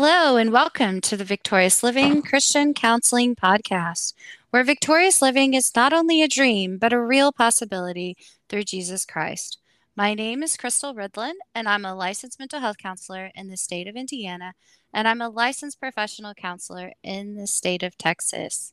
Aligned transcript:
Hello, 0.00 0.36
and 0.36 0.52
welcome 0.52 1.00
to 1.00 1.16
the 1.16 1.24
Victorious 1.24 1.82
Living 1.82 2.22
Christian 2.22 2.72
Counseling 2.72 3.34
Podcast, 3.34 4.14
where 4.50 4.62
victorious 4.62 5.20
living 5.20 5.54
is 5.54 5.74
not 5.74 5.92
only 5.92 6.22
a 6.22 6.28
dream, 6.28 6.78
but 6.78 6.92
a 6.92 7.00
real 7.00 7.32
possibility 7.32 8.16
through 8.48 8.62
Jesus 8.62 9.04
Christ. 9.04 9.58
My 9.96 10.14
name 10.14 10.44
is 10.44 10.56
Crystal 10.56 10.94
Ridlin, 10.94 11.34
and 11.52 11.68
I'm 11.68 11.84
a 11.84 11.96
licensed 11.96 12.38
mental 12.38 12.60
health 12.60 12.78
counselor 12.78 13.32
in 13.34 13.48
the 13.48 13.56
state 13.56 13.88
of 13.88 13.96
Indiana, 13.96 14.54
and 14.94 15.08
I'm 15.08 15.20
a 15.20 15.28
licensed 15.28 15.80
professional 15.80 16.32
counselor 16.32 16.92
in 17.02 17.34
the 17.34 17.48
state 17.48 17.82
of 17.82 17.98
Texas. 17.98 18.72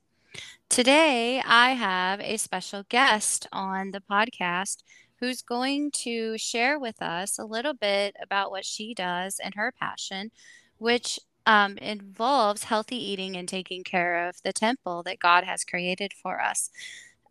Today, 0.70 1.42
I 1.44 1.72
have 1.72 2.20
a 2.20 2.38
special 2.38 2.84
guest 2.88 3.48
on 3.52 3.90
the 3.90 4.02
podcast 4.02 4.84
who's 5.20 5.42
going 5.42 5.90
to 5.90 6.38
share 6.38 6.78
with 6.78 7.02
us 7.02 7.40
a 7.40 7.46
little 7.46 7.74
bit 7.74 8.16
about 8.22 8.52
what 8.52 8.64
she 8.64 8.94
does 8.94 9.40
and 9.44 9.56
her 9.56 9.72
passion 9.72 10.30
which 10.86 11.20
um, 11.48 11.80
involves 11.80 12.66
healthy 12.66 12.96
eating 12.96 13.36
and 13.36 13.50
taking 13.50 13.84
care 13.84 14.28
of 14.30 14.36
the 14.44 14.54
temple 14.54 15.02
that 15.02 15.18
God 15.18 15.44
has 15.44 15.64
created 15.64 16.14
for 16.14 16.40
us. 16.40 16.70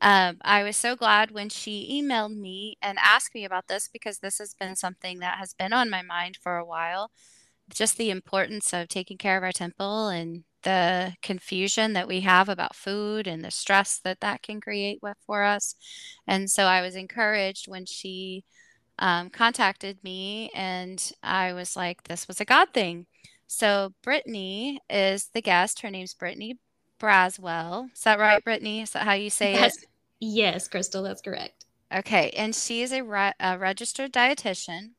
Um, 0.00 0.38
I 0.40 0.64
was 0.64 0.76
so 0.76 0.96
glad 0.96 1.30
when 1.30 1.48
she 1.50 2.02
emailed 2.02 2.36
me 2.36 2.76
and 2.82 2.98
asked 3.00 3.32
me 3.32 3.44
about 3.44 3.68
this 3.68 3.88
because 3.92 4.18
this 4.18 4.38
has 4.38 4.54
been 4.54 4.74
something 4.74 5.20
that 5.20 5.38
has 5.38 5.54
been 5.54 5.72
on 5.72 5.88
my 5.88 6.02
mind 6.02 6.36
for 6.42 6.56
a 6.56 6.64
while. 6.64 7.12
Just 7.72 7.96
the 7.96 8.10
importance 8.10 8.72
of 8.72 8.88
taking 8.88 9.18
care 9.18 9.36
of 9.36 9.44
our 9.44 9.52
temple 9.52 10.08
and 10.08 10.42
the 10.64 11.14
confusion 11.22 11.92
that 11.92 12.08
we 12.08 12.22
have 12.22 12.48
about 12.48 12.74
food 12.74 13.28
and 13.28 13.44
the 13.44 13.52
stress 13.52 14.00
that 14.00 14.18
that 14.18 14.42
can 14.42 14.60
create 14.60 14.98
for 15.24 15.44
us. 15.44 15.76
And 16.26 16.50
so 16.50 16.64
I 16.64 16.80
was 16.82 16.96
encouraged 16.96 17.68
when 17.68 17.86
she 17.86 18.42
um, 18.98 19.30
contacted 19.30 20.02
me, 20.02 20.50
and 20.54 21.12
I 21.22 21.52
was 21.52 21.76
like, 21.76 22.04
this 22.04 22.26
was 22.26 22.40
a 22.40 22.44
God 22.44 22.68
thing. 22.74 23.06
So 23.46 23.94
Brittany 24.02 24.80
is 24.88 25.30
the 25.32 25.42
guest. 25.42 25.80
Her 25.80 25.90
name's 25.90 26.14
Brittany 26.14 26.58
Braswell. 27.00 27.92
Is 27.92 28.02
that 28.02 28.18
right, 28.18 28.42
Brittany? 28.42 28.82
Is 28.82 28.90
that 28.90 29.04
how 29.04 29.12
you 29.12 29.30
say 29.30 29.52
yes. 29.52 29.76
it? 29.76 29.88
Yes, 30.20 30.68
Crystal, 30.68 31.02
that's 31.02 31.20
correct. 31.20 31.66
Okay, 31.94 32.30
and 32.30 32.54
she 32.54 32.82
is 32.82 32.92
a, 32.92 33.02
re- 33.02 33.34
a 33.38 33.58
registered 33.58 34.12
dietitian. 34.12 34.92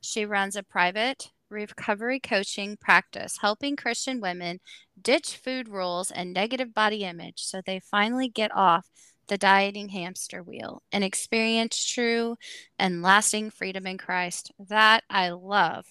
She 0.00 0.26
runs 0.26 0.56
a 0.56 0.62
private 0.62 1.30
recovery 1.48 2.18
coaching 2.18 2.76
practice, 2.76 3.38
helping 3.40 3.76
Christian 3.76 4.20
women 4.20 4.60
ditch 5.00 5.36
food 5.36 5.68
rules 5.68 6.10
and 6.10 6.32
negative 6.32 6.74
body 6.74 7.04
image 7.04 7.44
so 7.44 7.60
they 7.60 7.78
finally 7.78 8.28
get 8.28 8.54
off 8.54 8.88
the 9.28 9.38
dieting 9.38 9.90
hamster 9.90 10.42
wheel 10.42 10.82
and 10.90 11.04
experience 11.04 11.84
true 11.84 12.36
and 12.78 13.02
lasting 13.02 13.50
freedom 13.50 13.86
in 13.86 13.98
Christ. 13.98 14.50
That 14.58 15.04
I 15.08 15.30
love. 15.30 15.86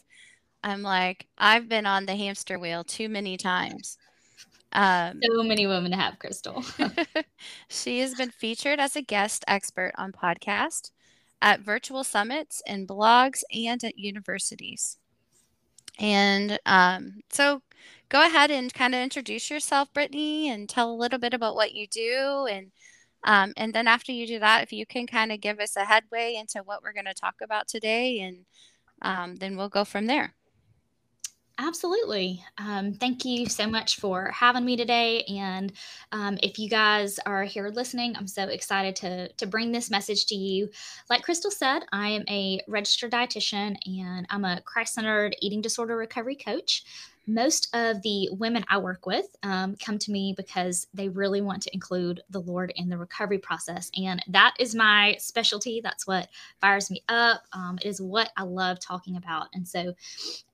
I'm 0.64 0.82
like, 0.82 1.28
I've 1.38 1.68
been 1.68 1.86
on 1.86 2.06
the 2.06 2.16
hamster 2.16 2.60
wheel 2.60 2.84
too 2.84 3.10
many 3.10 3.38
times. 3.38 3.98
Um, 4.74 5.20
so 5.24 5.44
many 5.44 5.68
women 5.68 5.92
have 5.92 6.20
Crystal. 6.20 6.64
she 7.68 8.00
has 8.00 8.16
been 8.16 8.32
featured 8.32 8.80
as 8.80 8.96
a 8.96 9.02
guest 9.02 9.44
expert 9.48 9.92
on 9.98 10.12
podcast, 10.12 10.92
at 11.42 11.62
virtual 11.62 12.04
summits, 12.04 12.62
and 12.68 12.88
blogs, 12.88 13.44
and 13.54 13.84
at 13.84 13.98
universities. 13.98 14.98
And 16.00 16.60
um, 16.66 17.22
so 17.30 17.62
go 18.10 18.26
ahead 18.26 18.52
and 18.52 18.74
kind 18.74 18.96
of 18.96 19.02
introduce 19.02 19.50
yourself, 19.50 19.92
Brittany, 19.94 20.50
and 20.50 20.70
tell 20.70 20.92
a 20.92 20.96
little 20.96 21.20
bit 21.20 21.34
about 21.34 21.56
what 21.56 21.74
you 21.74 21.88
do. 21.88 22.48
And 22.50 22.72
um, 23.24 23.54
and 23.56 23.74
then 23.74 23.88
after 23.88 24.12
you 24.12 24.26
do 24.26 24.40
that, 24.40 24.64
if 24.64 24.74
you 24.74 24.86
can 24.86 25.06
kind 25.06 25.32
of 25.32 25.42
give 25.42 25.60
us 25.60 25.76
a 25.76 25.86
headway 25.86 26.36
into 26.36 26.64
what 26.64 26.82
we're 26.82 26.94
going 26.94 27.06
to 27.06 27.14
talk 27.14 27.36
about 27.44 27.68
today, 27.68 28.20
and 28.20 28.46
um, 29.02 29.36
then 29.36 29.56
we'll 29.56 29.70
go 29.70 29.86
from 29.86 30.08
there. 30.08 30.34
Absolutely. 31.64 32.44
Um, 32.58 32.92
thank 32.92 33.24
you 33.24 33.46
so 33.46 33.68
much 33.68 33.98
for 33.98 34.32
having 34.32 34.66
me 34.66 34.76
today. 34.76 35.24
And 35.26 35.72
um, 36.12 36.40
if 36.42 36.58
you 36.58 36.68
guys 36.68 37.20
are 37.28 37.44
here 37.44 37.70
listening, 37.70 38.16
I'm 38.16 38.26
so 38.26 38.46
excited 38.46 38.96
to, 38.98 39.32
to 39.34 39.46
bring 39.46 39.72
this 39.72 39.92
message 39.92 40.26
to 40.28 40.36
you. 40.36 40.70
Like 41.08 41.22
Crystal 41.22 41.52
said, 41.52 41.84
I 41.92 42.10
am 42.10 42.24
a 42.28 42.62
registered 42.68 43.12
dietitian 43.12 43.78
and 43.86 44.26
I'm 44.32 44.44
a 44.44 44.62
Christ 44.62 44.96
centered 44.96 45.36
eating 45.40 45.62
disorder 45.62 45.96
recovery 45.96 46.36
coach 46.36 46.84
most 47.28 47.74
of 47.76 48.02
the 48.02 48.30
women 48.32 48.64
I 48.68 48.78
work 48.78 49.06
with 49.06 49.28
um, 49.44 49.76
come 49.84 49.98
to 50.00 50.12
me 50.12 50.34
because 50.36 50.88
they 50.94 51.10
really 51.10 51.42
want 51.42 51.62
to 51.64 51.74
include 51.74 52.22
the 52.30 52.42
Lord 52.42 52.74
in 52.76 52.90
the 52.90 52.98
recovery 52.98 53.38
process. 53.38 53.92
And 53.96 54.24
that 54.28 54.56
is 54.60 54.74
my 54.76 55.16
specialty. 55.20 55.82
That's 55.82 56.08
what 56.08 56.30
fires 56.60 56.90
me 56.90 57.04
up. 57.08 57.44
Um, 57.54 57.78
it 57.82 57.88
is 57.88 58.02
what 58.02 58.32
I 58.38 58.44
love 58.44 58.80
talking 58.80 59.18
about. 59.18 59.48
And 59.54 59.68
so, 59.68 59.94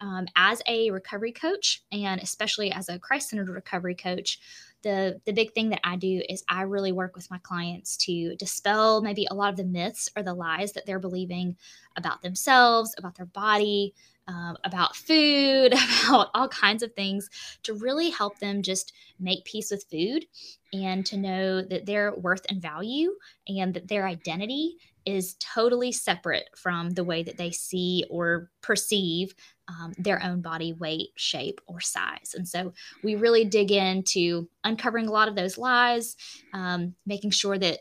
um, 0.02 0.28
as 0.36 0.62
a 0.68 0.92
recovery 0.92 1.32
coach, 1.32 1.84
and 1.92 2.22
especially 2.22 2.72
as 2.72 2.90
a 2.90 3.00
Christ 3.00 3.30
centered 3.30 3.50
recovery 3.50 3.96
coach, 3.96 4.40
the 4.84 5.20
the 5.26 5.34
big 5.34 5.54
thing 5.54 5.70
that 5.70 5.82
I 5.84 5.96
do 5.96 6.22
is 6.30 6.44
I 6.48 6.62
really 6.62 6.92
work 6.92 7.16
with 7.16 7.32
my 7.32 7.40
clients 7.40 7.98
to 7.98 8.36
dispel 8.36 9.02
maybe 9.02 9.28
a 9.30 9.34
lot 9.34 9.50
of 9.50 9.58
the 9.58 9.64
myths 9.64 10.10
or 10.16 10.24
the 10.24 10.34
lies 10.34 10.74
that 10.74 10.86
they're 10.86 11.00
believing 11.00 11.58
about 11.96 12.22
themselves, 12.22 12.94
about 12.98 13.16
their 13.16 13.26
body, 13.26 13.94
um, 14.28 14.58
about 14.64 14.96
food, 14.96 15.74
about 16.08 16.30
all 16.34 16.48
kinds 16.50 16.84
of 16.84 16.94
things 16.94 17.30
to 17.64 17.74
really 17.74 18.10
help 18.10 18.40
them 18.40 18.62
just 18.62 18.94
make 19.20 19.46
peace 19.46 19.72
with 19.72 19.86
food 19.90 20.26
and 20.74 21.06
to 21.06 21.18
know 21.18 21.62
that 21.62 21.86
their 21.86 22.14
worth 22.16 22.46
and 22.50 22.62
value 22.62 23.14
and 23.48 23.74
that 23.74 23.88
their 23.88 24.06
identity 24.06 24.78
is 25.06 25.36
totally 25.40 25.92
separate 25.92 26.50
from 26.58 26.90
the 26.90 27.04
way 27.04 27.24
that 27.24 27.38
they 27.38 27.50
see 27.50 28.04
or 28.10 28.50
perceive 28.62 29.34
um, 29.70 29.94
their 29.98 30.22
own 30.22 30.42
body 30.42 30.74
weight, 30.74 31.10
shape, 31.16 31.62
or 31.66 31.80
size. 31.80 32.34
And 32.36 32.48
so 32.48 32.74
we 33.04 33.16
really 33.16 33.46
dig 33.46 33.72
into 33.72 34.50
uncovering 34.66 35.08
a 35.08 35.12
lot 35.12 35.30
of 35.30 35.36
those 35.36 35.58
lies, 35.58 36.18
um, 36.54 36.94
making 37.06 37.32
sure 37.32 37.58
that 37.58 37.80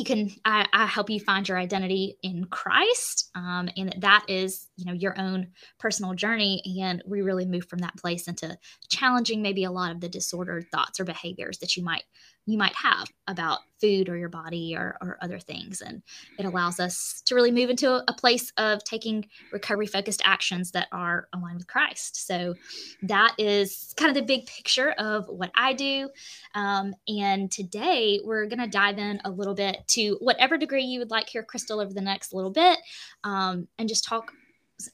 you 0.00 0.04
can 0.04 0.30
I, 0.44 0.66
I, 0.72 0.86
help 0.86 1.10
you 1.10 1.20
find 1.20 1.48
your 1.48 1.58
identity 1.58 2.16
in 2.22 2.46
christ 2.46 3.30
um, 3.36 3.68
and 3.76 3.94
that 3.98 4.24
is 4.28 4.66
you 4.76 4.86
know 4.86 4.92
your 4.92 5.14
own 5.18 5.48
personal 5.78 6.14
journey. 6.14 6.62
And 6.82 7.02
we 7.06 7.22
really 7.22 7.46
move 7.46 7.66
from 7.68 7.80
that 7.80 7.96
place 7.96 8.28
into 8.28 8.56
challenging 8.88 9.42
maybe 9.42 9.64
a 9.64 9.70
lot 9.70 9.92
of 9.92 10.00
the 10.00 10.08
disordered 10.08 10.66
thoughts 10.70 11.00
or 11.00 11.04
behaviors 11.04 11.58
that 11.58 11.76
you 11.76 11.84
might 11.84 12.04
you 12.46 12.58
might 12.58 12.74
have 12.74 13.06
about 13.28 13.60
food 13.80 14.08
or 14.08 14.16
your 14.16 14.28
body 14.28 14.74
or, 14.76 14.96
or 15.00 15.18
other 15.20 15.38
things. 15.38 15.80
And 15.80 16.02
it 16.38 16.44
allows 16.44 16.80
us 16.80 17.22
to 17.26 17.34
really 17.34 17.50
move 17.50 17.70
into 17.70 18.02
a 18.10 18.12
place 18.12 18.52
of 18.56 18.82
taking 18.84 19.26
recovery 19.52 19.86
focused 19.86 20.20
actions 20.24 20.72
that 20.72 20.88
are 20.92 21.28
aligned 21.32 21.58
with 21.58 21.66
Christ. 21.66 22.26
So 22.26 22.54
that 23.02 23.34
is 23.38 23.94
kind 23.96 24.10
of 24.10 24.16
the 24.16 24.26
big 24.26 24.46
picture 24.46 24.90
of 24.92 25.28
what 25.28 25.50
I 25.54 25.72
do. 25.72 26.10
Um, 26.54 26.94
and 27.06 27.50
today 27.50 28.20
we're 28.24 28.46
going 28.46 28.58
to 28.58 28.66
dive 28.66 28.98
in 28.98 29.20
a 29.24 29.30
little 29.30 29.54
bit 29.54 29.86
to 29.88 30.16
whatever 30.20 30.58
degree 30.58 30.84
you 30.84 30.98
would 30.98 31.10
like 31.10 31.28
here, 31.28 31.42
Crystal, 31.42 31.80
over 31.80 31.92
the 31.92 32.00
next 32.00 32.32
little 32.32 32.50
bit 32.50 32.78
um, 33.24 33.68
and 33.78 33.88
just 33.88 34.04
talk 34.04 34.32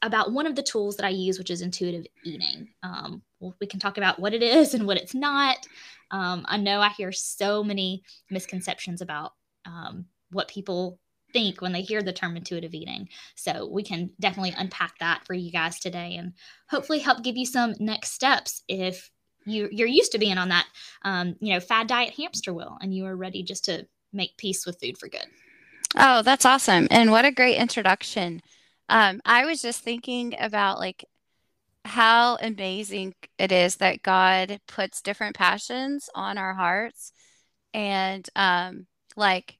about 0.02 0.32
one 0.32 0.46
of 0.46 0.56
the 0.56 0.62
tools 0.62 0.96
that 0.96 1.06
I 1.06 1.10
use, 1.10 1.38
which 1.38 1.50
is 1.50 1.62
intuitive 1.62 2.06
eating. 2.24 2.68
Um, 2.82 3.22
we 3.60 3.66
can 3.66 3.80
talk 3.80 3.98
about 3.98 4.18
what 4.18 4.34
it 4.34 4.42
is 4.42 4.74
and 4.74 4.86
what 4.86 4.96
it's 4.96 5.14
not. 5.14 5.58
Um, 6.10 6.44
I 6.48 6.56
know 6.56 6.80
I 6.80 6.90
hear 6.90 7.12
so 7.12 7.62
many 7.64 8.02
misconceptions 8.30 9.00
about 9.00 9.32
um, 9.64 10.06
what 10.30 10.48
people 10.48 10.98
think 11.32 11.60
when 11.60 11.72
they 11.72 11.82
hear 11.82 12.02
the 12.02 12.12
term 12.12 12.36
intuitive 12.36 12.74
eating. 12.74 13.08
So 13.34 13.68
we 13.70 13.82
can 13.82 14.10
definitely 14.20 14.54
unpack 14.56 14.98
that 15.00 15.26
for 15.26 15.34
you 15.34 15.50
guys 15.50 15.78
today 15.78 16.16
and 16.16 16.32
hopefully 16.68 16.98
help 16.98 17.22
give 17.22 17.36
you 17.36 17.46
some 17.46 17.74
next 17.78 18.12
steps 18.12 18.62
if 18.68 19.10
you, 19.44 19.68
you're 19.70 19.88
used 19.88 20.12
to 20.12 20.18
being 20.18 20.38
on 20.38 20.48
that, 20.48 20.66
um, 21.02 21.36
you 21.40 21.52
know, 21.52 21.60
fad 21.60 21.86
diet 21.86 22.14
hamster 22.14 22.52
wheel 22.52 22.78
and 22.80 22.94
you 22.94 23.04
are 23.04 23.16
ready 23.16 23.42
just 23.42 23.64
to 23.66 23.86
make 24.12 24.36
peace 24.36 24.66
with 24.66 24.80
food 24.80 24.98
for 24.98 25.08
good. 25.08 25.26
Oh, 25.96 26.22
that's 26.22 26.44
awesome. 26.44 26.88
And 26.90 27.10
what 27.10 27.24
a 27.24 27.32
great 27.32 27.56
introduction. 27.56 28.40
Um, 28.88 29.20
I 29.24 29.44
was 29.44 29.60
just 29.62 29.82
thinking 29.82 30.34
about 30.38 30.78
like 30.78 31.04
how 31.86 32.36
amazing 32.40 33.14
it 33.38 33.52
is 33.52 33.76
that 33.76 34.02
God 34.02 34.60
puts 34.68 35.02
different 35.02 35.36
passions 35.36 36.08
on 36.14 36.38
our 36.38 36.54
hearts. 36.54 37.12
And 37.72 38.28
um, 38.36 38.86
like 39.16 39.58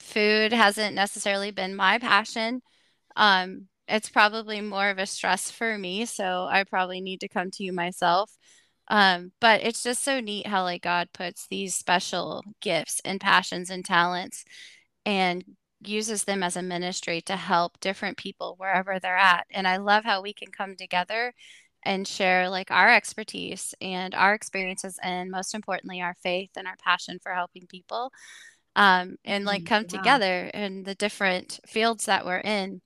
food 0.00 0.52
hasn't 0.52 0.94
necessarily 0.94 1.50
been 1.50 1.76
my 1.76 1.98
passion. 1.98 2.62
Um, 3.16 3.68
it's 3.88 4.08
probably 4.08 4.60
more 4.60 4.90
of 4.90 4.98
a 4.98 5.06
stress 5.06 5.50
for 5.50 5.78
me. 5.78 6.06
So 6.06 6.46
I 6.50 6.64
probably 6.64 7.00
need 7.00 7.20
to 7.20 7.28
come 7.28 7.50
to 7.52 7.64
you 7.64 7.72
myself. 7.72 8.30
Um, 8.88 9.32
but 9.40 9.62
it's 9.62 9.82
just 9.82 10.04
so 10.04 10.20
neat 10.20 10.46
how 10.46 10.62
like 10.62 10.82
God 10.82 11.08
puts 11.12 11.46
these 11.48 11.74
special 11.74 12.42
gifts 12.60 13.00
and 13.04 13.20
passions 13.20 13.70
and 13.70 13.84
talents 13.84 14.44
and 15.04 15.44
uses 15.88 16.24
them 16.24 16.42
as 16.42 16.56
a 16.56 16.62
ministry 16.62 17.20
to 17.22 17.36
help 17.36 17.80
different 17.80 18.16
people 18.16 18.54
wherever 18.58 18.98
they're 18.98 19.16
at. 19.16 19.46
And 19.50 19.66
I 19.66 19.76
love 19.78 20.04
how 20.04 20.22
we 20.22 20.32
can 20.32 20.50
come 20.50 20.76
together 20.76 21.32
and 21.82 22.06
share 22.06 22.48
like 22.48 22.70
our 22.70 22.92
expertise 22.92 23.74
and 23.80 24.14
our 24.14 24.34
experiences 24.34 24.98
and 25.02 25.30
most 25.30 25.54
importantly 25.54 26.00
our 26.00 26.16
faith 26.22 26.50
and 26.56 26.66
our 26.66 26.76
passion 26.82 27.18
for 27.22 27.32
helping 27.32 27.66
people 27.68 28.10
um, 28.74 29.16
and 29.24 29.44
like 29.44 29.62
mm, 29.62 29.66
come 29.66 29.84
yeah. 29.84 29.96
together 29.96 30.50
in 30.52 30.82
the 30.82 30.96
different 30.96 31.60
fields 31.64 32.06
that 32.06 32.26
we're 32.26 32.38
in 32.38 32.80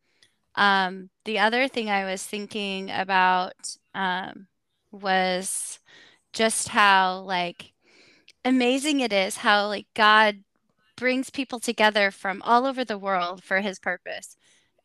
um, 0.56 1.08
the 1.24 1.38
other 1.38 1.66
thing 1.66 1.88
i 1.88 2.04
was 2.04 2.22
thinking 2.22 2.90
about 2.90 3.54
um, 3.94 4.48
was 4.92 5.78
just 6.34 6.68
how 6.68 7.20
like 7.20 7.72
amazing 8.44 9.00
it 9.00 9.12
is 9.12 9.38
how 9.38 9.66
like 9.66 9.86
God 9.94 10.42
brings 11.00 11.30
people 11.30 11.58
together 11.58 12.10
from 12.10 12.42
all 12.42 12.66
over 12.66 12.84
the 12.84 12.98
world 12.98 13.42
for 13.42 13.60
his 13.60 13.78
purpose. 13.78 14.36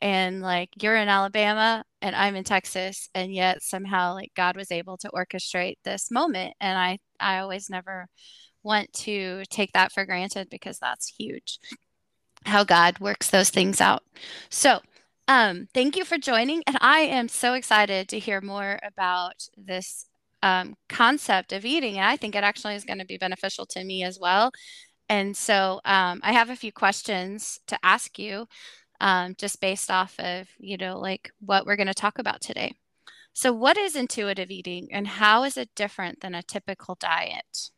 And 0.02 0.42
like 0.42 0.70
you're 0.82 0.96
in 0.96 1.10
Alabama 1.10 1.84
and 2.02 2.16
I'm 2.16 2.36
in 2.36 2.46
Texas 2.46 3.10
and 3.14 3.34
yet 3.34 3.62
somehow 3.62 4.14
like 4.14 4.32
God 4.36 4.56
was 4.56 4.72
able 4.72 4.98
to 4.98 5.10
orchestrate 5.10 5.76
this 5.84 6.10
moment 6.10 6.54
and 6.60 6.78
I 6.78 7.00
I 7.20 7.40
always 7.40 7.70
never 7.70 8.08
want 8.64 8.92
to 8.94 9.44
take 9.50 9.74
that 9.74 9.92
for 9.92 10.06
granted 10.06 10.50
because 10.50 10.80
that's 10.80 11.14
huge. 11.18 11.60
How 12.46 12.64
God 12.64 13.00
works 13.00 13.30
those 13.30 13.50
things 13.50 13.82
out. 13.82 14.04
So, 14.50 14.80
um, 15.28 15.68
thank 15.74 15.98
you 15.98 16.06
for 16.06 16.18
joining. 16.18 16.64
And 16.68 16.78
I 16.82 17.00
am 17.00 17.28
so 17.28 17.54
excited 17.54 18.08
to 18.10 18.20
hear 18.20 18.42
more 18.42 18.80
about 18.84 19.48
this 19.58 20.06
um, 20.44 20.76
concept 20.88 21.52
of 21.54 21.66
eating. 21.66 21.98
And 21.98 22.06
I 22.06 22.16
think 22.18 22.36
it 22.36 22.44
actually 22.44 22.76
is 22.76 22.86
going 22.86 23.00
to 23.00 23.06
be 23.06 23.18
beneficial 23.18 23.66
to 23.68 23.84
me 23.84 24.04
as 24.04 24.20
well. 24.20 24.52
And 25.10 25.36
so 25.36 25.82
um, 25.86 26.20
I 26.24 26.34
have 26.34 26.50
a 26.50 26.56
few 26.56 26.72
questions 26.72 27.60
to 27.68 27.78
ask 27.84 28.18
you 28.18 28.48
um, 29.02 29.36
just 29.38 29.62
based 29.62 29.92
off 29.92 30.20
of, 30.20 30.48
you 30.58 30.78
know, 30.78 31.00
like 31.00 31.32
what 31.40 31.66
we're 31.66 31.76
going 31.76 31.88
to 31.88 31.94
talk 31.94 32.18
about 32.18 32.42
today. 32.42 32.74
So, 33.34 33.52
what 33.52 33.78
is 33.78 33.96
intuitive 33.96 34.50
eating 34.50 34.88
and 34.92 35.06
how 35.06 35.44
is 35.44 35.58
it 35.58 35.76
different 35.76 36.22
than 36.22 36.34
a 36.34 36.42
typical 36.42 36.96
diet? 36.96 37.70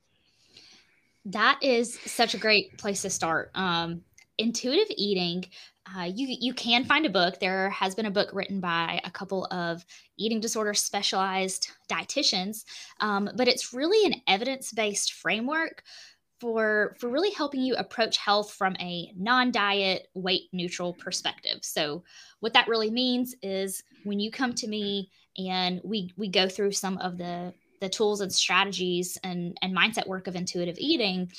That 1.26 1.58
is 1.62 2.00
such 2.06 2.36
a 2.36 2.38
great 2.38 2.78
place 2.78 3.02
to 3.02 3.10
start. 3.10 3.52
Um, 3.56 4.02
intuitive 4.38 4.88
eating 4.96 5.46
uh, 5.96 6.04
you 6.04 6.36
you 6.40 6.54
can 6.54 6.84
find 6.84 7.06
a 7.06 7.10
book. 7.10 7.40
There 7.40 7.70
has 7.70 7.96
been 7.96 8.06
a 8.06 8.12
book 8.12 8.30
written 8.34 8.60
by 8.60 9.00
a 9.04 9.12
couple 9.12 9.46
of 9.52 9.86
eating 10.18 10.40
disorder 10.40 10.74
specialized 10.74 11.70
dietitians, 11.90 12.66
um, 13.00 13.30
but 13.36 13.48
it's 13.48 13.74
really 13.74 14.06
an 14.06 14.22
evidence 14.28 14.72
based 14.72 15.14
framework 15.14 15.84
for 16.40 16.96
for 17.00 17.10
really 17.10 17.32
helping 17.32 17.62
you 17.62 17.76
approach 17.76 18.18
health 18.18 18.52
from 18.52 18.76
a 18.80 19.12
non-diet 19.18 20.08
weight 20.14 20.50
neutral 20.54 20.94
perspective. 20.94 21.60
So 21.62 22.04
what 22.40 22.54
that 22.54 22.68
really 22.68 22.92
means 22.92 23.36
is 23.42 23.84
when 24.04 24.20
you 24.20 24.32
come 24.32 24.54
to 24.56 24.68
me 24.68 25.10
and 25.38 25.82
we 25.84 26.12
we 26.18 26.30
go 26.30 26.48
through 26.48 26.72
some 26.72 26.98
of 27.00 27.18
the 27.18 27.54
the 27.82 27.90
tools 27.90 28.22
and 28.22 28.34
strategies 28.34 29.18
and 29.24 29.58
and 29.62 29.76
mindset 29.76 30.08
work 30.08 30.28
of 30.28 30.36
intuitive 30.36 30.78
eating 30.80 31.32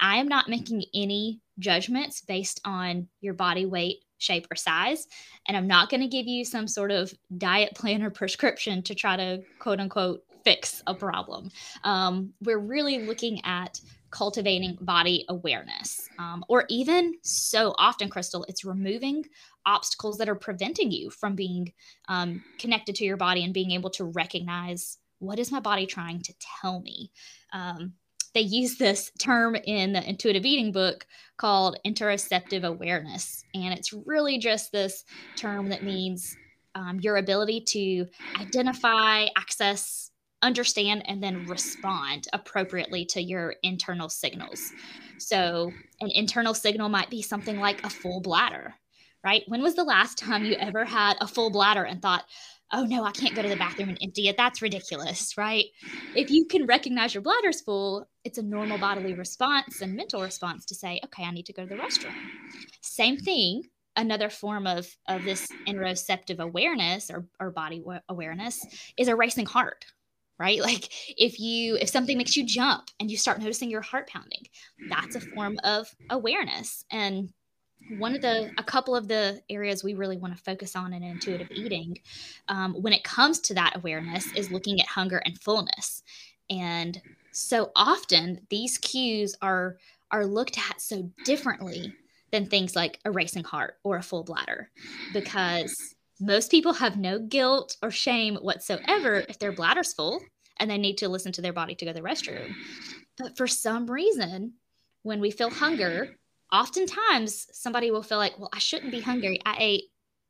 i 0.00 0.16
am 0.16 0.26
not 0.26 0.48
making 0.48 0.82
any 0.94 1.42
judgments 1.58 2.22
based 2.22 2.58
on 2.64 3.06
your 3.20 3.34
body 3.34 3.66
weight 3.66 3.98
shape 4.18 4.46
or 4.50 4.56
size. 4.56 5.06
And 5.46 5.56
i'm 5.56 5.66
not 5.66 5.90
going 5.90 6.00
to 6.00 6.08
give 6.08 6.26
you 6.26 6.44
some 6.44 6.66
sort 6.66 6.90
of 6.90 7.12
diet 7.36 7.74
plan 7.74 8.02
or 8.02 8.10
prescription 8.10 8.82
to 8.84 8.94
try 8.94 9.16
to 9.16 9.42
quote 9.58 9.80
unquote 9.80 10.22
fix 10.44 10.82
a 10.86 10.94
problem. 10.94 11.50
Um, 11.84 12.34
we're 12.42 12.58
really 12.58 13.06
looking 13.06 13.40
at 13.44 13.80
cultivating 14.14 14.78
body 14.80 15.24
awareness. 15.28 16.08
Um, 16.20 16.44
or 16.48 16.64
even 16.68 17.14
so 17.22 17.74
often, 17.78 18.08
Crystal, 18.08 18.44
it's 18.48 18.64
removing 18.64 19.24
obstacles 19.66 20.18
that 20.18 20.28
are 20.28 20.36
preventing 20.36 20.92
you 20.92 21.10
from 21.10 21.34
being 21.34 21.72
um, 22.08 22.42
connected 22.60 22.94
to 22.94 23.04
your 23.04 23.16
body 23.16 23.42
and 23.44 23.52
being 23.52 23.72
able 23.72 23.90
to 23.90 24.04
recognize 24.04 24.98
what 25.18 25.40
is 25.40 25.50
my 25.50 25.58
body 25.58 25.84
trying 25.84 26.22
to 26.22 26.34
tell 26.60 26.80
me. 26.80 27.10
Um, 27.52 27.94
they 28.34 28.40
use 28.40 28.78
this 28.78 29.10
term 29.18 29.56
in 29.56 29.92
the 29.92 30.08
intuitive 30.08 30.44
eating 30.44 30.70
book 30.70 31.06
called 31.36 31.78
interoceptive 31.84 32.62
awareness. 32.62 33.44
And 33.52 33.74
it's 33.74 33.92
really 33.92 34.38
just 34.38 34.70
this 34.70 35.04
term 35.36 35.70
that 35.70 35.82
means 35.82 36.36
um, 36.76 37.00
your 37.00 37.16
ability 37.16 37.62
to 37.62 38.06
identify, 38.40 39.26
access, 39.36 40.12
understand 40.44 41.02
and 41.08 41.22
then 41.22 41.46
respond 41.46 42.28
appropriately 42.32 43.04
to 43.06 43.22
your 43.22 43.56
internal 43.62 44.08
signals. 44.08 44.72
So, 45.18 45.72
an 46.00 46.10
internal 46.10 46.54
signal 46.54 46.88
might 46.88 47.10
be 47.10 47.22
something 47.22 47.58
like 47.58 47.84
a 47.84 47.90
full 47.90 48.20
bladder, 48.20 48.74
right? 49.24 49.42
When 49.48 49.62
was 49.62 49.74
the 49.74 49.84
last 49.84 50.18
time 50.18 50.44
you 50.44 50.54
ever 50.54 50.84
had 50.84 51.16
a 51.20 51.26
full 51.26 51.50
bladder 51.50 51.84
and 51.84 52.02
thought, 52.02 52.24
oh 52.72 52.84
no, 52.84 53.04
I 53.04 53.12
can't 53.12 53.34
go 53.34 53.42
to 53.42 53.48
the 53.48 53.56
bathroom 53.56 53.88
and 53.88 53.98
empty 54.02 54.28
it? 54.28 54.36
That's 54.36 54.62
ridiculous, 54.62 55.36
right? 55.38 55.66
If 56.14 56.30
you 56.30 56.46
can 56.46 56.66
recognize 56.66 57.14
your 57.14 57.22
bladder's 57.22 57.60
full, 57.60 58.08
it's 58.24 58.38
a 58.38 58.42
normal 58.42 58.78
bodily 58.78 59.14
response 59.14 59.80
and 59.80 59.94
mental 59.94 60.22
response 60.22 60.64
to 60.66 60.74
say, 60.74 61.00
okay, 61.04 61.24
I 61.24 61.30
need 61.30 61.46
to 61.46 61.52
go 61.52 61.62
to 61.62 61.68
the 61.68 61.80
restroom. 61.80 62.14
Same 62.80 63.16
thing 63.16 63.62
another 63.96 64.28
form 64.28 64.66
of 64.66 64.88
of 65.08 65.24
this 65.24 65.48
interoceptive 65.68 66.38
awareness 66.38 67.10
or, 67.10 67.26
or 67.40 67.50
body 67.50 67.82
awareness 68.08 68.60
is 68.98 69.08
a 69.08 69.16
racing 69.16 69.46
heart 69.46 69.84
right? 70.38 70.60
Like 70.60 70.88
if 71.16 71.38
you 71.38 71.76
if 71.80 71.88
something 71.88 72.18
makes 72.18 72.36
you 72.36 72.44
jump 72.46 72.90
and 73.00 73.10
you 73.10 73.16
start 73.16 73.40
noticing 73.40 73.70
your 73.70 73.82
heart 73.82 74.08
pounding 74.08 74.44
that's 74.88 75.14
a 75.16 75.20
form 75.20 75.58
of 75.64 75.94
awareness. 76.10 76.84
And 76.90 77.32
one 77.88 78.14
of 78.14 78.22
the 78.22 78.50
a 78.58 78.62
couple 78.64 78.96
of 78.96 79.08
the 79.08 79.42
areas 79.50 79.84
we 79.84 79.94
really 79.94 80.16
want 80.16 80.36
to 80.36 80.42
focus 80.42 80.74
on 80.74 80.92
in 80.92 81.02
intuitive 81.02 81.48
eating 81.50 81.98
um, 82.48 82.74
when 82.74 82.92
it 82.92 83.04
comes 83.04 83.40
to 83.40 83.54
that 83.54 83.76
awareness 83.76 84.32
is 84.32 84.50
looking 84.50 84.80
at 84.80 84.86
hunger 84.86 85.22
and 85.24 85.40
fullness. 85.40 86.02
And 86.50 87.00
so 87.32 87.72
often 87.76 88.46
these 88.50 88.78
cues 88.78 89.36
are 89.42 89.76
are 90.10 90.26
looked 90.26 90.58
at 90.58 90.80
so 90.80 91.10
differently 91.24 91.96
than 92.30 92.46
things 92.46 92.74
like 92.76 93.00
a 93.04 93.10
racing 93.10 93.44
heart 93.44 93.76
or 93.84 93.96
a 93.96 94.02
full 94.02 94.24
bladder 94.24 94.70
because 95.12 95.93
most 96.20 96.50
people 96.50 96.74
have 96.74 96.96
no 96.96 97.18
guilt 97.18 97.76
or 97.82 97.90
shame 97.90 98.36
whatsoever 98.36 99.24
if 99.28 99.38
their 99.38 99.52
bladder's 99.52 99.92
full 99.92 100.20
and 100.58 100.70
they 100.70 100.78
need 100.78 100.98
to 100.98 101.08
listen 101.08 101.32
to 101.32 101.42
their 101.42 101.52
body 101.52 101.74
to 101.74 101.84
go 101.84 101.92
to 101.92 102.00
the 102.00 102.06
restroom. 102.06 102.52
But 103.18 103.36
for 103.36 103.46
some 103.46 103.90
reason, 103.90 104.54
when 105.02 105.20
we 105.20 105.30
feel 105.30 105.50
hunger, 105.50 106.16
oftentimes 106.52 107.46
somebody 107.52 107.90
will 107.90 108.02
feel 108.02 108.18
like, 108.18 108.38
well, 108.38 108.50
I 108.52 108.58
shouldn't 108.58 108.92
be 108.92 109.00
hungry. 109.00 109.40
I 109.44 109.56
ate, 109.58 109.84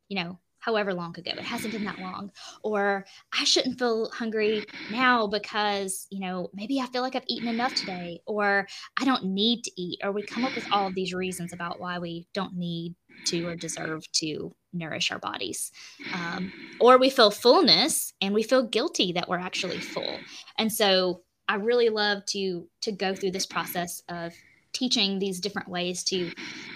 you 0.09 0.23
know, 0.23 0.39
however 0.65 0.95
long 0.95 1.15
ago. 1.19 1.31
It 1.33 1.41
hasn't 1.41 1.75
been 1.75 1.85
that 1.85 1.99
long. 1.99 2.31
Or 2.63 3.05
I 3.39 3.45
shouldn't 3.45 3.79
feel 3.79 4.11
hungry 4.11 4.65
now 4.91 5.27
because, 5.27 6.07
you 6.11 6.21
know, 6.21 6.49
maybe 6.55 6.81
I 6.81 6.87
feel 6.87 7.03
like 7.03 7.15
I've 7.15 7.25
eaten 7.29 7.49
enough 7.49 7.75
today, 7.75 8.21
or 8.27 8.67
I 8.99 9.05
don't 9.05 9.25
need 9.27 9.63
to 9.65 9.71
eat. 9.77 10.01
Or 10.03 10.13
we 10.13 10.23
come 10.23 10.45
up 10.45 10.55
with 10.55 10.67
all 10.73 10.87
of 10.87 10.95
these 10.95 11.13
reasons 11.13 11.53
about 11.53 11.81
why 11.81 11.99
we 11.99 12.27
don't 12.33 12.57
need 12.57 12.95
to 13.27 13.47
or 13.47 13.57
deserve 13.57 14.11
to 14.13 14.55
nourish 14.75 15.11
our 15.11 15.19
bodies. 15.19 15.71
Um, 16.13 16.53
or 16.81 16.99
we 16.99 17.11
feel 17.11 17.31
fullness 17.31 18.13
and 18.21 18.35
we 18.35 18.43
feel 18.43 18.63
guilty 18.63 19.13
that 19.13 19.29
we're 19.29 19.39
actually 19.39 19.79
full. 19.79 20.19
And 20.59 20.73
so 20.73 21.23
I 21.49 21.57
really 21.57 21.89
love 21.89 22.25
to 22.27 22.67
to 22.83 22.93
go 22.93 23.15
through 23.15 23.33
this 23.33 23.47
process 23.47 24.03
of 24.09 24.33
teaching 24.73 25.19
these 25.19 25.41
different 25.41 25.69
ways 25.69 26.03
to 26.05 26.33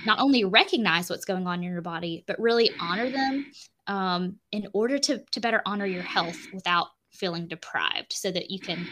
not 0.07 0.21
only 0.21 0.45
recognize 0.45 1.11
what's 1.11 1.25
going 1.25 1.47
on 1.47 1.63
in 1.63 1.71
your 1.71 1.83
body, 1.83 2.25
but 2.27 2.39
really 2.39 2.71
honor 2.81 3.11
them 3.11 3.47
um, 3.89 4.37
in 4.53 4.69
order 4.73 4.99
to, 4.99 5.23
to 5.33 5.41
better 5.41 5.61
honor 5.67 5.87
your 5.87 6.03
health 6.03 6.47
without 6.55 6.87
feeling 7.11 7.49
deprived 7.49 8.13
so 8.13 8.31
that 8.31 8.51
you 8.51 8.61
can 8.61 8.87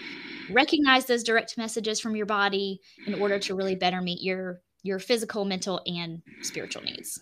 recognize 0.51 1.07
those 1.07 1.23
direct 1.23 1.57
messages 1.57 2.01
from 2.01 2.17
your 2.17 2.27
body 2.27 2.81
in 3.07 3.15
order 3.15 3.39
to 3.39 3.55
really 3.55 3.77
better 3.77 4.03
meet 4.03 4.21
your 4.21 4.61
your 4.83 4.99
physical 4.99 5.45
mental 5.45 5.81
and 5.87 6.23
spiritual 6.43 6.83
needs 6.83 7.21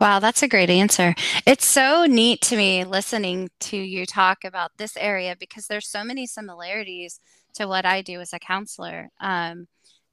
Wow, 0.00 0.18
that's 0.18 0.42
a 0.42 0.48
great 0.48 0.70
answer. 0.70 1.14
It's 1.46 1.66
so 1.66 2.04
neat 2.06 2.40
to 2.42 2.56
me 2.56 2.84
listening 2.84 3.50
to 3.60 3.76
you 3.76 4.06
talk 4.06 4.44
about 4.44 4.72
this 4.76 4.96
area 4.96 5.36
because 5.38 5.66
there's 5.66 5.88
so 5.88 6.04
many 6.04 6.26
similarities 6.26 7.20
to 7.54 7.66
what 7.66 7.86
I 7.86 8.02
do 8.02 8.20
as 8.20 8.32
a 8.32 8.38
counselor. 8.38 9.10
Um, 9.20 9.66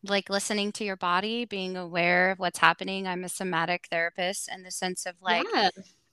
like 0.04 0.30
listening 0.30 0.72
to 0.74 0.84
your 0.84 0.96
body, 0.98 1.46
being 1.46 1.78
aware 1.78 2.32
of 2.32 2.40
what's 2.40 2.60
happening. 2.60 3.08
I'm 3.08 3.24
a 3.24 3.30
somatic 3.30 3.88
therapist 3.92 4.50
in 4.54 4.64
the 4.64 4.72
sense 4.72 5.06
of 5.06 5.16
like. 5.22 5.46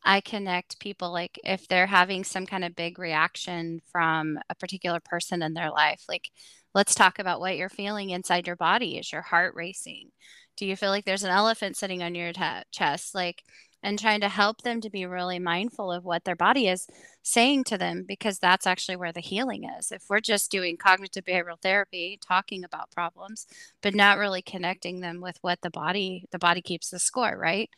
I 0.05 0.21
connect 0.21 0.79
people 0.81 1.13
like 1.13 1.39
if 1.45 1.69
they're 1.69 1.87
having 1.87 2.25
some 2.25 2.47
kind 2.47 2.65
of 2.65 2.77
big 2.77 2.99
reaction 2.99 3.81
from 3.91 4.39
a 4.49 4.55
particular 4.55 5.01
person 5.01 5.43
in 5.43 5.55
their 5.55 5.71
life, 5.71 6.05
like 6.09 6.31
let's 6.75 6.95
talk 6.95 7.19
about 7.19 7.41
what 7.41 7.57
you're 7.57 7.69
feeling 7.69 8.11
inside 8.11 8.47
your 8.47 8.57
body. 8.57 8.99
Is 8.99 9.13
your 9.13 9.23
heart 9.23 9.55
racing? 9.57 10.11
Do 10.59 10.67
you 10.67 10.77
feel 10.77 10.91
like 10.91 11.05
there's 11.05 11.25
an 11.25 11.31
elephant 11.31 11.77
sitting 11.77 12.03
on 12.03 12.15
your 12.15 12.33
t- 12.33 12.43
chest? 12.73 13.15
Like, 13.15 13.45
and 13.83 13.99
trying 13.99 14.21
to 14.21 14.29
help 14.29 14.63
them 14.63 14.81
to 14.81 14.91
be 14.91 15.07
really 15.07 15.39
mindful 15.39 15.93
of 15.93 16.05
what 16.05 16.25
their 16.25 16.35
body 16.35 16.67
is 16.67 16.89
saying 17.23 17.63
to 17.63 17.79
them 17.79 18.05
because 18.07 18.39
that's 18.39 18.67
actually 18.67 18.97
where 18.97 19.13
the 19.13 19.21
healing 19.21 19.65
is. 19.79 19.93
If 19.93 20.03
we're 20.11 20.21
just 20.21 20.51
doing 20.51 20.77
cognitive 20.77 21.25
behavioral 21.25 21.61
therapy, 21.63 22.19
talking 22.27 22.65
about 22.65 22.91
problems, 22.91 23.47
but 23.81 23.95
not 23.95 24.19
really 24.19 24.43
connecting 24.43 25.01
them 25.01 25.21
with 25.21 25.39
what 25.43 25.61
the 25.63 25.71
body, 25.71 26.25
the 26.33 26.41
body 26.41 26.61
keeps 26.61 26.91
the 26.91 26.99
score, 26.99 27.39
right? 27.39 27.71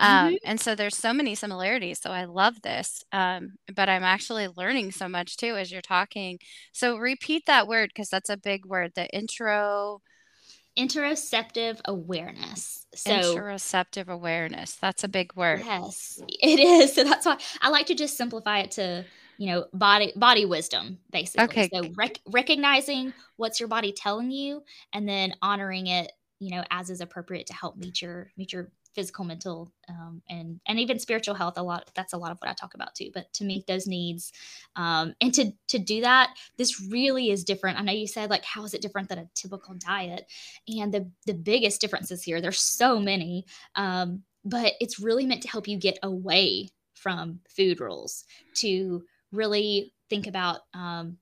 Um, 0.00 0.28
mm-hmm. 0.28 0.34
and 0.44 0.60
so 0.60 0.74
there's 0.74 0.96
so 0.96 1.12
many 1.12 1.34
similarities. 1.34 2.00
So 2.00 2.10
I 2.10 2.24
love 2.24 2.62
this. 2.62 3.04
Um, 3.12 3.54
but 3.74 3.88
I'm 3.88 4.04
actually 4.04 4.48
learning 4.56 4.92
so 4.92 5.08
much 5.08 5.36
too 5.36 5.56
as 5.56 5.70
you're 5.70 5.82
talking. 5.82 6.38
So 6.72 6.96
repeat 6.96 7.46
that 7.46 7.68
word 7.68 7.90
because 7.90 8.08
that's 8.08 8.30
a 8.30 8.36
big 8.36 8.66
word. 8.66 8.92
The 8.94 9.08
intro 9.08 10.00
interoceptive 10.78 11.80
awareness. 11.84 12.86
So 12.94 13.10
interoceptive 13.10 14.08
awareness. 14.08 14.76
That's 14.76 15.04
a 15.04 15.08
big 15.08 15.34
word. 15.34 15.62
Yes, 15.64 16.20
it 16.28 16.60
is. 16.60 16.94
So 16.98 17.04
that's 17.04 17.26
why 17.26 17.38
I 17.60 17.70
like 17.70 17.86
to 17.86 17.94
just 17.94 18.16
simplify 18.16 18.60
it 18.60 18.70
to 18.72 19.04
you 19.36 19.46
know 19.52 19.66
body 19.72 20.12
body 20.16 20.44
wisdom 20.44 20.98
basically 21.12 21.44
Okay. 21.44 21.70
so 21.72 21.88
rec- 21.96 22.18
recognizing 22.26 23.12
what's 23.36 23.60
your 23.60 23.68
body 23.68 23.92
telling 23.92 24.32
you 24.32 24.64
and 24.92 25.08
then 25.08 25.32
honoring 25.42 25.86
it 25.86 26.10
you 26.40 26.50
know 26.50 26.64
as 26.72 26.90
is 26.90 27.00
appropriate 27.00 27.46
to 27.46 27.54
help 27.54 27.76
meet 27.76 28.02
your 28.02 28.32
meet 28.36 28.52
your 28.52 28.72
physical 28.98 29.24
mental 29.24 29.70
um, 29.88 30.20
and 30.28 30.60
and 30.66 30.80
even 30.80 30.98
spiritual 30.98 31.34
health 31.34 31.54
a 31.56 31.62
lot 31.62 31.90
that's 31.94 32.12
a 32.12 32.18
lot 32.18 32.32
of 32.32 32.38
what 32.38 32.50
i 32.50 32.54
talk 32.54 32.74
about 32.74 32.94
too 32.94 33.10
but 33.14 33.32
to 33.32 33.44
meet 33.44 33.66
those 33.66 33.86
needs 33.86 34.32
um, 34.76 35.14
and 35.20 35.32
to 35.34 35.52
to 35.68 35.78
do 35.78 36.00
that 36.00 36.30
this 36.56 36.80
really 36.90 37.30
is 37.30 37.44
different. 37.44 37.78
I 37.78 37.82
know 37.82 37.92
you 37.92 38.06
said 38.06 38.30
like 38.30 38.44
how 38.44 38.64
is 38.64 38.74
it 38.74 38.82
different 38.82 39.08
than 39.08 39.18
a 39.18 39.28
typical 39.34 39.74
diet? 39.74 40.30
And 40.68 40.92
the 40.92 41.10
the 41.26 41.34
biggest 41.34 41.80
differences 41.80 42.22
here 42.22 42.40
there's 42.40 42.60
so 42.60 42.98
many 42.98 43.44
um, 43.74 44.22
but 44.44 44.74
it's 44.80 45.00
really 45.00 45.26
meant 45.26 45.42
to 45.42 45.48
help 45.48 45.68
you 45.68 45.78
get 45.78 45.98
away 46.02 46.70
from 46.94 47.40
food 47.48 47.80
rules 47.80 48.24
to 48.54 49.04
really 49.32 49.92
think 50.10 50.26
about 50.26 50.60
um, 50.74 51.18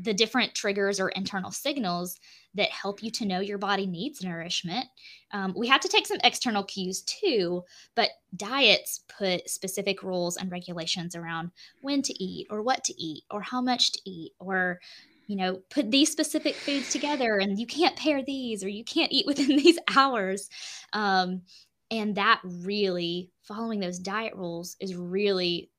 the 0.00 0.14
different 0.14 0.54
triggers 0.54 1.00
or 1.00 1.08
internal 1.10 1.50
signals 1.50 2.20
that 2.54 2.70
help 2.70 3.02
you 3.02 3.10
to 3.10 3.26
know 3.26 3.40
your 3.40 3.58
body 3.58 3.86
needs 3.86 4.22
nourishment. 4.22 4.86
Um, 5.32 5.54
we 5.56 5.66
have 5.66 5.80
to 5.80 5.88
take 5.88 6.06
some 6.06 6.18
external 6.22 6.62
cues 6.62 7.02
too, 7.02 7.64
but 7.96 8.10
diets 8.36 9.00
put 9.18 9.50
specific 9.50 10.02
rules 10.02 10.36
and 10.36 10.52
regulations 10.52 11.16
around 11.16 11.50
when 11.82 12.02
to 12.02 12.22
eat 12.22 12.46
or 12.48 12.62
what 12.62 12.84
to 12.84 13.02
eat 13.02 13.24
or 13.30 13.42
how 13.42 13.60
much 13.60 13.92
to 13.92 14.00
eat 14.08 14.32
or 14.38 14.80
you 15.26 15.36
know 15.36 15.60
put 15.68 15.90
these 15.90 16.10
specific 16.10 16.54
foods 16.54 16.90
together 16.90 17.36
and 17.36 17.58
you 17.58 17.66
can't 17.66 17.96
pair 17.96 18.22
these 18.22 18.64
or 18.64 18.68
you 18.68 18.84
can't 18.84 19.12
eat 19.12 19.26
within 19.26 19.56
these 19.56 19.78
hours 19.94 20.48
um, 20.92 21.42
and 21.90 22.14
that 22.14 22.40
really 22.44 23.30
following 23.42 23.80
those 23.80 23.98
diet 23.98 24.34
rules 24.34 24.76
is 24.80 24.94
really 24.94 25.70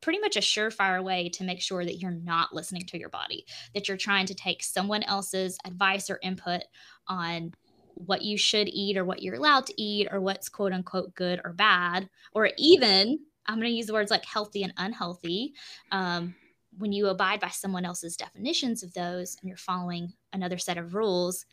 pretty 0.00 0.18
much 0.18 0.36
a 0.36 0.40
surefire 0.40 1.02
way 1.02 1.28
to 1.28 1.44
make 1.44 1.60
sure 1.60 1.84
that 1.84 1.98
you're 1.98 2.10
not 2.10 2.54
listening 2.54 2.84
to 2.86 2.98
your 2.98 3.08
body, 3.08 3.44
that 3.74 3.88
you're 3.88 3.96
trying 3.96 4.26
to 4.26 4.34
take 4.34 4.62
someone 4.62 5.02
else's 5.04 5.58
advice 5.64 6.10
or 6.10 6.18
input 6.22 6.62
on 7.06 7.52
what 7.94 8.22
you 8.22 8.38
should 8.38 8.68
eat 8.68 8.96
or 8.96 9.04
what 9.04 9.22
you're 9.22 9.34
allowed 9.34 9.66
to 9.66 9.80
eat 9.80 10.08
or 10.10 10.20
what's 10.20 10.48
quote 10.48 10.72
unquote 10.72 11.14
good 11.14 11.40
or 11.44 11.52
bad, 11.52 12.08
or 12.32 12.50
even 12.56 13.18
I'm 13.46 13.56
going 13.56 13.70
to 13.70 13.76
use 13.76 13.86
the 13.86 13.92
words 13.92 14.10
like 14.10 14.24
healthy 14.24 14.62
and 14.62 14.72
unhealthy. 14.76 15.54
Um, 15.90 16.34
when 16.78 16.92
you 16.92 17.08
abide 17.08 17.40
by 17.40 17.48
someone 17.48 17.84
else's 17.84 18.16
definitions 18.16 18.82
of 18.82 18.94
those 18.94 19.36
and 19.40 19.48
you're 19.48 19.56
following 19.56 20.12
another 20.32 20.56
set 20.56 20.78
of 20.78 20.94
rules, 20.94 21.44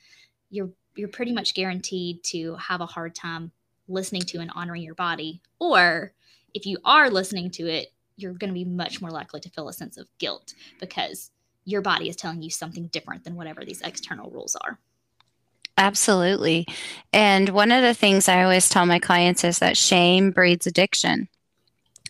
you're 0.50 0.70
you're 0.96 1.10
pretty 1.10 1.32
much 1.32 1.54
guaranteed 1.54 2.24
to 2.24 2.56
have 2.56 2.82
a 2.82 2.86
hard 2.86 3.14
time 3.14 3.52
listening 3.88 4.24
to 4.24 4.40
and 4.40 4.52
honoring 4.56 4.82
your 4.82 4.96
body. 4.96 5.42
Or 5.60 6.14
if 6.54 6.66
you 6.66 6.78
are 6.84 7.10
listening 7.10 7.52
to 7.52 7.68
it, 7.68 7.88
you're 8.18 8.34
going 8.34 8.50
to 8.50 8.54
be 8.54 8.66
much 8.66 9.02
more 9.02 9.12
likely 9.12 9.40
to 9.40 9.50
feel 9.50 9.70
a 9.70 9.74
sense 9.74 9.98
of 9.98 10.08
guilt 10.18 10.54
because 10.80 11.32
your 11.66 11.82
body 11.82 12.10
is 12.10 12.16
telling 12.16 12.42
you 12.42 12.50
something 12.50 12.88
different 12.88 13.24
than 13.24 13.36
whatever 13.36 13.64
these 13.64 13.82
external 13.82 14.30
rules 14.30 14.56
are. 14.56 14.80
Absolutely. 15.78 16.66
And 17.14 17.50
one 17.50 17.72
of 17.72 17.84
the 17.84 17.94
things 17.94 18.28
I 18.28 18.44
always 18.44 18.68
tell 18.68 18.86
my 18.86 19.00
clients 19.00 19.44
is 19.44 19.60
that 19.60 19.78
shame 19.78 20.32
breeds 20.32 20.66
addiction. 20.66 21.30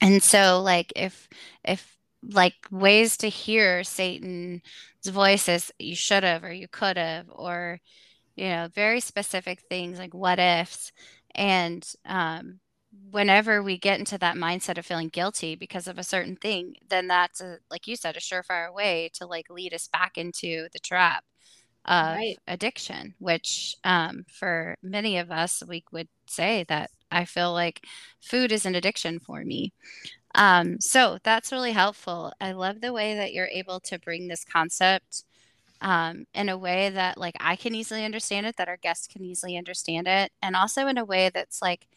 And 0.01 0.23
so 0.23 0.61
like 0.61 0.93
if 0.95 1.27
if 1.63 1.97
like 2.23 2.55
ways 2.71 3.17
to 3.17 3.29
hear 3.29 3.83
Satan's 3.83 4.61
voices 5.05 5.71
you 5.79 5.95
should 5.95 6.23
have 6.23 6.43
or 6.43 6.53
you 6.53 6.67
could 6.67 6.97
have 6.97 7.25
or 7.29 7.79
you 8.35 8.49
know 8.49 8.69
very 8.73 8.99
specific 8.99 9.61
things 9.61 9.97
like 9.97 10.13
what 10.13 10.39
ifs 10.39 10.91
and 11.35 11.87
um 12.05 12.59
whenever 13.11 13.61
we 13.61 13.77
get 13.77 13.99
into 13.99 14.17
that 14.17 14.35
mindset 14.35 14.77
of 14.77 14.85
feeling 14.85 15.09
guilty 15.09 15.55
because 15.55 15.87
of 15.87 15.97
a 15.97 16.03
certain 16.03 16.35
thing, 16.35 16.75
then 16.89 17.07
that's 17.07 17.41
a, 17.41 17.59
like 17.69 17.87
you 17.87 17.95
said, 17.95 18.17
a 18.17 18.19
surefire 18.19 18.73
way 18.73 19.09
to 19.15 19.25
like 19.25 19.49
lead 19.49 19.73
us 19.73 19.87
back 19.87 20.17
into 20.17 20.67
the 20.73 20.79
trap 20.79 21.23
of 21.85 22.23
Right. 22.23 22.39
addiction, 22.47 23.15
which 23.19 23.75
um, 23.83 24.25
for 24.31 24.77
many 24.83 25.17
of 25.17 25.31
us, 25.31 25.63
we 25.67 25.83
would 25.91 26.09
say 26.27 26.65
that 26.69 26.91
I 27.11 27.25
feel 27.25 27.53
like 27.53 27.85
food 28.21 28.51
is 28.51 28.65
an 28.65 28.75
addiction 28.75 29.19
for 29.19 29.43
me. 29.43 29.73
Um, 30.35 30.79
so 30.79 31.17
that's 31.23 31.51
really 31.51 31.71
helpful. 31.71 32.33
I 32.41 32.51
love 32.53 32.81
the 32.81 32.93
way 32.93 33.15
that 33.15 33.33
you're 33.33 33.47
able 33.47 33.79
to 33.81 33.99
bring 33.99 34.27
this 34.27 34.45
concept 34.45 35.23
um, 35.81 36.25
in 36.33 36.49
a 36.49 36.57
way 36.57 36.89
that 36.89 37.17
like 37.17 37.35
I 37.39 37.55
can 37.55 37.75
easily 37.75 38.05
understand 38.05 38.45
it, 38.47 38.57
that 38.57 38.69
our 38.69 38.77
guests 38.77 39.07
can 39.07 39.23
easily 39.25 39.57
understand 39.57 40.07
it, 40.07 40.31
and 40.41 40.55
also 40.55 40.87
in 40.87 40.97
a 40.97 41.05
way 41.05 41.29
that's 41.33 41.61
like 41.61 41.87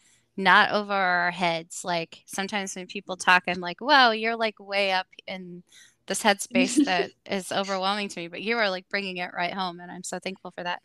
not 0.43 0.71
over 0.71 0.93
our 0.93 1.31
heads. 1.31 1.83
Like 1.83 2.23
sometimes 2.25 2.75
when 2.75 2.87
people 2.87 3.17
talk, 3.17 3.43
I'm 3.47 3.59
like, 3.59 3.81
"Wow, 3.81 4.11
you're 4.11 4.35
like 4.35 4.59
way 4.59 4.91
up 4.91 5.07
in 5.27 5.63
this 6.07 6.23
headspace 6.23 6.83
that 6.85 7.11
is 7.29 7.51
overwhelming 7.51 8.09
to 8.09 8.19
me," 8.19 8.27
but 8.27 8.41
you 8.41 8.57
are 8.57 8.69
like 8.69 8.89
bringing 8.89 9.17
it 9.17 9.31
right 9.35 9.53
home, 9.53 9.79
and 9.79 9.91
I'm 9.91 10.03
so 10.03 10.19
thankful 10.19 10.51
for 10.51 10.63
that. 10.63 10.81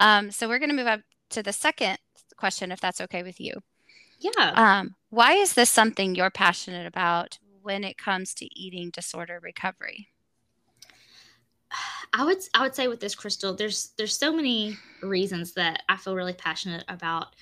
Um, 0.00 0.30
so 0.30 0.48
we're 0.48 0.58
going 0.58 0.70
to 0.70 0.76
move 0.76 0.86
up 0.86 1.00
to 1.30 1.42
the 1.42 1.52
second 1.52 1.98
question, 2.36 2.70
if 2.70 2.80
that's 2.80 3.00
okay 3.00 3.22
with 3.22 3.40
you. 3.40 3.54
Yeah. 4.18 4.52
Um, 4.54 4.94
why 5.10 5.32
is 5.34 5.54
this 5.54 5.70
something 5.70 6.14
you're 6.14 6.30
passionate 6.30 6.86
about 6.86 7.38
when 7.62 7.84
it 7.84 7.98
comes 7.98 8.34
to 8.34 8.48
eating 8.58 8.90
disorder 8.90 9.40
recovery? 9.42 10.08
I 12.12 12.24
would 12.24 12.38
I 12.54 12.62
would 12.62 12.74
say 12.74 12.88
with 12.88 13.00
this 13.00 13.14
crystal, 13.14 13.54
there's 13.54 13.90
there's 13.98 14.16
so 14.16 14.32
many 14.34 14.76
reasons 15.02 15.52
that 15.54 15.82
I 15.88 15.96
feel 15.96 16.14
really 16.14 16.32
passionate 16.32 16.84
about 16.88 17.34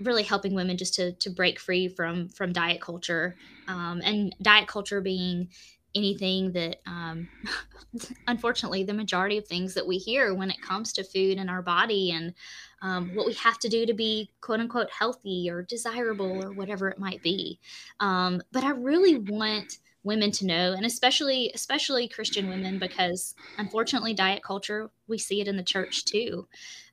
really 0.00 0.22
helping 0.22 0.54
women 0.54 0.76
just 0.76 0.94
to 0.94 1.12
to 1.12 1.30
break 1.30 1.58
free 1.58 1.88
from 1.88 2.28
from 2.28 2.52
diet 2.52 2.80
culture. 2.80 3.36
Um, 3.68 4.00
and 4.04 4.34
diet 4.42 4.68
culture 4.68 5.00
being 5.00 5.48
anything 5.94 6.52
that 6.52 6.80
um, 6.86 7.28
unfortunately 8.26 8.82
the 8.82 8.92
majority 8.92 9.38
of 9.38 9.46
things 9.46 9.74
that 9.74 9.86
we 9.86 9.96
hear 9.96 10.34
when 10.34 10.50
it 10.50 10.60
comes 10.60 10.92
to 10.92 11.04
food 11.04 11.38
and 11.38 11.48
our 11.48 11.62
body 11.62 12.10
and 12.10 12.34
um, 12.82 13.10
what 13.14 13.26
we 13.26 13.32
have 13.34 13.58
to 13.60 13.68
do 13.68 13.86
to 13.86 13.94
be 13.94 14.30
quote 14.40 14.60
unquote 14.60 14.90
healthy 14.90 15.48
or 15.48 15.62
desirable 15.62 16.42
or 16.42 16.52
whatever 16.52 16.88
it 16.88 16.98
might 16.98 17.22
be. 17.22 17.60
Um, 18.00 18.42
but 18.52 18.64
i 18.64 18.70
really 18.70 19.16
want 19.16 19.78
women 20.04 20.30
to 20.30 20.46
know 20.46 20.72
and 20.72 20.84
especially 20.86 21.50
especially 21.54 22.06
christian 22.06 22.48
women 22.48 22.78
because 22.78 23.34
unfortunately 23.58 24.14
diet 24.14 24.42
culture 24.42 24.90
we 25.06 25.18
see 25.18 25.40
it 25.40 25.48
in 25.48 25.56
the 25.56 25.62
church 25.62 26.04
too. 26.04 26.46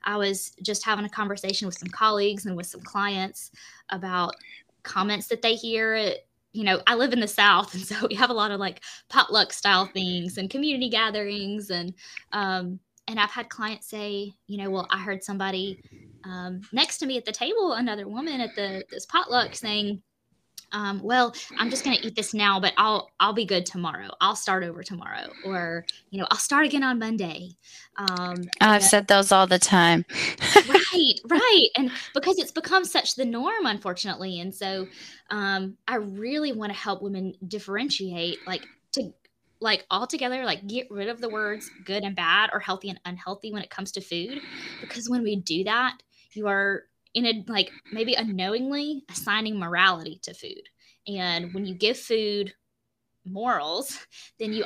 I 0.04 0.16
was 0.16 0.52
just 0.62 0.84
having 0.84 1.04
a 1.04 1.10
conversation 1.10 1.66
with 1.66 1.78
some 1.78 1.88
colleagues 1.88 2.46
and 2.46 2.56
with 2.56 2.66
some 2.66 2.82
clients 2.82 3.50
about 3.90 4.36
comments 4.82 5.28
that 5.28 5.42
they 5.42 5.54
hear. 5.54 5.94
At 5.94 6.18
you 6.54 6.64
know 6.64 6.82
i 6.86 6.94
live 6.94 7.14
in 7.14 7.20
the 7.20 7.26
south 7.26 7.72
and 7.72 7.82
so 7.82 8.06
we 8.10 8.14
have 8.14 8.28
a 8.28 8.34
lot 8.34 8.50
of 8.50 8.60
like 8.60 8.82
potluck 9.08 9.54
style 9.54 9.86
things 9.86 10.36
and 10.36 10.50
community 10.50 10.90
gatherings 10.90 11.70
and 11.70 11.94
um 12.32 12.78
and 13.08 13.18
i've 13.18 13.30
had 13.30 13.48
clients 13.48 13.88
say 13.88 14.30
you 14.48 14.58
know 14.58 14.68
well 14.68 14.86
i 14.90 14.98
heard 14.98 15.24
somebody 15.24 15.82
um, 16.24 16.60
next 16.70 16.98
to 16.98 17.06
me 17.06 17.16
at 17.16 17.24
the 17.24 17.32
table 17.32 17.72
another 17.72 18.06
woman 18.06 18.42
at 18.42 18.54
the 18.54 18.84
this 18.90 19.06
potluck 19.06 19.54
saying 19.54 20.02
um, 20.72 21.00
well 21.02 21.34
i'm 21.58 21.70
just 21.70 21.84
going 21.84 21.96
to 21.96 22.06
eat 22.06 22.14
this 22.14 22.34
now 22.34 22.58
but 22.58 22.72
i'll 22.76 23.10
i'll 23.20 23.32
be 23.32 23.44
good 23.44 23.64
tomorrow 23.64 24.08
i'll 24.20 24.36
start 24.36 24.64
over 24.64 24.82
tomorrow 24.82 25.28
or 25.44 25.84
you 26.10 26.18
know 26.18 26.26
i'll 26.30 26.38
start 26.38 26.66
again 26.66 26.82
on 26.82 26.98
monday 26.98 27.50
um, 27.96 28.36
I've 28.60 28.82
said 28.82 29.06
those 29.06 29.32
all 29.32 29.46
the 29.46 29.58
time. 29.58 30.06
right 30.56 31.14
right 31.28 31.68
and 31.76 31.90
because 32.14 32.38
it's 32.38 32.50
become 32.50 32.84
such 32.84 33.16
the 33.16 33.24
norm 33.24 33.66
unfortunately 33.66 34.40
and 34.40 34.54
so 34.54 34.86
um, 35.30 35.76
i 35.86 35.96
really 35.96 36.52
want 36.52 36.72
to 36.72 36.78
help 36.78 37.02
women 37.02 37.34
differentiate 37.46 38.38
like 38.46 38.66
to 38.92 39.12
like 39.60 39.86
altogether 39.90 40.44
like 40.44 40.66
get 40.66 40.90
rid 40.90 41.08
of 41.08 41.20
the 41.20 41.28
words 41.28 41.70
good 41.84 42.02
and 42.02 42.16
bad 42.16 42.50
or 42.52 42.60
healthy 42.60 42.88
and 42.88 43.00
unhealthy 43.04 43.52
when 43.52 43.62
it 43.62 43.70
comes 43.70 43.92
to 43.92 44.00
food 44.00 44.40
because 44.80 45.08
when 45.08 45.22
we 45.22 45.36
do 45.36 45.64
that 45.64 46.02
you 46.32 46.48
are 46.48 46.84
in 47.14 47.26
a 47.26 47.44
like 47.46 47.70
maybe 47.92 48.14
unknowingly 48.14 49.04
assigning 49.10 49.58
morality 49.58 50.18
to 50.22 50.34
food. 50.34 50.68
And 51.06 51.52
when 51.52 51.66
you 51.66 51.74
give 51.74 51.98
food 51.98 52.54
morals 53.24 53.98
then 54.38 54.52
you 54.52 54.64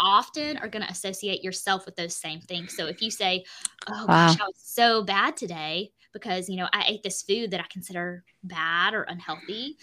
often 0.00 0.56
are 0.56 0.68
going 0.68 0.84
to 0.84 0.90
associate 0.90 1.44
yourself 1.44 1.86
with 1.86 1.94
those 1.94 2.16
same 2.16 2.40
things. 2.40 2.74
So 2.76 2.86
if 2.86 3.00
you 3.00 3.10
say 3.10 3.44
oh 3.88 4.06
gosh 4.06 4.40
i 4.40 4.44
was 4.44 4.54
so 4.56 5.02
bad 5.02 5.36
today 5.36 5.90
because 6.12 6.48
you 6.48 6.56
know 6.56 6.68
i 6.72 6.84
ate 6.86 7.02
this 7.02 7.22
food 7.22 7.50
that 7.50 7.60
i 7.60 7.64
consider 7.70 8.24
bad 8.44 8.94
or 8.94 9.02
unhealthy 9.02 9.76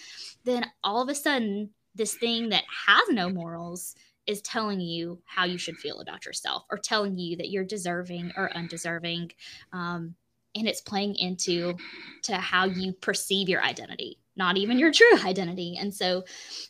then 0.45 0.65
all 0.83 1.01
of 1.01 1.09
a 1.09 1.15
sudden 1.15 1.69
this 1.95 2.15
thing 2.15 2.49
that 2.49 2.63
has 2.87 3.03
no 3.09 3.29
morals 3.29 3.95
is 4.25 4.41
telling 4.41 4.79
you 4.79 5.19
how 5.25 5.43
you 5.43 5.57
should 5.57 5.75
feel 5.77 6.01
about 6.01 6.25
yourself 6.25 6.63
or 6.69 6.77
telling 6.77 7.17
you 7.17 7.35
that 7.35 7.49
you're 7.49 7.63
deserving 7.63 8.31
or 8.37 8.55
undeserving. 8.55 9.31
Um, 9.73 10.13
and 10.56 10.68
it's 10.68 10.82
playing 10.82 11.15
into 11.15 11.75
to 12.24 12.36
how 12.36 12.65
you 12.65 12.94
perceive 12.94 13.50
your 13.50 13.62
identity 13.63 14.18
not 14.36 14.58
even 14.58 14.79
your 14.79 14.91
true 14.91 15.18
identity 15.25 15.77
and 15.79 15.94
so 15.94 16.24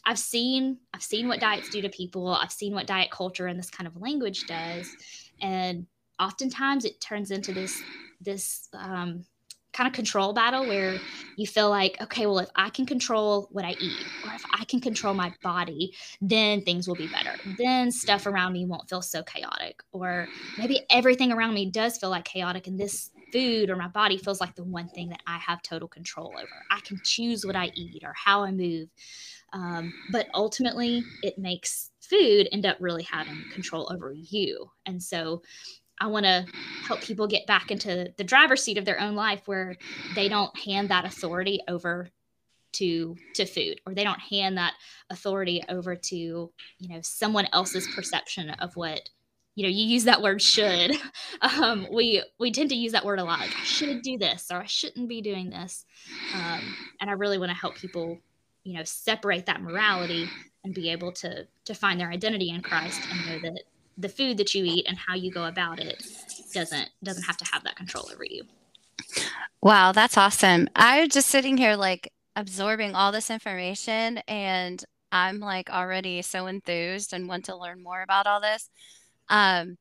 i've 0.05 0.19
seen 0.19 0.77
i've 0.93 1.03
seen 1.03 1.27
what 1.27 1.39
diets 1.39 1.69
do 1.69 1.81
to 1.81 1.89
people 1.89 2.35
i've 2.35 2.51
seen 2.51 2.73
what 2.73 2.87
diet 2.87 3.11
culture 3.11 3.47
and 3.47 3.57
this 3.57 3.69
kind 3.69 3.87
of 3.87 3.95
language 3.97 4.45
does 4.47 4.89
and 5.41 5.85
oftentimes 6.19 6.85
it 6.85 6.99
turns 6.99 7.31
into 7.31 7.53
this 7.53 7.81
this 8.21 8.67
um, 8.73 9.23
kind 9.71 9.87
of 9.87 9.93
control 9.93 10.33
battle 10.33 10.67
where 10.67 10.97
you 11.37 11.45
feel 11.47 11.69
like, 11.69 12.01
okay, 12.01 12.25
well, 12.25 12.39
if 12.39 12.49
I 12.55 12.69
can 12.69 12.85
control 12.85 13.47
what 13.51 13.65
I 13.65 13.71
eat 13.79 14.05
or 14.25 14.33
if 14.33 14.43
I 14.51 14.65
can 14.65 14.81
control 14.81 15.13
my 15.13 15.31
body, 15.43 15.93
then 16.21 16.63
things 16.63 16.87
will 16.87 16.95
be 16.95 17.07
better. 17.07 17.35
Then 17.57 17.91
stuff 17.91 18.25
around 18.25 18.53
me 18.53 18.65
won't 18.65 18.89
feel 18.89 19.01
so 19.01 19.23
chaotic. 19.23 19.81
Or 19.91 20.27
maybe 20.57 20.81
everything 20.89 21.31
around 21.31 21.53
me 21.53 21.69
does 21.69 21.97
feel 21.97 22.09
like 22.09 22.25
chaotic 22.25 22.67
and 22.67 22.79
this 22.79 23.11
food 23.31 23.69
or 23.69 23.75
my 23.75 23.87
body 23.87 24.17
feels 24.17 24.41
like 24.41 24.55
the 24.55 24.63
one 24.63 24.89
thing 24.89 25.09
that 25.09 25.21
I 25.27 25.37
have 25.37 25.61
total 25.61 25.87
control 25.87 26.33
over. 26.37 26.65
I 26.71 26.79
can 26.81 26.99
choose 27.03 27.45
what 27.45 27.55
I 27.55 27.71
eat 27.75 28.03
or 28.03 28.13
how 28.13 28.43
I 28.43 28.51
move. 28.51 28.89
Um, 29.53 29.93
but 30.11 30.27
ultimately, 30.33 31.03
it 31.23 31.37
makes 31.37 31.91
food 32.01 32.47
end 32.51 32.65
up 32.65 32.77
really 32.79 33.03
having 33.03 33.43
control 33.53 33.89
over 33.91 34.13
you. 34.13 34.69
And 34.85 35.01
so 35.01 35.41
I 35.99 36.07
want 36.07 36.25
to 36.25 36.45
help 36.85 37.01
people 37.01 37.27
get 37.27 37.45
back 37.45 37.71
into 37.71 38.13
the 38.17 38.23
driver's 38.23 38.63
seat 38.63 38.77
of 38.77 38.85
their 38.85 38.99
own 38.99 39.15
life 39.15 39.41
where 39.45 39.75
they 40.15 40.29
don't 40.29 40.57
hand 40.57 40.89
that 40.89 41.05
authority 41.05 41.59
over 41.67 42.09
to 42.71 43.15
to 43.33 43.45
food 43.45 43.81
or 43.85 43.95
they 43.95 44.03
don't 44.03 44.19
hand 44.19 44.57
that 44.57 44.75
authority 45.09 45.63
over 45.69 45.95
to 45.95 46.15
you 46.15 46.51
know 46.87 46.99
someone 47.01 47.47
else's 47.51 47.87
perception 47.95 48.51
of 48.51 48.75
what 48.75 49.09
you 49.59 49.63
know 49.63 49.69
you 49.69 49.85
use 49.85 50.05
that 50.05 50.21
word 50.21 50.41
should 50.41 50.95
um, 51.41 51.85
we 51.91 52.23
we 52.39 52.51
tend 52.51 52.69
to 52.69 52.75
use 52.75 52.93
that 52.93 53.03
word 53.03 53.19
a 53.19 53.23
lot 53.23 53.39
like 53.39 53.55
i 53.59 53.63
should 53.63 54.01
do 54.01 54.17
this 54.17 54.47
or 54.51 54.61
i 54.61 54.65
shouldn't 54.65 55.09
be 55.09 55.21
doing 55.21 55.49
this 55.49 55.85
um, 56.33 56.61
and 57.01 57.09
i 57.09 57.13
really 57.13 57.37
want 57.37 57.49
to 57.49 57.57
help 57.57 57.75
people 57.75 58.17
you 58.63 58.77
know 58.77 58.83
separate 58.83 59.45
that 59.45 59.61
morality 59.61 60.29
and 60.63 60.73
be 60.73 60.89
able 60.89 61.11
to 61.11 61.45
to 61.65 61.73
find 61.73 61.99
their 61.99 62.09
identity 62.09 62.49
in 62.49 62.61
christ 62.61 63.01
and 63.11 63.25
know 63.27 63.49
that 63.49 63.63
the 63.99 64.09
food 64.09 64.37
that 64.37 64.55
you 64.55 64.63
eat 64.63 64.85
and 64.87 64.97
how 64.97 65.13
you 65.13 65.29
go 65.29 65.45
about 65.45 65.79
it 65.79 66.01
doesn't 66.53 66.89
doesn't 67.03 67.23
have 67.23 67.37
to 67.37 67.45
have 67.51 67.63
that 67.65 67.75
control 67.75 68.09
over 68.11 68.23
you. 68.23 68.43
Wow, 69.61 69.91
that's 69.91 70.17
awesome. 70.17 70.69
I'm 70.75 71.09
just 71.09 71.27
sitting 71.27 71.57
here 71.57 71.75
like 71.75 72.11
absorbing 72.35 72.95
all 72.95 73.11
this 73.11 73.29
information 73.29 74.19
and 74.27 74.83
I'm 75.11 75.39
like 75.39 75.69
already 75.69 76.21
so 76.21 76.47
enthused 76.47 77.13
and 77.13 77.27
want 77.27 77.45
to 77.45 77.55
learn 77.55 77.83
more 77.83 78.01
about 78.01 78.25
all 78.25 78.39
this. 78.39 78.69
Um, 79.29 79.77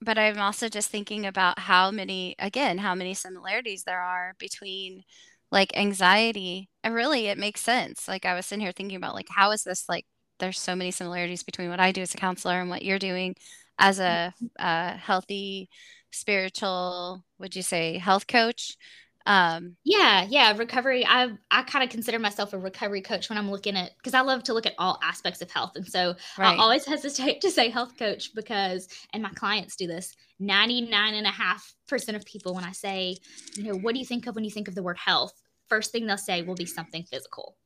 but 0.00 0.18
I'm 0.18 0.38
also 0.38 0.68
just 0.68 0.90
thinking 0.90 1.26
about 1.26 1.58
how 1.60 1.90
many, 1.90 2.34
again, 2.38 2.78
how 2.78 2.94
many 2.94 3.14
similarities 3.14 3.84
there 3.84 4.00
are 4.02 4.34
between 4.38 5.02
like 5.50 5.76
anxiety. 5.76 6.68
And 6.84 6.94
really, 6.94 7.26
it 7.28 7.38
makes 7.38 7.60
sense. 7.60 8.08
Like 8.08 8.24
I 8.26 8.34
was 8.34 8.46
sitting 8.46 8.62
here 8.64 8.72
thinking 8.72 8.96
about 8.96 9.14
like 9.14 9.28
how 9.30 9.52
is 9.52 9.64
this 9.64 9.88
like 9.88 10.06
there's 10.40 10.58
so 10.60 10.76
many 10.76 10.90
similarities 10.90 11.42
between 11.42 11.70
what 11.70 11.80
I 11.80 11.92
do 11.92 12.02
as 12.02 12.14
a 12.14 12.18
counselor 12.18 12.60
and 12.60 12.70
what 12.70 12.84
you're 12.84 12.98
doing 12.98 13.36
as 13.78 13.98
a, 14.00 14.34
a 14.58 14.92
healthy 14.96 15.68
spiritual 16.12 17.24
would 17.38 17.56
you 17.56 17.62
say 17.62 17.98
health 17.98 18.26
coach 18.28 18.76
um 19.26 19.74
yeah 19.84 20.26
yeah 20.28 20.54
recovery 20.56 21.04
i 21.06 21.30
i 21.50 21.62
kind 21.62 21.82
of 21.82 21.88
consider 21.88 22.18
myself 22.18 22.52
a 22.52 22.58
recovery 22.58 23.00
coach 23.00 23.30
when 23.30 23.38
i'm 23.38 23.50
looking 23.50 23.74
at 23.74 23.96
because 23.96 24.12
i 24.12 24.20
love 24.20 24.42
to 24.42 24.52
look 24.52 24.66
at 24.66 24.74
all 24.78 24.98
aspects 25.02 25.40
of 25.40 25.50
health 25.50 25.72
and 25.76 25.86
so 25.86 26.14
right. 26.36 26.54
i 26.54 26.56
always 26.56 26.84
hesitate 26.86 27.40
to 27.40 27.50
say 27.50 27.70
health 27.70 27.96
coach 27.98 28.34
because 28.34 28.86
and 29.14 29.22
my 29.22 29.30
clients 29.30 29.76
do 29.76 29.86
this 29.86 30.14
99 30.40 31.14
and 31.14 31.26
a 31.26 31.30
half 31.30 31.74
percent 31.88 32.16
of 32.16 32.24
people 32.26 32.54
when 32.54 32.64
i 32.64 32.72
say 32.72 33.16
you 33.56 33.64
know 33.64 33.78
what 33.78 33.94
do 33.94 33.98
you 33.98 34.06
think 34.06 34.26
of 34.26 34.34
when 34.34 34.44
you 34.44 34.50
think 34.50 34.68
of 34.68 34.74
the 34.74 34.82
word 34.82 34.98
health 34.98 35.32
first 35.68 35.90
thing 35.90 36.06
they'll 36.06 36.18
say 36.18 36.42
will 36.42 36.54
be 36.54 36.66
something 36.66 37.02
physical 37.04 37.56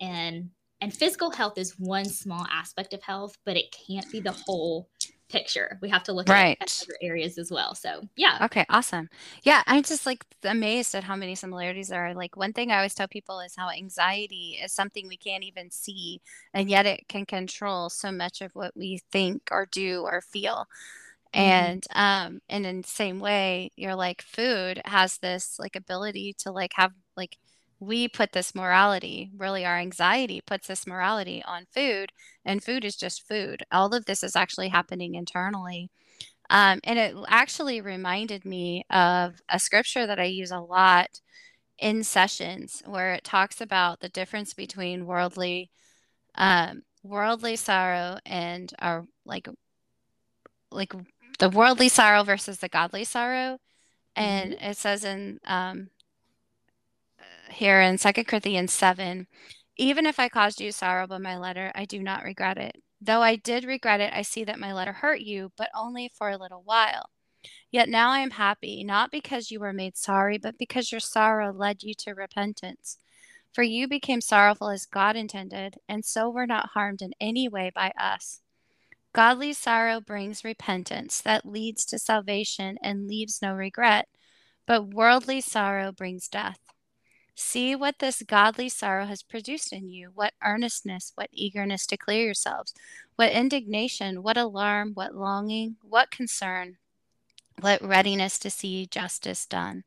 and 0.00 0.50
and 0.80 0.92
physical 0.92 1.30
health 1.30 1.56
is 1.56 1.78
one 1.78 2.04
small 2.04 2.46
aspect 2.52 2.92
of 2.92 3.02
health, 3.02 3.38
but 3.46 3.56
it 3.56 3.74
can't 3.86 4.10
be 4.12 4.20
the 4.20 4.36
whole 4.44 4.90
picture. 5.28 5.78
We 5.80 5.88
have 5.88 6.02
to 6.04 6.12
look 6.12 6.28
right. 6.28 6.56
at 6.60 6.82
other 6.82 6.96
areas 7.02 7.38
as 7.38 7.50
well. 7.50 7.74
So, 7.74 8.08
yeah. 8.16 8.38
Okay, 8.42 8.64
awesome. 8.68 9.08
Yeah, 9.42 9.62
I'm 9.66 9.82
just 9.82 10.06
like 10.06 10.24
amazed 10.44 10.94
at 10.94 11.04
how 11.04 11.16
many 11.16 11.34
similarities 11.34 11.88
there 11.88 12.06
are. 12.06 12.14
Like, 12.14 12.36
one 12.36 12.52
thing 12.52 12.70
I 12.70 12.76
always 12.76 12.94
tell 12.94 13.08
people 13.08 13.40
is 13.40 13.54
how 13.56 13.70
anxiety 13.70 14.58
is 14.62 14.72
something 14.72 15.08
we 15.08 15.16
can't 15.16 15.44
even 15.44 15.70
see, 15.70 16.20
and 16.52 16.68
yet 16.68 16.86
it 16.86 17.08
can 17.08 17.26
control 17.26 17.90
so 17.90 18.12
much 18.12 18.40
of 18.40 18.54
what 18.54 18.76
we 18.76 19.00
think 19.10 19.48
or 19.50 19.66
do 19.66 20.02
or 20.02 20.20
feel. 20.20 20.66
Mm-hmm. 21.34 21.40
And 21.40 21.86
um 21.94 22.40
and 22.48 22.64
in 22.64 22.82
the 22.82 22.88
same 22.88 23.18
way, 23.18 23.70
you're 23.76 23.96
like 23.96 24.22
food 24.22 24.80
has 24.84 25.18
this 25.18 25.58
like 25.58 25.74
ability 25.76 26.34
to 26.40 26.52
like 26.52 26.72
have 26.76 26.92
like 27.16 27.38
we 27.80 28.08
put 28.08 28.32
this 28.32 28.54
morality, 28.54 29.30
really 29.36 29.64
our 29.64 29.76
anxiety 29.76 30.40
puts 30.40 30.66
this 30.68 30.86
morality 30.86 31.42
on 31.46 31.66
food, 31.72 32.12
and 32.44 32.62
food 32.62 32.84
is 32.84 32.96
just 32.96 33.26
food. 33.26 33.64
All 33.72 33.94
of 33.94 34.04
this 34.06 34.22
is 34.22 34.36
actually 34.36 34.68
happening 34.68 35.14
internally. 35.14 35.90
Um, 36.50 36.80
and 36.84 36.98
it 36.98 37.14
actually 37.28 37.80
reminded 37.80 38.44
me 38.44 38.84
of 38.90 39.40
a 39.48 39.58
scripture 39.58 40.06
that 40.06 40.20
I 40.20 40.24
use 40.24 40.50
a 40.50 40.60
lot 40.60 41.20
in 41.78 42.04
sessions 42.04 42.82
where 42.86 43.14
it 43.14 43.24
talks 43.24 43.60
about 43.60 44.00
the 44.00 44.08
difference 44.08 44.54
between 44.54 45.06
worldly 45.06 45.70
um, 46.36 46.82
worldly 47.02 47.56
sorrow 47.56 48.18
and 48.24 48.72
our 48.80 49.06
like 49.24 49.48
like 50.70 50.92
the 51.38 51.50
worldly 51.50 51.88
sorrow 51.88 52.22
versus 52.24 52.58
the 52.58 52.68
godly 52.68 53.04
sorrow 53.04 53.58
and 54.16 54.52
mm-hmm. 54.52 54.64
it 54.64 54.76
says 54.76 55.04
in 55.04 55.38
um, 55.44 55.90
here 57.50 57.80
in 57.80 57.98
Second 57.98 58.26
Corinthians 58.26 58.72
7 58.72 59.26
Even 59.76 60.06
if 60.06 60.18
I 60.18 60.28
caused 60.28 60.60
you 60.60 60.72
sorrow 60.72 61.06
by 61.06 61.18
my 61.18 61.36
letter, 61.36 61.72
I 61.74 61.84
do 61.84 62.02
not 62.02 62.24
regret 62.24 62.58
it. 62.58 62.76
Though 63.00 63.22
I 63.22 63.36
did 63.36 63.64
regret 63.64 64.00
it, 64.00 64.12
I 64.14 64.22
see 64.22 64.44
that 64.44 64.58
my 64.58 64.72
letter 64.72 64.92
hurt 64.92 65.20
you, 65.20 65.52
but 65.56 65.70
only 65.74 66.10
for 66.14 66.30
a 66.30 66.38
little 66.38 66.62
while. 66.64 67.10
Yet 67.70 67.88
now 67.88 68.10
I 68.10 68.20
am 68.20 68.30
happy, 68.30 68.84
not 68.84 69.10
because 69.10 69.50
you 69.50 69.60
were 69.60 69.72
made 69.72 69.96
sorry, 69.96 70.38
but 70.38 70.56
because 70.58 70.90
your 70.90 71.00
sorrow 71.00 71.52
led 71.52 71.82
you 71.82 71.92
to 71.98 72.14
repentance. 72.14 72.98
For 73.52 73.62
you 73.62 73.86
became 73.86 74.20
sorrowful 74.20 74.70
as 74.70 74.86
God 74.86 75.16
intended, 75.16 75.76
and 75.88 76.04
so 76.04 76.30
were 76.30 76.46
not 76.46 76.70
harmed 76.70 77.02
in 77.02 77.12
any 77.20 77.48
way 77.48 77.70
by 77.74 77.92
us. 77.98 78.40
Godly 79.12 79.52
sorrow 79.52 80.00
brings 80.00 80.42
repentance 80.44 81.20
that 81.20 81.46
leads 81.46 81.84
to 81.86 81.98
salvation 81.98 82.78
and 82.82 83.06
leaves 83.06 83.40
no 83.40 83.52
regret, 83.52 84.08
but 84.66 84.94
worldly 84.94 85.40
sorrow 85.40 85.92
brings 85.92 86.26
death. 86.26 86.58
See 87.36 87.74
what 87.74 87.98
this 87.98 88.22
godly 88.22 88.68
sorrow 88.68 89.06
has 89.06 89.22
produced 89.22 89.72
in 89.72 89.88
you 89.88 90.10
what 90.14 90.34
earnestness, 90.42 91.12
what 91.16 91.28
eagerness 91.32 91.86
to 91.86 91.96
clear 91.96 92.24
yourselves, 92.24 92.72
what 93.16 93.32
indignation, 93.32 94.22
what 94.22 94.36
alarm, 94.36 94.92
what 94.94 95.14
longing, 95.14 95.76
what 95.82 96.10
concern, 96.10 96.76
what 97.60 97.82
readiness 97.82 98.38
to 98.40 98.50
see 98.50 98.86
justice 98.86 99.46
done. 99.46 99.84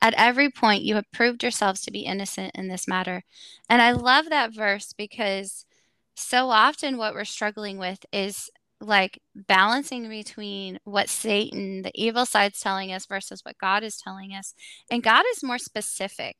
At 0.00 0.14
every 0.16 0.50
point, 0.50 0.82
you 0.82 0.94
have 0.94 1.10
proved 1.12 1.42
yourselves 1.42 1.82
to 1.82 1.90
be 1.90 2.00
innocent 2.00 2.52
in 2.54 2.68
this 2.68 2.88
matter. 2.88 3.24
And 3.68 3.82
I 3.82 3.92
love 3.92 4.30
that 4.30 4.54
verse 4.54 4.94
because 4.94 5.66
so 6.14 6.48
often 6.48 6.96
what 6.96 7.14
we're 7.14 7.24
struggling 7.24 7.78
with 7.78 8.04
is 8.12 8.50
like 8.80 9.20
balancing 9.34 10.08
between 10.08 10.78
what 10.84 11.10
Satan, 11.10 11.82
the 11.82 11.92
evil 11.94 12.24
side's 12.24 12.60
telling 12.60 12.92
us 12.92 13.04
versus 13.04 13.44
what 13.44 13.58
God 13.58 13.82
is 13.82 13.98
telling 13.98 14.34
us. 14.34 14.54
And 14.90 15.02
God 15.02 15.24
is 15.34 15.42
more 15.42 15.58
specific 15.58 16.36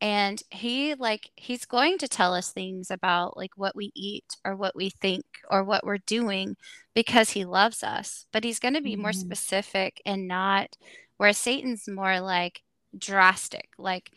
and 0.00 0.42
he 0.50 0.94
like 0.94 1.30
he's 1.36 1.64
going 1.64 1.96
to 1.98 2.08
tell 2.08 2.34
us 2.34 2.52
things 2.52 2.90
about 2.90 3.36
like 3.36 3.52
what 3.56 3.74
we 3.74 3.90
eat 3.94 4.36
or 4.44 4.54
what 4.54 4.76
we 4.76 4.90
think 4.90 5.24
or 5.50 5.64
what 5.64 5.84
we're 5.84 5.98
doing 5.98 6.56
because 6.94 7.30
he 7.30 7.44
loves 7.44 7.82
us 7.82 8.26
but 8.32 8.44
he's 8.44 8.58
going 8.58 8.74
to 8.74 8.82
be 8.82 8.92
mm-hmm. 8.92 9.02
more 9.02 9.12
specific 9.12 10.02
and 10.04 10.28
not 10.28 10.76
where 11.16 11.32
satan's 11.32 11.88
more 11.88 12.20
like 12.20 12.62
drastic 12.98 13.70
like 13.78 14.10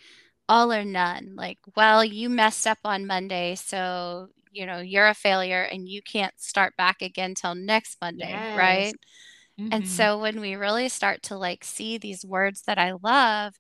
all 0.49 0.73
or 0.73 0.83
none 0.83 1.33
like 1.35 1.59
well 1.75 2.03
you 2.03 2.29
messed 2.29 2.67
up 2.67 2.79
on 2.83 3.07
monday 3.07 3.55
so 3.55 4.27
you 4.51 4.65
know 4.65 4.79
you're 4.79 5.07
a 5.07 5.13
failure 5.13 5.61
and 5.61 5.87
you 5.87 6.01
can't 6.01 6.33
start 6.37 6.75
back 6.75 7.01
again 7.01 7.35
till 7.35 7.55
next 7.55 7.97
monday 8.01 8.29
yes. 8.29 8.57
right 8.57 8.95
mm-hmm. 9.59 9.69
and 9.71 9.87
so 9.87 10.17
when 10.19 10.41
we 10.41 10.55
really 10.55 10.89
start 10.89 11.21
to 11.21 11.37
like 11.37 11.63
see 11.63 11.97
these 11.97 12.25
words 12.25 12.63
that 12.63 12.77
i 12.77 12.91
love 13.01 13.53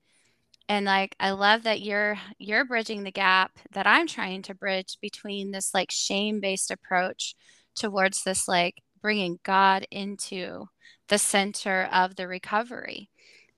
and 0.69 0.85
like 0.85 1.15
i 1.19 1.31
love 1.31 1.63
that 1.63 1.81
you're 1.81 2.17
you're 2.37 2.63
bridging 2.63 3.03
the 3.03 3.11
gap 3.11 3.51
that 3.73 3.85
i'm 3.85 4.07
trying 4.07 4.41
to 4.41 4.55
bridge 4.55 4.97
between 5.01 5.51
this 5.51 5.73
like 5.73 5.91
shame 5.91 6.39
based 6.39 6.71
approach 6.71 7.35
towards 7.75 8.23
this 8.23 8.47
like 8.47 8.75
bringing 9.01 9.39
god 9.43 9.85
into 9.91 10.65
the 11.09 11.17
center 11.17 11.89
of 11.91 12.15
the 12.15 12.27
recovery. 12.27 13.09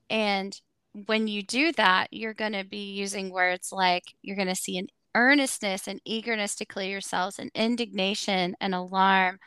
And 0.10 0.60
when 1.08 1.28
you 1.28 1.42
do 1.44 1.72
that 1.74 2.08
you're 2.12 2.34
going 2.34 2.52
to 2.52 2.66
be 2.66 2.92
using 2.92 3.32
words 3.32 3.72
like 3.72 4.04
you're 4.22 4.36
going 4.36 4.48
to 4.50 4.56
see 4.56 4.78
an 4.78 4.88
earnestness 5.16 5.88
and 5.88 6.02
eagerness 6.04 6.56
to 6.56 6.66
clear 6.66 6.90
yourselves 6.90 7.40
an 7.40 7.50
indignation 7.56 8.56
an 8.60 8.74
alarm 8.74 9.40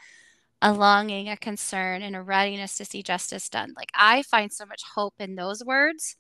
a 0.62 0.72
longing 0.72 1.28
a 1.28 1.36
concern 1.36 2.00
and 2.00 2.16
a 2.16 2.22
readiness 2.22 2.78
to 2.78 2.84
see 2.84 3.02
justice 3.02 3.48
done. 3.50 3.74
Like 3.76 3.90
i 3.94 4.22
find 4.22 4.52
so 4.52 4.64
much 4.66 4.82
hope 4.94 5.14
in 5.18 5.34
those 5.34 5.62
words 5.64 6.16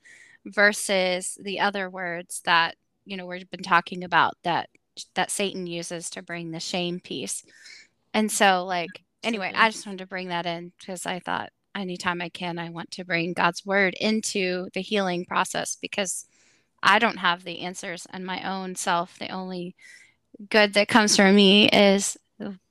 versus 0.46 1.38
the 1.40 1.60
other 1.60 1.88
words 1.88 2.42
that 2.44 2.76
you 3.04 3.16
know 3.16 3.26
we've 3.26 3.50
been 3.50 3.62
talking 3.62 4.04
about 4.04 4.34
that 4.42 4.68
that 5.14 5.30
Satan 5.30 5.66
uses 5.66 6.10
to 6.10 6.22
bring 6.22 6.50
the 6.50 6.60
shame 6.60 7.00
piece. 7.00 7.44
And 8.12 8.30
so 8.30 8.64
like 8.64 9.02
anyway, 9.22 9.52
I 9.54 9.70
just 9.70 9.86
wanted 9.86 9.98
to 9.98 10.06
bring 10.06 10.28
that 10.28 10.46
in 10.46 10.72
because 10.78 11.06
I 11.06 11.18
thought 11.18 11.50
anytime 11.74 12.22
I 12.22 12.28
can 12.28 12.58
I 12.58 12.70
want 12.70 12.90
to 12.92 13.04
bring 13.04 13.32
God's 13.32 13.66
word 13.66 13.94
into 14.00 14.68
the 14.74 14.82
healing 14.82 15.24
process 15.24 15.76
because 15.80 16.26
I 16.82 16.98
don't 16.98 17.16
have 17.16 17.44
the 17.44 17.60
answers 17.60 18.06
and 18.10 18.26
my 18.26 18.42
own 18.48 18.76
self. 18.76 19.18
The 19.18 19.30
only 19.30 19.74
good 20.50 20.74
that 20.74 20.88
comes 20.88 21.16
from 21.16 21.34
me 21.34 21.68
is 21.68 22.18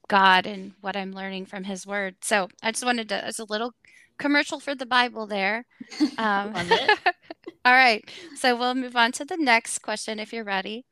God 0.08 0.46
and 0.46 0.74
what 0.82 0.96
I'm 0.96 1.12
learning 1.12 1.48
from 1.48 1.64
His 1.64 1.88
Word. 1.88 2.16
So 2.22 2.48
I 2.62 2.72
just 2.72 2.86
wanted 2.86 3.10
to, 3.10 3.26
as 3.26 3.40
a 3.40 3.46
little 3.46 3.74
commercial 4.18 4.60
for 4.60 4.76
the 4.76 4.86
Bible 4.86 5.28
there. 5.28 5.66
Um, 6.18 6.54
all 7.66 7.74
right. 7.74 8.10
So 8.36 8.56
we'll 8.56 8.76
move 8.76 8.96
on 8.96 9.12
to 9.14 9.26
the 9.26 9.38
next 9.38 9.80
question 9.80 10.20
if 10.20 10.34
you're 10.34 10.44
ready. 10.44 10.86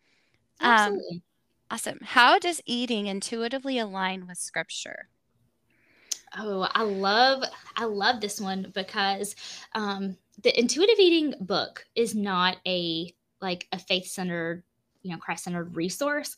Um, 0.60 0.72
Absolutely. 0.72 1.16
Um, 1.16 1.22
awesome. 1.72 2.00
How 2.02 2.40
does 2.40 2.62
eating 2.66 3.08
intuitively 3.08 3.78
align 3.78 4.28
with 4.28 4.38
Scripture? 4.38 5.10
Oh, 6.38 6.68
I 6.74 6.84
love 6.84 7.44
I 7.76 7.86
love 7.86 8.22
this 8.22 8.40
one 8.40 8.72
because 8.74 9.36
um, 9.74 10.18
the 10.44 10.58
intuitive 10.58 11.00
eating 11.00 11.34
book 11.42 11.86
is 11.96 12.16
not 12.16 12.58
a 12.66 13.14
like 13.42 13.68
a 13.72 13.80
faith 13.80 14.08
centered, 14.08 14.64
you 15.02 15.12
know, 15.12 15.18
Christ 15.18 15.44
centered 15.44 15.76
resource, 15.76 16.38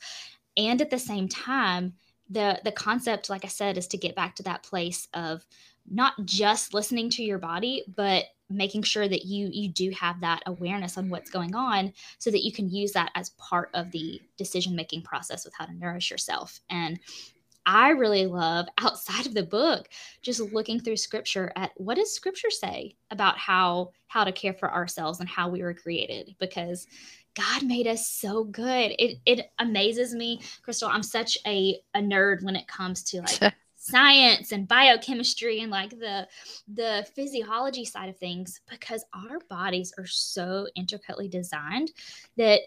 and 0.58 0.82
at 0.82 0.89
the 0.89 0.98
same 0.98 1.28
time, 1.28 1.93
the 2.30 2.60
the 2.63 2.72
concept, 2.72 3.30
like 3.30 3.46
I 3.46 3.50
said, 3.50 3.78
is 3.78 3.88
to 3.89 3.98
get 3.98 4.15
back 4.15 4.36
to 4.38 4.43
that 4.43 4.63
place 4.63 5.08
of 5.13 5.46
not 5.89 6.13
just 6.26 6.74
listening 6.74 7.10
to 7.12 7.24
your 7.24 7.38
body, 7.38 7.84
but 7.96 8.26
making 8.56 8.84
sure 8.84 9.08
that 9.08 9.26
you 9.26 9.50
you 9.52 9.70
do 9.70 9.89
have 9.92 10.20
that 10.22 10.42
awareness 10.46 10.98
on 10.98 11.10
what's 11.10 11.30
going 11.30 11.56
on 11.56 11.94
so 12.18 12.32
that 12.32 12.44
you 12.44 12.52
can 12.52 12.70
use 12.70 12.92
that 12.92 13.12
as 13.16 13.30
part 13.32 13.70
of 13.74 13.92
the 13.92 14.22
decision 14.38 14.76
making 14.76 15.02
process 15.02 15.46
with 15.46 15.54
how 15.58 15.66
to 15.66 15.74
nourish 15.74 16.12
yourself 16.12 16.60
and 16.70 17.00
I 17.66 17.89
really 17.89 18.26
love 18.26 18.68
outside 18.78 19.26
of 19.26 19.34
the 19.34 19.44
book 19.44 19.89
just 20.22 20.39
looking 20.39 20.80
through 20.80 20.98
scripture 20.98 21.52
at 21.56 21.72
what 21.76 21.96
does 21.96 22.13
scripture 22.13 22.50
say 22.50 22.96
about 23.12 23.38
how 23.38 23.92
how 24.08 24.24
to 24.24 24.32
care 24.32 24.54
for 24.54 24.72
ourselves 24.72 25.20
and 25.20 25.30
how 25.30 25.50
we 25.50 25.63
were 25.63 25.74
created 25.74 26.36
because 26.39 26.88
God 27.36 27.63
made 27.63 27.88
us 27.88 28.08
so 28.08 28.44
good. 28.44 28.94
It 29.00 29.18
it 29.26 29.52
amazes 29.58 30.13
me, 30.13 30.42
Crystal. 30.62 30.89
I'm 30.89 31.04
such 31.04 31.38
a 31.48 31.80
a 31.96 32.00
nerd 32.00 32.44
when 32.44 32.56
it 32.56 32.68
comes 32.68 33.04
to 33.06 33.22
like 33.22 33.54
science 33.84 34.54
and 34.54 34.65
biochemistry 34.65 35.60
and 35.60 35.69
like 35.69 35.89
the 35.89 36.26
the 36.74 37.06
physiology 37.15 37.84
side 37.84 38.08
of 38.08 38.17
things 38.17 38.62
because 38.69 39.04
our 39.13 39.39
bodies 39.50 39.93
are 39.98 40.06
so 40.06 40.65
intricately 40.76 41.28
designed 41.28 41.91
that 42.38 42.62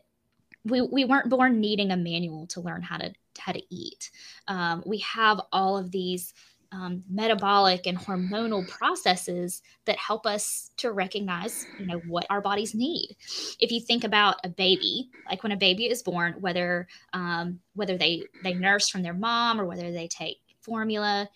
we, 0.65 0.83
we 0.83 1.05
weren't 1.05 1.31
born 1.31 1.61
needing 1.61 1.91
a 1.93 1.97
manual 1.97 2.47
to 2.49 2.61
learn 2.61 2.83
how 2.83 2.99
to 2.99 3.13
how 3.39 3.53
to 3.53 3.63
eat. 3.71 4.11
Um, 4.49 4.83
we 4.85 4.99
have 4.99 5.41
all 5.53 5.79
of 5.79 5.91
these 5.91 6.35
um, 6.73 7.03
metabolic 7.09 7.87
and 7.87 7.97
hormonal 7.97 8.69
processes 8.69 9.63
that 9.87 9.97
help 9.97 10.27
us 10.27 10.71
to 10.79 10.93
recognize 10.93 11.65
you 11.79 11.87
know 11.87 12.01
what 12.09 12.27
our 12.29 12.41
bodies 12.41 12.75
need 12.75 13.17
if 13.61 13.71
you 13.71 13.81
think 13.81 14.03
about 14.03 14.37
a 14.43 14.49
baby 14.49 15.09
like 15.31 15.45
when 15.45 15.53
a 15.53 15.57
baby 15.57 15.89
is 15.89 16.03
born 16.03 16.35
whether 16.41 16.89
um, 17.13 17.61
whether 17.75 17.97
they 17.97 18.25
they 18.43 18.53
nurse 18.53 18.89
from 18.89 19.03
their 19.03 19.15
mom 19.15 19.61
or 19.61 19.65
whether 19.65 19.93
they 19.93 20.09
take 20.09 20.39
formula 20.67 21.29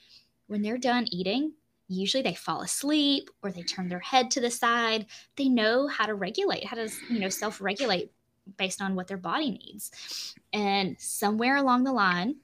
when 0.49 0.62
they're 0.62 0.79
done 0.79 1.07
eating 1.11 1.53
usually 1.88 2.23
they 2.23 2.35
fall 2.35 2.61
asleep 2.62 3.31
or 3.43 3.51
they 3.51 3.62
turn 3.62 3.88
their 3.88 4.01
head 4.01 4.31
to 4.31 4.40
the 4.40 4.51
side 4.51 5.07
they 5.37 5.49
know 5.49 5.88
how 5.88 6.07
to 6.07 6.14
regulate 6.14 6.64
how 6.64 6.77
to 6.77 6.88
you 7.09 7.19
know 7.19 7.29
self-regulate 7.29 8.12
based 8.57 8.83
on 8.83 8.95
what 8.95 9.07
their 9.07 9.16
body 9.16 9.51
needs. 9.51 10.35
And 10.53 10.97
somewhere 10.99 11.57
along 11.57 11.85
the 11.85 11.93
line, 11.93 12.37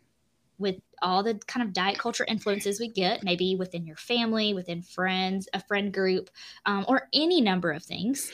with 0.59 0.77
all 1.03 1.22
the 1.22 1.35
kind 1.46 1.66
of 1.66 1.75
diet 1.75 1.99
culture 1.99 2.25
influences 2.27 2.81
we 2.81 2.88
get, 2.88 3.22
maybe 3.22 3.57
within 3.57 3.87
your 3.87 3.96
family, 3.96 4.55
within 4.55 4.81
friends, 4.81 5.49
a 5.53 5.61
friend 5.61 5.92
group, 5.92 6.31
um, 6.64 6.87
or 6.88 7.09
any 7.12 7.42
number 7.42 7.70
of 7.72 7.83
things, 7.83 8.33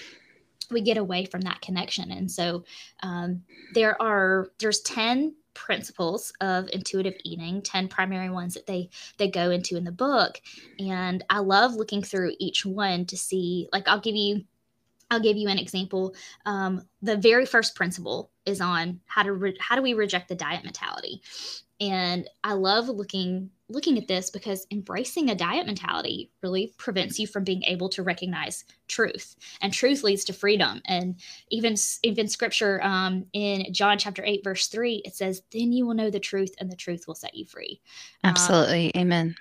we 0.71 0.81
get 0.81 0.97
away 0.97 1.25
from 1.25 1.41
that 1.41 1.61
connection. 1.61 2.13
And 2.13 2.31
so 2.31 2.63
um, 3.03 3.43
there 3.75 4.01
are 4.01 4.49
there's 4.61 4.81
ten 4.83 5.35
principles 5.55 6.33
of 6.41 6.69
intuitive 6.73 7.15
eating 7.25 7.63
10 7.63 7.89
primary 7.89 8.31
ones 8.31 8.55
that 8.55 8.67
they 8.67 8.89
they 9.19 9.29
go 9.29 9.51
into 9.51 9.77
in 9.77 9.85
the 9.85 9.93
book 9.93 10.41
and 10.79 11.25
i 11.31 11.39
love 11.39 11.75
looking 11.75 12.03
through 12.03 12.33
each 12.39 12.65
one 12.65 13.05
to 13.05 13.17
see 13.17 13.69
like 13.73 13.87
i'll 13.89 14.01
give 14.01 14.17
you 14.17 14.45
I'll 15.13 15.21
give 15.21 15.37
you 15.37 15.49
an 15.49 15.59
example. 15.59 16.15
Um, 16.47 16.89
the 17.03 17.19
very 17.19 17.45
first 17.45 17.75
principle 17.75 18.31
is 18.47 18.63
on 18.63 18.99
how 19.05 19.23
to 19.23 19.35
re- 19.35 19.59
how 19.61 19.77
do 19.77 19.83
we 19.83 19.93
reject 19.93 20.29
the 20.29 20.35
diet 20.35 20.65
mentality, 20.65 21.21
and 21.79 22.29
I 22.43 22.55
love 22.55 22.89
looking 22.89 23.51
looking 23.73 23.99
at 23.99 24.09
this 24.09 24.31
because 24.31 24.67
embracing 24.71 25.31
a 25.31 25.35
diet 25.35 25.67
mentality 25.67 26.31
really 26.43 26.73
prevents 26.77 27.19
you 27.19 27.27
from 27.27 27.45
being 27.45 27.63
able 27.65 27.89
to 27.91 28.03
recognize 28.03 28.65
truth, 28.89 29.37
and 29.61 29.73
truth 29.73 30.03
leads 30.03 30.25
to 30.25 30.33
freedom. 30.33 30.81
And 30.87 31.17
even 31.51 31.75
even 32.03 32.29
Scripture 32.29 32.83
um, 32.83 33.27
in 33.33 33.73
John 33.73 33.99
chapter 33.99 34.25
eight 34.25 34.45
verse 34.45 34.69
three 34.69 35.03
it 35.05 35.15
says, 35.17 35.43
"Then 35.51 35.73
you 35.73 35.87
will 35.87 35.95
know 35.95 36.11
the 36.11 36.21
truth, 36.21 36.55
and 36.59 36.71
the 36.71 36.77
truth 36.77 37.07
will 37.07 37.15
set 37.15 37.35
you 37.35 37.47
free." 37.47 37.81
Absolutely, 38.25 38.95
um, 38.95 39.01
Amen. 39.03 39.37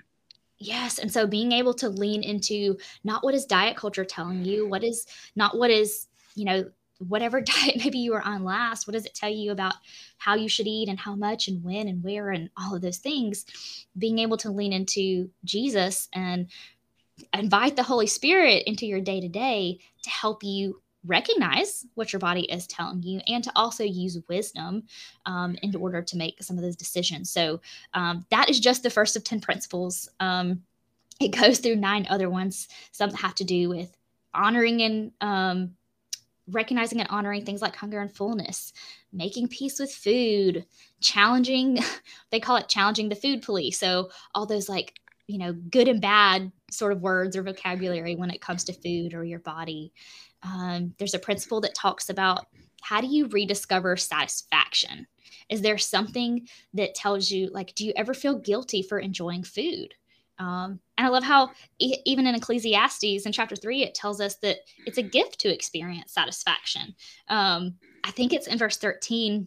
Yes. 0.58 0.98
And 0.98 1.12
so 1.12 1.26
being 1.26 1.50
able 1.50 1.74
to 1.74 1.88
lean 1.88 2.22
into 2.22 2.78
not 3.02 3.24
what 3.24 3.34
is 3.34 3.46
diet 3.46 3.76
culture 3.76 4.04
telling 4.04 4.44
you, 4.44 4.68
what 4.68 4.84
is 4.84 5.06
not 5.34 5.56
what 5.58 5.70
is, 5.70 6.06
you 6.36 6.44
know, 6.44 6.70
whatever 7.08 7.40
diet 7.42 7.76
maybe 7.76 7.98
you 7.98 8.12
were 8.12 8.22
on 8.22 8.44
last, 8.44 8.86
what 8.86 8.92
does 8.92 9.06
it 9.06 9.14
tell 9.14 9.30
you 9.30 9.52
about 9.52 9.74
how 10.18 10.34
you 10.34 10.48
should 10.48 10.66
eat 10.66 10.88
and 10.88 10.98
how 10.98 11.14
much 11.14 11.48
and 11.48 11.62
when 11.62 11.88
and 11.88 12.02
where 12.02 12.30
and 12.30 12.50
all 12.56 12.74
of 12.74 12.82
those 12.82 12.98
things? 12.98 13.44
Being 13.96 14.18
able 14.18 14.36
to 14.38 14.50
lean 14.50 14.72
into 14.72 15.30
Jesus 15.44 16.08
and 16.12 16.48
invite 17.34 17.76
the 17.76 17.82
Holy 17.82 18.06
Spirit 18.06 18.64
into 18.66 18.86
your 18.86 19.00
day 19.00 19.20
to 19.20 19.28
day 19.28 19.78
to 20.02 20.10
help 20.10 20.42
you 20.42 20.80
recognize 21.04 21.84
what 21.94 22.12
your 22.12 22.20
body 22.20 22.42
is 22.42 22.66
telling 22.66 23.02
you 23.02 23.20
and 23.26 23.42
to 23.42 23.52
also 23.56 23.82
use 23.82 24.18
wisdom 24.28 24.84
um, 25.26 25.56
in 25.62 25.74
order 25.74 26.00
to 26.00 26.16
make 26.16 26.42
some 26.42 26.56
of 26.56 26.62
those 26.62 26.76
decisions. 26.76 27.30
So 27.30 27.60
um, 27.94 28.24
that 28.30 28.48
is 28.48 28.60
just 28.60 28.82
the 28.82 28.90
first 28.90 29.16
of 29.16 29.24
10 29.24 29.40
principles. 29.40 30.08
Um, 30.20 30.62
it 31.20 31.28
goes 31.28 31.58
through 31.58 31.76
nine 31.76 32.06
other 32.08 32.30
ones, 32.30 32.68
some 32.92 33.12
have 33.14 33.34
to 33.36 33.44
do 33.44 33.68
with 33.68 33.96
honoring 34.34 34.82
and 34.82 35.12
um, 35.20 35.74
recognizing 36.48 37.00
and 37.00 37.08
honoring 37.10 37.44
things 37.44 37.62
like 37.62 37.76
hunger 37.76 38.00
and 38.00 38.14
fullness, 38.14 38.72
making 39.12 39.48
peace 39.48 39.78
with 39.78 39.92
food, 39.92 40.66
challenging, 41.00 41.78
they 42.30 42.40
call 42.40 42.56
it 42.56 42.68
challenging 42.68 43.08
the 43.08 43.14
food 43.16 43.42
police. 43.42 43.78
So 43.78 44.10
all 44.34 44.46
those 44.46 44.68
like, 44.68 44.98
you 45.26 45.38
know, 45.38 45.52
good 45.52 45.88
and 45.88 46.00
bad 46.00 46.50
sort 46.70 46.92
of 46.92 47.00
words 47.00 47.36
or 47.36 47.42
vocabulary 47.42 48.16
when 48.16 48.30
it 48.30 48.40
comes 48.40 48.64
to 48.64 48.72
food 48.72 49.14
or 49.14 49.24
your 49.24 49.38
body. 49.38 49.92
Um, 50.42 50.94
there's 50.98 51.14
a 51.14 51.18
principle 51.18 51.60
that 51.60 51.74
talks 51.74 52.08
about 52.08 52.46
how 52.82 53.00
do 53.00 53.06
you 53.06 53.28
rediscover 53.28 53.96
satisfaction? 53.96 55.06
Is 55.48 55.62
there 55.62 55.78
something 55.78 56.48
that 56.74 56.94
tells 56.94 57.30
you, 57.30 57.48
like, 57.52 57.74
do 57.74 57.86
you 57.86 57.92
ever 57.94 58.12
feel 58.12 58.38
guilty 58.38 58.82
for 58.82 58.98
enjoying 58.98 59.44
food? 59.44 59.94
Um, 60.42 60.80
and 60.98 61.06
I 61.06 61.10
love 61.10 61.22
how 61.22 61.50
e- 61.78 62.02
even 62.04 62.26
in 62.26 62.34
Ecclesiastes 62.34 63.24
in 63.24 63.32
chapter 63.32 63.54
three, 63.54 63.84
it 63.84 63.94
tells 63.94 64.20
us 64.20 64.36
that 64.36 64.58
it's 64.86 64.98
a 64.98 65.02
gift 65.02 65.38
to 65.40 65.52
experience 65.52 66.12
satisfaction. 66.12 66.94
Um, 67.28 67.76
I 68.02 68.10
think 68.10 68.32
it's 68.32 68.48
in 68.48 68.58
verse 68.58 68.76
13. 68.76 69.46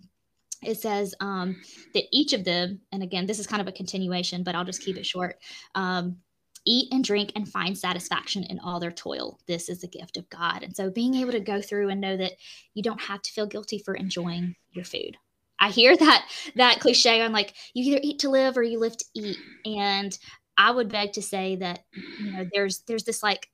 It 0.64 0.80
says 0.80 1.14
um, 1.20 1.62
that 1.94 2.06
each 2.12 2.32
of 2.32 2.46
them, 2.46 2.80
and 2.94 3.04
again, 3.04 3.26
this 3.26 3.40
is 3.40 3.48
kind 3.48 3.62
of 3.62 3.68
a 3.68 3.74
continuation, 3.74 4.44
but 4.44 4.56
I'll 4.56 4.64
just 4.64 4.82
keep 4.82 4.98
it 4.98 5.06
short. 5.06 5.38
Um, 5.76 6.18
eat 6.66 6.92
and 6.92 7.04
drink 7.04 7.34
and 7.36 7.48
find 7.48 7.78
satisfaction 7.78 8.44
in 8.46 8.60
all 8.60 8.80
their 8.80 8.92
toil. 8.92 9.38
This 9.48 9.70
is 9.70 9.84
a 9.84 9.88
gift 9.88 10.18
of 10.18 10.30
God. 10.30 10.64
And 10.64 10.76
so 10.76 10.90
being 10.90 11.14
able 11.16 11.34
to 11.34 11.40
go 11.40 11.62
through 11.62 11.90
and 11.90 12.02
know 12.02 12.18
that 12.18 12.32
you 12.74 12.82
don't 12.82 13.02
have 13.02 13.22
to 13.22 13.32
feel 13.32 13.46
guilty 13.46 13.80
for 13.80 13.94
enjoying 13.94 14.56
your 14.72 14.86
food. 14.86 15.18
I 15.60 15.70
hear 15.70 15.96
that 15.98 16.28
that 16.56 16.80
cliche 16.80 17.22
on 17.22 17.34
like 17.34 17.54
you 17.74 17.84
either 17.84 18.00
eat 18.02 18.20
to 18.20 18.30
live 18.30 18.58
or 18.58 18.64
you 18.64 18.80
live 18.80 18.98
to 18.98 19.06
eat. 19.14 19.38
And 19.66 20.18
I 20.58 20.72
would 20.72 20.90
beg 20.90 21.14
to 21.14 21.22
say 21.22 21.58
that 21.58 21.84
you 22.20 22.32
know 22.32 22.46
there's 22.54 22.80
there's 22.88 23.04
this 23.04 23.22
like 23.24 23.50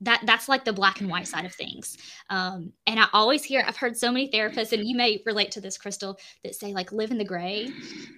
that 0.00 0.22
that's 0.24 0.48
like 0.48 0.64
the 0.64 0.72
black 0.72 1.00
and 1.00 1.10
white 1.10 1.26
side 1.26 1.44
of 1.44 1.52
things 1.52 1.96
um, 2.30 2.72
and 2.86 3.00
i 3.00 3.06
always 3.12 3.42
hear 3.42 3.64
i've 3.66 3.76
heard 3.76 3.96
so 3.96 4.12
many 4.12 4.30
therapists 4.30 4.72
and 4.72 4.86
you 4.86 4.96
may 4.96 5.20
relate 5.26 5.50
to 5.50 5.60
this 5.60 5.76
crystal 5.76 6.18
that 6.44 6.54
say 6.54 6.72
like 6.72 6.92
live 6.92 7.10
in 7.10 7.18
the 7.18 7.24
gray 7.24 7.68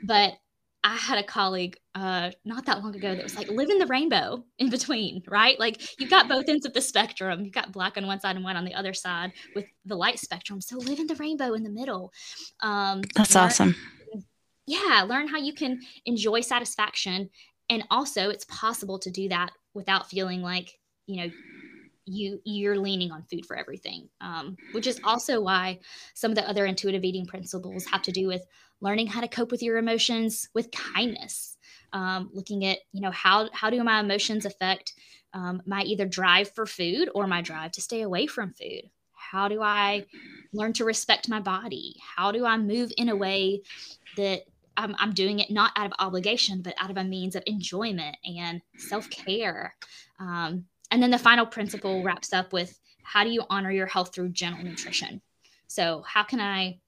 but 0.04 0.34
I 0.82 0.96
had 0.96 1.18
a 1.18 1.22
colleague 1.22 1.76
uh, 1.94 2.30
not 2.44 2.64
that 2.66 2.82
long 2.82 2.94
ago 2.96 3.14
that 3.14 3.22
was 3.22 3.36
like, 3.36 3.48
live 3.48 3.68
in 3.68 3.78
the 3.78 3.86
rainbow 3.86 4.42
in 4.58 4.70
between, 4.70 5.22
right? 5.28 5.58
Like 5.60 6.00
you've 6.00 6.10
got 6.10 6.28
both 6.28 6.48
ends 6.48 6.64
of 6.64 6.72
the 6.72 6.80
spectrum. 6.80 7.44
You've 7.44 7.52
got 7.52 7.72
black 7.72 7.98
on 7.98 8.06
one 8.06 8.20
side 8.20 8.36
and 8.36 8.44
white 8.44 8.56
on 8.56 8.64
the 8.64 8.74
other 8.74 8.94
side 8.94 9.32
with 9.54 9.66
the 9.84 9.94
light 9.94 10.18
spectrum. 10.18 10.60
So 10.60 10.78
live 10.78 10.98
in 10.98 11.06
the 11.06 11.16
rainbow 11.16 11.52
in 11.52 11.62
the 11.64 11.70
middle. 11.70 12.12
Um, 12.60 13.02
That's 13.14 13.34
learn, 13.34 13.44
awesome. 13.44 13.76
Yeah, 14.66 15.04
learn 15.06 15.28
how 15.28 15.38
you 15.38 15.52
can 15.52 15.80
enjoy 16.06 16.40
satisfaction. 16.40 17.28
And 17.70 17.84
also, 17.90 18.28
it's 18.28 18.44
possible 18.44 18.98
to 18.98 19.10
do 19.10 19.28
that 19.30 19.52
without 19.72 20.10
feeling 20.10 20.42
like, 20.42 20.78
you 21.06 21.16
know, 21.16 21.32
you 22.06 22.40
you're 22.44 22.78
leaning 22.78 23.12
on 23.12 23.22
food 23.30 23.46
for 23.46 23.56
everything 23.56 24.08
um, 24.20 24.56
which 24.72 24.86
is 24.86 24.98
also 25.04 25.40
why 25.40 25.78
some 26.14 26.32
of 26.32 26.34
the 26.34 26.48
other 26.48 26.66
intuitive 26.66 27.04
eating 27.04 27.26
principles 27.26 27.84
have 27.86 28.02
to 28.02 28.10
do 28.10 28.26
with 28.26 28.42
learning 28.80 29.06
how 29.06 29.20
to 29.20 29.28
cope 29.28 29.50
with 29.52 29.62
your 29.62 29.76
emotions 29.76 30.48
with 30.54 30.70
kindness 30.72 31.56
um, 31.92 32.30
looking 32.32 32.64
at 32.64 32.78
you 32.92 33.00
know 33.00 33.10
how 33.10 33.48
how 33.52 33.70
do 33.70 33.84
my 33.84 34.00
emotions 34.00 34.44
affect 34.44 34.94
um, 35.34 35.62
my 35.66 35.82
either 35.82 36.06
drive 36.06 36.50
for 36.52 36.66
food 36.66 37.08
or 37.14 37.26
my 37.26 37.42
drive 37.42 37.70
to 37.70 37.80
stay 37.80 38.02
away 38.02 38.26
from 38.26 38.54
food 38.54 38.90
How 39.14 39.48
do 39.48 39.62
I 39.62 40.06
learn 40.52 40.72
to 40.74 40.84
respect 40.84 41.28
my 41.28 41.40
body? 41.40 41.96
How 42.16 42.32
do 42.32 42.44
I 42.44 42.56
move 42.56 42.90
in 42.96 43.08
a 43.08 43.16
way 43.16 43.62
that 44.16 44.42
I'm, 44.80 44.94
I'm 44.98 45.12
doing 45.12 45.38
it 45.38 45.50
not 45.50 45.72
out 45.76 45.86
of 45.86 45.92
obligation, 45.98 46.62
but 46.62 46.74
out 46.78 46.90
of 46.90 46.96
a 46.96 47.04
means 47.04 47.36
of 47.36 47.42
enjoyment 47.46 48.16
and 48.24 48.62
self 48.76 49.08
care? 49.10 49.74
Um, 50.18 50.64
and 50.90 51.02
then 51.02 51.10
the 51.10 51.18
final 51.18 51.46
principle 51.46 52.02
wraps 52.02 52.32
up 52.32 52.52
with 52.52 52.78
how 53.02 53.24
do 53.24 53.30
you 53.30 53.42
honor 53.50 53.70
your 53.70 53.86
health 53.86 54.14
through 54.14 54.30
gentle 54.30 54.64
nutrition? 54.64 55.20
So, 55.66 56.02
how 56.06 56.24
can 56.24 56.40
I 56.40 56.80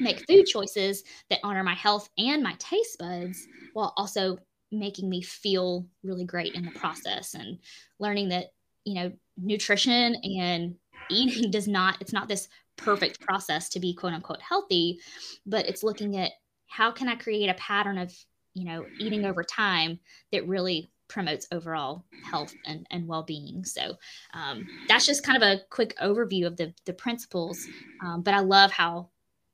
make 0.00 0.26
food 0.26 0.46
choices 0.46 1.04
that 1.30 1.40
honor 1.42 1.62
my 1.62 1.74
health 1.74 2.08
and 2.18 2.42
my 2.42 2.54
taste 2.58 2.98
buds 2.98 3.46
while 3.74 3.92
also 3.96 4.38
making 4.72 5.08
me 5.08 5.22
feel 5.22 5.86
really 6.02 6.24
great 6.24 6.54
in 6.54 6.64
the 6.64 6.70
process 6.72 7.34
and 7.34 7.58
learning 8.00 8.30
that, 8.30 8.46
you 8.84 8.94
know, 8.94 9.12
nutrition 9.36 10.16
and 10.38 10.74
eating 11.10 11.50
does 11.52 11.68
not, 11.68 11.96
it's 12.00 12.12
not 12.12 12.28
this 12.28 12.48
perfect 12.76 13.20
process 13.20 13.68
to 13.68 13.80
be 13.80 13.94
quote 13.94 14.12
unquote 14.12 14.40
healthy, 14.40 14.98
but 15.46 15.66
it's 15.68 15.84
looking 15.84 16.16
at 16.16 16.32
how 16.74 16.90
can 16.90 17.08
I 17.08 17.14
create 17.14 17.48
a 17.48 17.54
pattern 17.54 17.98
of, 17.98 18.12
you 18.54 18.64
know, 18.64 18.84
eating 18.98 19.24
over 19.24 19.44
time 19.44 20.00
that 20.32 20.48
really 20.48 20.90
promotes 21.06 21.46
overall 21.52 22.04
health 22.24 22.52
and, 22.66 22.84
and 22.90 23.06
well-being? 23.06 23.64
So 23.64 23.94
um, 24.32 24.66
that's 24.88 25.06
just 25.06 25.24
kind 25.24 25.40
of 25.40 25.48
a 25.48 25.60
quick 25.70 25.94
overview 26.02 26.46
of 26.46 26.56
the, 26.56 26.74
the 26.84 26.92
principles 26.92 27.64
um, 28.04 28.22
but 28.22 28.34
i 28.34 28.40
love 28.40 28.72
how 28.72 29.08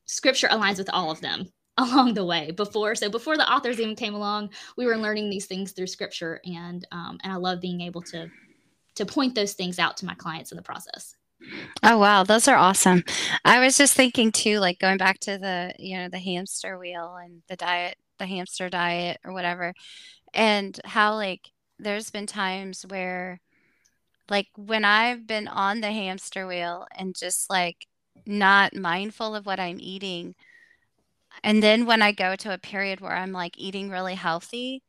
scripture 0.07 0.49
aligns 0.49 0.79
with 0.79 0.89
all 0.91 1.11
of 1.11 1.21
them 1.21 1.47
along 1.77 2.15
the 2.15 2.25
way. 2.25 2.51
Before 2.51 2.95
so 2.95 3.11
before 3.11 3.37
the 3.37 3.51
authors 3.51 3.79
even 3.79 3.97
came 3.97 4.15
along 4.15 4.51
we 4.79 4.87
were 4.87 4.97
learning 4.97 5.29
these 5.29 5.47
things 5.47 5.73
through 5.73 5.89
scripture 5.89 6.41
and 6.45 6.87
um, 6.91 7.19
and 7.23 7.33
i 7.33 7.37
love 7.37 7.61
being 7.61 7.83
able 7.83 8.03
to 8.03 8.31
to 8.95 9.07
point 9.07 9.35
those 9.35 9.53
things 9.53 9.79
out 9.79 9.99
to 9.99 10.07
my 10.07 10.15
clients 10.15 10.53
in 10.53 10.57
the 10.57 10.63
process 10.63 11.17
Oh 11.83 11.99
wow, 11.99 12.25
those 12.25 12.49
are 12.49 12.57
awesome. 12.57 13.05
I 13.45 13.61
was 13.61 13.77
just 13.79 13.95
thinking 13.95 14.33
too, 14.33 14.59
like 14.59 14.79
going 14.79 14.99
back 14.99 15.19
to 15.21 15.39
the, 15.39 15.75
you 15.79 15.97
know, 15.99 16.09
the 16.09 16.19
hamster 16.19 16.79
wheel 16.79 17.17
and 17.23 17.43
the 17.49 17.57
diet, 17.57 17.97
the 18.19 18.27
hamster 18.27 18.69
diet 18.69 19.19
or 19.25 19.33
whatever, 19.33 19.75
and 20.35 20.79
how 20.85 21.15
like 21.17 21.51
there's 21.79 22.11
been 22.11 22.27
times 22.27 22.85
where 22.89 23.41
like 24.31 24.49
when 24.57 24.85
I've 24.85 25.27
been 25.27 25.49
on 25.49 25.81
the 25.83 25.93
hamster 25.93 26.47
wheel 26.49 26.87
and 26.97 27.17
just 27.17 27.51
like 27.51 27.87
not 28.27 28.75
mindful 28.77 29.35
of 29.37 29.47
what 29.47 29.61
I'm 29.61 29.79
eating, 29.81 30.35
and 31.43 31.63
then 31.63 31.87
when 31.87 32.03
I 32.03 32.13
go 32.13 32.37
to 32.37 32.53
a 32.55 32.59
period 32.59 33.01
where 33.01 33.13
I'm 33.17 33.33
like 33.33 33.59
eating 33.59 33.91
really 33.91 34.15
healthy, 34.15 34.83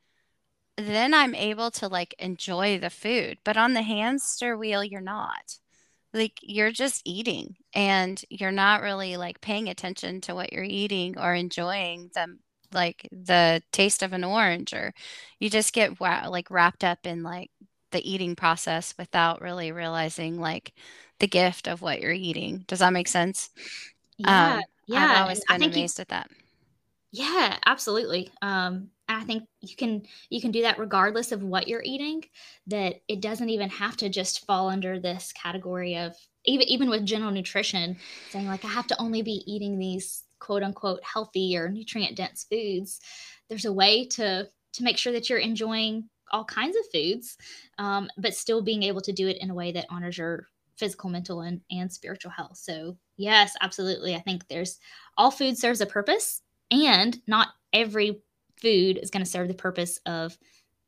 then 0.78 1.14
I'm 1.14 1.36
able 1.36 1.72
to 1.74 1.88
like 1.90 2.16
enjoy 2.20 2.80
the 2.80 2.92
food. 2.92 3.40
But 3.46 3.58
on 3.58 3.74
the 3.74 3.84
hamster 3.84 4.58
wheel, 4.58 4.84
you're 4.84 5.02
not 5.02 5.60
like 6.14 6.40
you're 6.42 6.72
just 6.72 7.02
eating 7.06 7.56
and 7.74 8.24
you're 8.30 8.52
not 8.52 8.82
really 8.82 9.18
like 9.18 9.42
paying 9.42 9.70
attention 9.70 10.22
to 10.22 10.36
what 10.36 10.52
you're 10.52 10.64
eating 10.64 11.18
or 11.18 11.34
enjoying 11.34 12.10
them 12.14 12.40
like 12.74 13.08
the 13.12 13.62
taste 13.72 14.04
of 14.04 14.14
an 14.14 14.24
orange 14.24 14.74
or 14.74 14.94
you 15.40 15.50
just 15.50 15.74
get 15.74 16.00
like 16.00 16.50
wrapped 16.50 16.84
up 16.84 17.00
in 17.06 17.24
like 17.24 17.52
the 17.92 18.10
eating 18.10 18.36
process 18.36 18.94
without 18.98 19.42
really 19.42 19.72
realizing 19.72 20.40
like 20.40 20.74
the 21.20 21.28
gift 21.28 21.68
of 21.68 21.82
what 21.82 22.00
you're 22.02 22.12
eating. 22.12 22.64
Does 22.68 22.80
that 22.80 22.94
make 22.94 23.08
sense? 23.08 23.50
Yeah 24.18 24.56
um, 24.56 24.62
yeah 24.88 25.12
i've 25.12 25.22
always 25.22 25.44
been 25.46 25.64
amazed 25.64 26.00
you, 26.00 26.02
at 26.02 26.08
that. 26.10 26.30
Yeah 27.12 27.58
absolutely. 27.66 28.32
Um 28.42 28.90
I 29.16 29.24
think 29.24 29.44
you 29.62 29.76
can 29.76 30.04
you 30.30 30.42
can 30.42 30.52
do 30.52 30.62
that 30.64 30.80
regardless 30.80 31.32
of 31.32 31.44
what 31.44 31.68
you're 31.68 31.84
eating. 31.84 32.24
That 32.68 33.02
it 33.08 33.22
doesn't 33.22 33.50
even 33.50 33.70
have 33.70 33.98
to 33.98 34.10
just 34.10 34.46
fall 34.46 34.70
under 34.70 35.00
this 35.00 35.34
category 35.34 35.98
of 35.98 36.16
even 36.46 36.68
even 36.68 36.90
with 36.90 37.06
general 37.06 37.32
nutrition, 37.32 37.98
saying 38.30 38.48
like 38.48 38.66
I 38.66 38.70
have 38.70 38.88
to 38.88 39.02
only 39.02 39.22
be 39.22 39.44
eating 39.46 39.78
these 39.78 40.24
quote 40.40 40.64
unquote 40.64 41.04
healthy 41.04 41.58
or 41.58 41.70
nutrient 41.70 42.16
dense 42.16 42.46
foods. 42.50 43.00
There's 43.50 43.66
a 43.66 43.74
way 43.74 44.06
to 44.08 44.50
to 44.74 44.84
make 44.84 44.98
sure 44.98 45.14
that 45.14 45.30
you're 45.30 45.40
enjoying 45.40 46.10
all 46.32 46.46
kinds 46.46 46.78
of 46.78 46.86
foods, 46.92 47.38
um, 47.78 48.10
but 48.18 48.34
still 48.34 48.62
being 48.62 48.84
able 48.84 49.02
to 49.02 49.12
do 49.12 49.28
it 49.28 49.38
in 49.42 49.50
a 49.50 49.54
way 49.56 49.72
that 49.74 49.86
honors 49.90 50.18
your 50.18 50.48
physical, 50.78 51.10
mental, 51.10 51.42
and, 51.42 51.62
and 51.70 51.92
spiritual 51.92 52.32
health. 52.32 52.58
So, 52.58 52.98
yes, 53.18 53.54
absolutely. 53.62 54.16
I 54.16 54.22
think 54.22 54.48
there's 54.48 54.80
all 55.18 55.30
food 55.30 55.58
serves 55.58 55.82
a 55.82 55.86
purpose, 55.86 56.42
and 56.72 57.20
not 57.28 57.50
every 57.74 58.22
food 58.62 58.98
is 58.98 59.12
going 59.12 59.24
to 59.24 59.30
serve 59.30 59.48
the 59.48 59.54
purpose 59.54 60.00
of, 60.06 60.38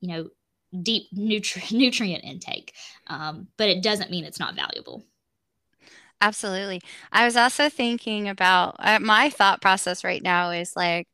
you 0.02 0.10
know, 0.10 0.30
deep 0.82 1.04
nutri- 1.16 1.72
nutrient 1.78 2.24
intake. 2.24 2.74
Um, 3.08 3.48
but 3.58 3.70
it 3.70 3.84
doesn't 3.84 4.12
mean 4.12 4.26
it's 4.26 4.40
not 4.40 4.56
valuable. 4.56 5.04
Absolutely. 6.22 6.82
I 7.12 7.26
was 7.26 7.36
also 7.36 7.70
thinking 7.70 8.30
about 8.30 8.76
uh, 8.80 9.00
my 9.00 9.30
thought 9.30 9.62
process 9.62 10.04
right 10.04 10.22
now 10.24 10.52
is 10.52 10.76
like, 10.76 11.08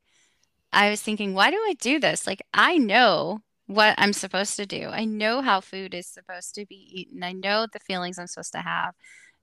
I 0.74 0.90
was 0.90 1.02
thinking, 1.02 1.34
why 1.34 1.52
do 1.52 1.58
I 1.58 1.76
do 1.80 2.00
this? 2.00 2.28
Like, 2.28 2.42
I 2.54 2.78
know 2.78 3.42
what 3.68 3.96
I'm 3.98 4.14
supposed 4.14 4.56
to 4.58 4.66
do. 4.66 4.90
I 4.90 5.06
know 5.06 5.42
how 5.42 5.62
food 5.62 5.94
is 5.94 6.08
supposed 6.08 6.56
to 6.56 6.66
be 6.66 6.90
eaten. 6.94 7.24
I 7.24 7.34
know 7.34 7.68
the 7.72 7.80
feelings 7.80 8.20
I'm 8.20 8.28
supposed 8.28 8.54
to 8.54 8.62
have 8.62 8.96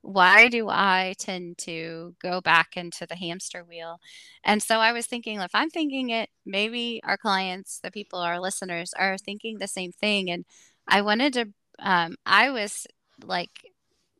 why 0.06 0.48
do 0.48 0.68
I 0.68 1.14
tend 1.18 1.58
to 1.58 2.14
go 2.22 2.40
back 2.40 2.76
into 2.76 3.06
the 3.06 3.16
hamster 3.16 3.64
wheel? 3.64 3.98
And 4.44 4.62
so 4.62 4.78
I 4.78 4.92
was 4.92 5.06
thinking, 5.06 5.40
if 5.40 5.50
I'm 5.52 5.68
thinking 5.68 6.10
it, 6.10 6.30
maybe 6.44 7.00
our 7.04 7.16
clients, 7.16 7.80
the 7.82 7.90
people, 7.90 8.20
our 8.20 8.40
listeners 8.40 8.92
are 8.96 9.18
thinking 9.18 9.58
the 9.58 9.66
same 9.66 9.90
thing. 9.90 10.30
And 10.30 10.44
I 10.86 11.02
wanted 11.02 11.32
to, 11.32 11.48
um, 11.80 12.14
I 12.24 12.50
was 12.50 12.86
like, 13.24 13.50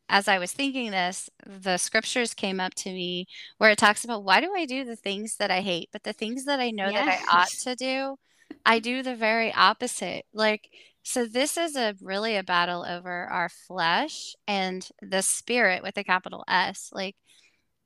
as 0.09 0.27
I 0.27 0.39
was 0.39 0.53
thinking 0.53 0.91
this, 0.91 1.31
the 1.47 1.77
scriptures 1.79 2.35
came 2.35 2.59
up 2.59 2.75
to 2.75 2.91
me 2.91 3.27
where 3.59 3.71
it 3.71 3.79
talks 3.79 4.05
about 4.05 4.25
why 4.25 4.41
do 4.41 4.53
I 4.57 4.67
do 4.67 4.85
the 4.85 4.97
things 4.97 5.37
that 5.37 5.53
I 5.53 5.61
hate, 5.61 5.89
but 5.93 6.03
the 6.03 6.13
things 6.13 6.47
that 6.47 6.59
I 6.59 6.73
know 6.73 6.89
yes. 6.89 7.05
that 7.05 7.29
I 7.29 7.39
ought 7.39 7.49
to 7.49 7.77
do, 7.77 8.17
I 8.65 8.81
do 8.81 9.05
the 9.05 9.15
very 9.15 9.53
opposite. 9.53 10.25
Like, 10.35 10.69
so 11.07 11.25
this 11.25 11.57
is 11.57 11.77
a 11.77 11.95
really 12.03 12.37
a 12.37 12.43
battle 12.43 12.85
over 12.85 13.27
our 13.27 13.49
flesh 13.49 14.35
and 14.49 14.89
the 15.01 15.23
spirit 15.23 15.81
with 15.85 15.97
a 15.97 16.03
capital 16.03 16.43
S. 16.49 16.91
Like 16.93 17.15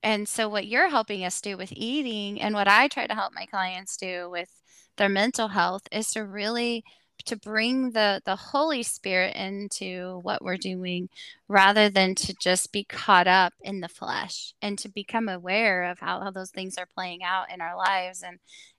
and 0.03 0.27
so 0.27 0.49
what 0.49 0.67
you're 0.67 0.89
helping 0.89 1.23
us 1.27 1.39
do 1.43 1.59
with 1.59 1.71
eating 1.73 2.41
and 2.41 2.55
what 2.55 2.67
I 2.67 2.89
try 2.89 3.07
to 3.07 3.15
help 3.15 3.35
my 3.35 3.45
clients 3.45 3.99
do 3.99 4.31
with 4.31 4.49
their 4.97 5.11
mental 5.11 5.49
health 5.49 5.83
is 5.93 6.11
to 6.13 6.25
really 6.25 6.83
to 7.27 7.37
bring 7.37 7.91
the 7.91 8.23
the 8.25 8.37
holy 8.37 8.83
spirit 8.83 9.37
into 9.37 10.21
what 10.23 10.43
we're 10.43 10.57
doing 10.57 11.11
rather 11.47 11.91
than 11.91 12.15
to 12.15 12.35
just 12.41 12.73
be 12.73 12.85
caught 12.85 13.27
up 13.27 13.53
in 13.61 13.81
the 13.81 13.89
flesh 13.89 14.55
and 14.63 14.79
to 14.79 14.89
become 14.89 15.29
aware 15.29 15.85
of 15.85 15.99
how, 15.99 16.21
how 16.21 16.31
those 16.31 16.51
things 16.51 16.79
are 16.79 16.87
playing 16.87 17.23
out 17.23 17.53
in 17.53 17.61
our 17.61 17.77
lives 17.77 18.23
and 18.23 18.39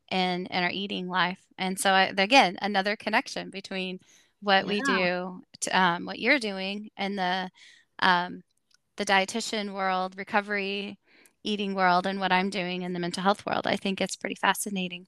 and 0.09 0.47
in 0.47 0.63
our 0.63 0.71
eating 0.71 1.07
life 1.07 1.45
and 1.59 1.79
so 1.79 1.91
I, 1.91 2.11
again 2.17 2.57
another 2.59 2.95
connection 2.95 3.51
between 3.51 3.99
what 4.41 4.65
we 4.65 4.81
do, 4.81 5.41
to, 5.61 5.79
um, 5.79 6.05
what 6.05 6.19
you're 6.19 6.39
doing 6.39 6.89
in 6.97 7.15
the 7.15 7.49
um, 7.99 8.41
the 8.97 9.05
dietitian 9.05 9.73
world, 9.73 10.17
recovery, 10.17 10.97
eating 11.43 11.75
world, 11.75 12.05
and 12.05 12.19
what 12.19 12.31
I'm 12.31 12.49
doing 12.49 12.81
in 12.81 12.93
the 12.93 12.99
mental 12.99 13.23
health 13.23 13.45
world. 13.45 13.67
I 13.67 13.75
think 13.75 14.01
it's 14.01 14.15
pretty 14.15 14.35
fascinating. 14.35 15.07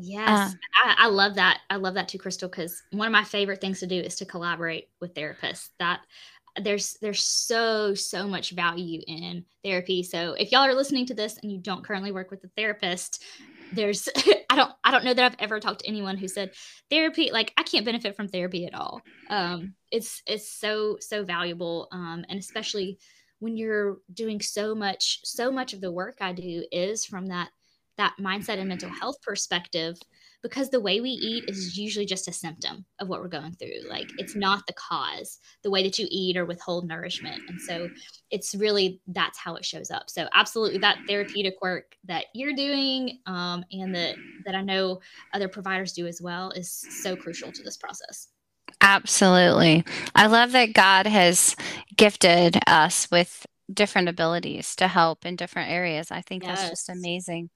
Yes, 0.00 0.52
uh, 0.52 0.56
I, 0.84 0.94
I, 0.98 1.08
love 1.08 1.34
that. 1.36 1.60
I 1.70 1.76
love 1.76 1.94
that 1.94 2.08
too, 2.08 2.18
Crystal. 2.18 2.48
Because 2.48 2.82
one 2.92 3.08
of 3.08 3.12
my 3.12 3.24
favorite 3.24 3.60
things 3.60 3.80
to 3.80 3.86
do 3.86 3.98
is 3.98 4.16
to 4.16 4.24
collaborate 4.24 4.88
with 5.00 5.14
therapists. 5.14 5.70
That 5.78 6.00
there's 6.60 6.94
there's 7.00 7.22
so 7.22 7.94
so 7.94 8.26
much 8.26 8.50
value 8.50 9.00
in 9.06 9.44
therapy. 9.64 10.02
So 10.02 10.34
if 10.34 10.52
y'all 10.52 10.64
are 10.64 10.74
listening 10.74 11.06
to 11.06 11.14
this 11.14 11.38
and 11.42 11.50
you 11.50 11.58
don't 11.58 11.84
currently 11.84 12.12
work 12.12 12.30
with 12.30 12.44
a 12.44 12.50
therapist, 12.56 13.24
there's 13.72 14.08
i 14.50 14.56
don't 14.56 14.72
i 14.84 14.90
don't 14.90 15.04
know 15.04 15.14
that 15.14 15.24
i've 15.24 15.38
ever 15.38 15.60
talked 15.60 15.80
to 15.80 15.88
anyone 15.88 16.16
who 16.16 16.28
said 16.28 16.52
therapy 16.90 17.30
like 17.32 17.52
i 17.56 17.62
can't 17.62 17.84
benefit 17.84 18.16
from 18.16 18.28
therapy 18.28 18.66
at 18.66 18.74
all. 18.74 19.02
Um 19.30 19.74
it's 19.90 20.22
it's 20.26 20.50
so 20.50 20.96
so 21.00 21.24
valuable. 21.24 21.88
Um 21.92 22.24
and 22.28 22.38
especially 22.38 22.98
when 23.40 23.56
you're 23.56 23.98
doing 24.12 24.40
so 24.40 24.74
much 24.74 25.20
so 25.24 25.50
much 25.50 25.72
of 25.72 25.80
the 25.80 25.92
work 25.92 26.16
i 26.20 26.32
do 26.32 26.64
is 26.72 27.04
from 27.04 27.26
that 27.26 27.50
that 27.96 28.14
mindset 28.20 28.58
and 28.58 28.68
mental 28.68 28.90
health 28.90 29.20
perspective 29.22 29.98
because 30.42 30.70
the 30.70 30.80
way 30.80 31.00
we 31.00 31.10
eat 31.10 31.44
is 31.48 31.76
usually 31.76 32.06
just 32.06 32.28
a 32.28 32.32
symptom 32.32 32.84
of 33.00 33.08
what 33.08 33.20
we're 33.20 33.28
going 33.28 33.52
through. 33.52 33.88
Like 33.88 34.10
it's 34.18 34.36
not 34.36 34.66
the 34.66 34.72
cause, 34.74 35.38
the 35.62 35.70
way 35.70 35.82
that 35.82 35.98
you 35.98 36.06
eat 36.10 36.36
or 36.36 36.44
withhold 36.44 36.86
nourishment. 36.86 37.42
And 37.48 37.60
so 37.60 37.88
it's 38.30 38.54
really 38.54 39.00
that's 39.08 39.38
how 39.38 39.56
it 39.56 39.64
shows 39.64 39.90
up. 39.90 40.08
So 40.08 40.28
absolutely 40.34 40.78
that 40.78 40.98
therapeutic 41.08 41.60
work 41.60 41.96
that 42.04 42.26
you're 42.34 42.54
doing 42.54 43.18
um, 43.26 43.64
and 43.72 43.94
that 43.94 44.16
that 44.44 44.54
I 44.54 44.62
know 44.62 45.00
other 45.34 45.48
providers 45.48 45.92
do 45.92 46.06
as 46.06 46.20
well 46.22 46.50
is 46.52 46.70
so 46.70 47.16
crucial 47.16 47.50
to 47.52 47.62
this 47.62 47.76
process. 47.76 48.28
Absolutely. 48.80 49.84
I 50.14 50.26
love 50.26 50.52
that 50.52 50.74
God 50.74 51.06
has 51.06 51.56
gifted 51.96 52.58
us 52.66 53.10
with 53.10 53.46
different 53.72 54.08
abilities 54.08 54.76
to 54.76 54.88
help 54.88 55.26
in 55.26 55.36
different 55.36 55.70
areas. 55.70 56.10
I 56.10 56.22
think 56.22 56.44
yes. 56.44 56.58
that's 56.58 56.70
just 56.70 56.88
amazing. 56.88 57.50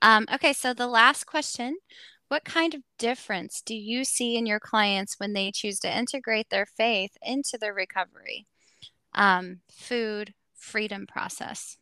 Um, 0.00 0.26
okay, 0.34 0.52
so 0.52 0.74
the 0.74 0.88
last 0.88 1.24
question 1.24 1.76
what 2.32 2.44
kind 2.46 2.72
of 2.72 2.80
difference 2.96 3.60
do 3.60 3.74
you 3.74 4.04
see 4.04 4.38
in 4.38 4.46
your 4.46 4.58
clients 4.58 5.20
when 5.20 5.34
they 5.34 5.50
choose 5.52 5.78
to 5.78 5.98
integrate 5.98 6.48
their 6.48 6.64
faith 6.64 7.14
into 7.20 7.58
their 7.58 7.74
recovery? 7.74 8.46
Um, 9.12 9.60
food, 9.70 10.32
freedom 10.54 11.06
process? 11.06 11.76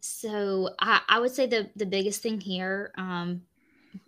So 0.00 0.70
I, 0.80 1.02
I 1.08 1.20
would 1.20 1.30
say 1.30 1.46
the 1.46 1.70
the 1.76 1.86
biggest 1.86 2.20
thing 2.20 2.40
here, 2.40 2.90
um, 2.98 3.42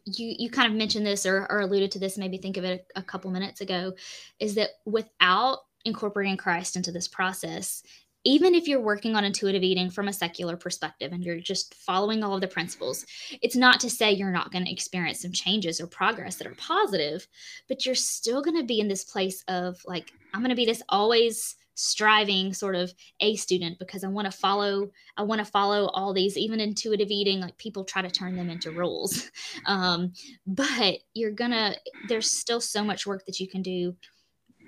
you 0.05 0.35
you 0.37 0.51
kind 0.51 0.69
of 0.69 0.77
mentioned 0.77 1.07
this 1.07 1.25
or, 1.25 1.47
or 1.49 1.61
alluded 1.61 1.93
to 1.93 2.01
this, 2.01 2.19
maybe 2.19 2.39
think 2.39 2.57
of 2.57 2.65
it 2.65 2.89
a, 2.97 2.99
a 2.99 3.03
couple 3.05 3.31
minutes 3.31 3.61
ago, 3.61 3.93
is 4.41 4.57
that 4.57 4.71
without 4.85 5.59
incorporating 5.85 6.39
Christ 6.39 6.75
into 6.75 6.91
this 6.91 7.07
process, 7.07 7.85
even 8.25 8.55
if 8.55 8.69
you're 8.69 8.81
working 8.81 9.17
on 9.17 9.25
intuitive 9.25 9.63
eating 9.63 9.91
from 9.91 10.09
a 10.09 10.13
secular 10.13 10.57
perspective 10.57 11.13
and 11.13 11.25
you're 11.25 11.41
just 11.41 11.75
following 11.75 12.23
all 12.23 12.35
of 12.35 12.41
the 12.41 12.49
principles, 12.49 13.07
it's 13.41 13.57
not 13.57 13.81
to 13.81 13.91
say 13.91 14.13
you're 14.13 14.31
not 14.31 14.53
going 14.53 14.65
to 14.65 14.71
experience 14.71 15.23
some 15.23 15.33
changes 15.33 15.81
or 15.81 15.87
progress 15.87 16.37
that 16.37 16.47
are 16.47 16.55
positive, 16.57 17.27
but 17.69 17.87
you're 17.87 17.95
still 17.95 18.43
going 18.43 18.57
to 18.57 18.65
be 18.65 18.81
in 18.81 18.89
this 18.89 19.05
place 19.05 19.43
of 19.49 19.81
like, 19.87 20.13
I'm 20.35 20.41
going 20.41 20.51
to 20.51 20.57
be 20.57 20.67
this 20.67 20.83
always 20.89 21.57
striving 21.75 22.53
sort 22.53 22.75
of 22.75 22.93
a 23.21 23.37
student 23.37 23.79
because 23.79 24.05
I 24.05 24.09
want 24.09 24.31
to 24.31 24.37
follow 24.37 24.91
I 25.17 25.23
want 25.23 25.39
to 25.39 25.47
follow 25.47 25.87
all 25.87 26.13
these 26.13 26.37
even 26.37 26.61
intuitive 26.61 27.11
eating 27.11 27.41
like 27.41 27.57
people 27.57 27.85
try 27.85 28.03
to 28.03 28.11
turn 28.11 28.37
them 28.37 28.51
into 28.51 28.71
rules. 28.71 29.31
Um, 29.67 30.13
but 30.47 30.99
you're 31.15 31.31
gonna 31.31 31.75
there's 32.09 32.31
still 32.31 32.61
so 32.61 32.83
much 32.83 33.07
work 33.07 33.25
that 33.27 33.41
you 33.41 33.49
can 33.49 33.63
do 33.63 33.95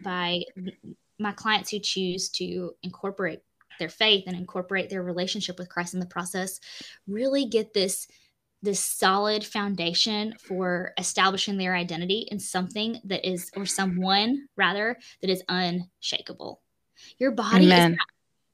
by 0.03 0.43
my 1.19 1.33
clients 1.33 1.71
who 1.71 1.79
choose 1.79 2.29
to 2.31 2.73
incorporate 2.83 3.41
their 3.79 3.89
faith 3.89 4.25
and 4.27 4.37
incorporate 4.37 4.91
their 4.91 5.03
relationship 5.03 5.59
with 5.59 5.69
Christ 5.69 5.95
in 5.95 6.01
the 6.01 6.07
process 6.07 6.61
really 7.07 7.47
get 7.47 7.73
this 7.73 8.07
this 8.65 8.79
solid 8.79 9.45
foundation 9.45 10.35
for 10.39 10.93
establishing 10.97 11.57
their 11.57 11.75
identity 11.75 12.29
in 12.31 12.39
something 12.39 13.01
that 13.05 13.29
is 13.29 13.51
or 13.57 13.67
someone 13.67 14.47
rather 14.57 14.97
that 15.21 15.31
is 15.31 15.43
unshakable 15.49 16.63
your 17.19 17.33
body 17.33 17.67
Amen. 17.67 17.93
is 17.93 17.99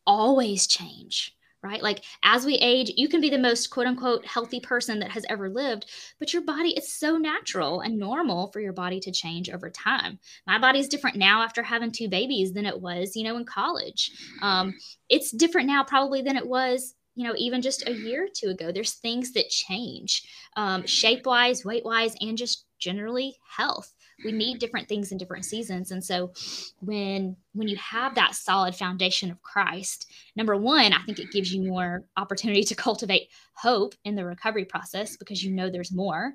always 0.06 0.66
change 0.66 1.36
right? 1.62 1.82
Like 1.82 2.04
as 2.22 2.44
we 2.44 2.54
age, 2.54 2.92
you 2.96 3.08
can 3.08 3.20
be 3.20 3.30
the 3.30 3.38
most 3.38 3.68
quote 3.70 3.86
unquote 3.86 4.24
healthy 4.26 4.60
person 4.60 4.98
that 5.00 5.10
has 5.10 5.24
ever 5.28 5.48
lived, 5.48 5.86
but 6.18 6.32
your 6.32 6.42
body 6.42 6.70
is 6.70 6.92
so 6.92 7.16
natural 7.16 7.80
and 7.80 7.98
normal 7.98 8.48
for 8.52 8.60
your 8.60 8.72
body 8.72 9.00
to 9.00 9.12
change 9.12 9.50
over 9.50 9.70
time. 9.70 10.18
My 10.46 10.58
body 10.58 10.78
is 10.78 10.88
different 10.88 11.16
now 11.16 11.42
after 11.42 11.62
having 11.62 11.90
two 11.90 12.08
babies 12.08 12.52
than 12.52 12.66
it 12.66 12.80
was, 12.80 13.16
you 13.16 13.24
know, 13.24 13.36
in 13.36 13.44
college. 13.44 14.10
Um, 14.42 14.74
it's 15.08 15.30
different 15.30 15.66
now 15.66 15.84
probably 15.84 16.22
than 16.22 16.36
it 16.36 16.46
was 16.46 16.94
you 17.14 17.24
know, 17.26 17.34
even 17.36 17.60
just 17.60 17.84
a 17.88 17.92
year 17.92 18.26
or 18.26 18.28
two 18.32 18.46
ago, 18.50 18.70
there's 18.70 18.92
things 18.92 19.32
that 19.32 19.48
change 19.48 20.22
um, 20.56 20.86
shape 20.86 21.26
wise, 21.26 21.64
weight 21.64 21.84
wise, 21.84 22.14
and 22.20 22.38
just 22.38 22.64
generally 22.78 23.36
health 23.56 23.92
we 24.24 24.32
need 24.32 24.58
different 24.58 24.88
things 24.88 25.12
in 25.12 25.18
different 25.18 25.44
seasons. 25.44 25.90
And 25.90 26.04
so 26.04 26.32
when 26.80 27.36
when 27.52 27.68
you 27.68 27.76
have 27.76 28.14
that 28.14 28.34
solid 28.34 28.74
foundation 28.74 29.30
of 29.30 29.42
christ 29.42 30.10
number 30.36 30.56
one 30.56 30.92
i 30.92 31.02
think 31.04 31.18
it 31.18 31.32
gives 31.32 31.52
you 31.52 31.66
more 31.66 32.04
opportunity 32.16 32.62
to 32.62 32.74
cultivate 32.74 33.28
hope 33.54 33.94
in 34.04 34.14
the 34.14 34.24
recovery 34.24 34.64
process 34.64 35.16
because 35.16 35.42
you 35.42 35.52
know 35.52 35.68
there's 35.70 35.92
more. 35.92 36.32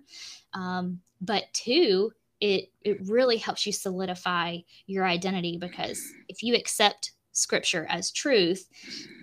Um, 0.54 1.00
but 1.22 1.46
two 1.54 2.12
it 2.42 2.70
it 2.82 2.98
really 3.08 3.38
helps 3.38 3.66
you 3.66 3.72
solidify 3.72 4.58
your 4.86 5.06
identity 5.06 5.58
because 5.58 6.02
if 6.28 6.44
you 6.44 6.56
accept 6.56 7.14
scripture 7.32 7.88
as 7.90 8.12
truth 8.12 8.68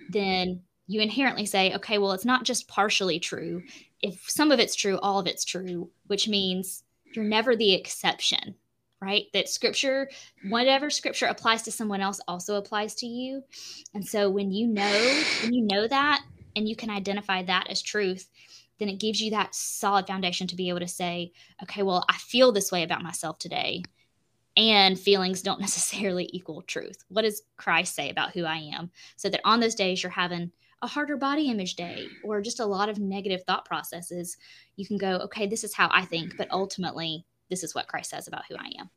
then 0.09 0.61
you 0.87 0.99
inherently 0.99 1.45
say 1.45 1.73
okay 1.75 1.97
well 1.97 2.11
it's 2.11 2.25
not 2.25 2.43
just 2.43 2.67
partially 2.67 3.19
true. 3.19 3.61
If 4.01 4.27
some 4.27 4.51
of 4.51 4.59
it's 4.59 4.75
true 4.75 4.97
all 4.99 5.19
of 5.19 5.27
it's 5.27 5.45
true 5.45 5.91
which 6.07 6.27
means 6.27 6.83
you're 7.15 7.25
never 7.25 7.55
the 7.55 7.73
exception 7.73 8.55
right? 9.03 9.25
That 9.33 9.49
scripture 9.49 10.09
whatever 10.47 10.91
scripture 10.91 11.25
applies 11.25 11.63
to 11.63 11.71
someone 11.71 12.01
else 12.01 12.19
also 12.27 12.57
applies 12.57 12.93
to 12.95 13.07
you. 13.07 13.43
And 13.95 14.05
so 14.05 14.29
when 14.29 14.51
you 14.51 14.67
know 14.67 15.23
when 15.41 15.53
you 15.53 15.63
know 15.65 15.87
that 15.87 16.23
and 16.55 16.69
you 16.69 16.75
can 16.75 16.91
identify 16.91 17.41
that 17.43 17.67
as 17.69 17.81
truth 17.81 18.29
then 18.79 18.89
it 18.89 18.99
gives 18.99 19.21
you 19.21 19.31
that 19.31 19.53
solid 19.53 20.07
foundation 20.07 20.47
to 20.47 20.55
be 20.55 20.69
able 20.69 20.79
to 20.79 20.87
say 20.87 21.31
okay 21.63 21.81
well 21.81 22.03
i 22.09 22.17
feel 22.17 22.51
this 22.51 22.71
way 22.71 22.83
about 22.83 23.03
myself 23.03 23.37
today 23.39 23.81
and 24.57 24.99
feelings 24.99 25.41
don't 25.41 25.59
necessarily 25.67 26.29
equal 26.33 26.61
truth. 26.63 27.03
What 27.09 27.23
does 27.23 27.43
christ 27.57 27.95
say 27.95 28.09
about 28.09 28.31
who 28.31 28.45
i 28.45 28.57
am? 28.57 28.91
So 29.15 29.29
that 29.29 29.41
on 29.45 29.59
those 29.59 29.75
days 29.75 30.01
you're 30.01 30.11
having 30.11 30.51
a 30.81 30.87
harder 30.87 31.17
body 31.17 31.49
image 31.49 31.75
day 31.75 32.07
or 32.23 32.41
just 32.41 32.59
a 32.59 32.65
lot 32.65 32.89
of 32.89 32.99
negative 32.99 33.43
thought 33.45 33.65
processes, 33.65 34.37
you 34.75 34.85
can 34.85 34.97
go, 34.97 35.17
okay, 35.17 35.47
this 35.47 35.63
is 35.63 35.73
how 35.73 35.89
I 35.91 36.05
think, 36.05 36.37
but 36.37 36.49
ultimately, 36.51 37.25
this 37.49 37.63
is 37.63 37.75
what 37.75 37.87
Christ 37.87 38.09
says 38.09 38.27
about 38.27 38.43
who 38.49 38.55
I 38.55 38.71
am. 38.79 38.89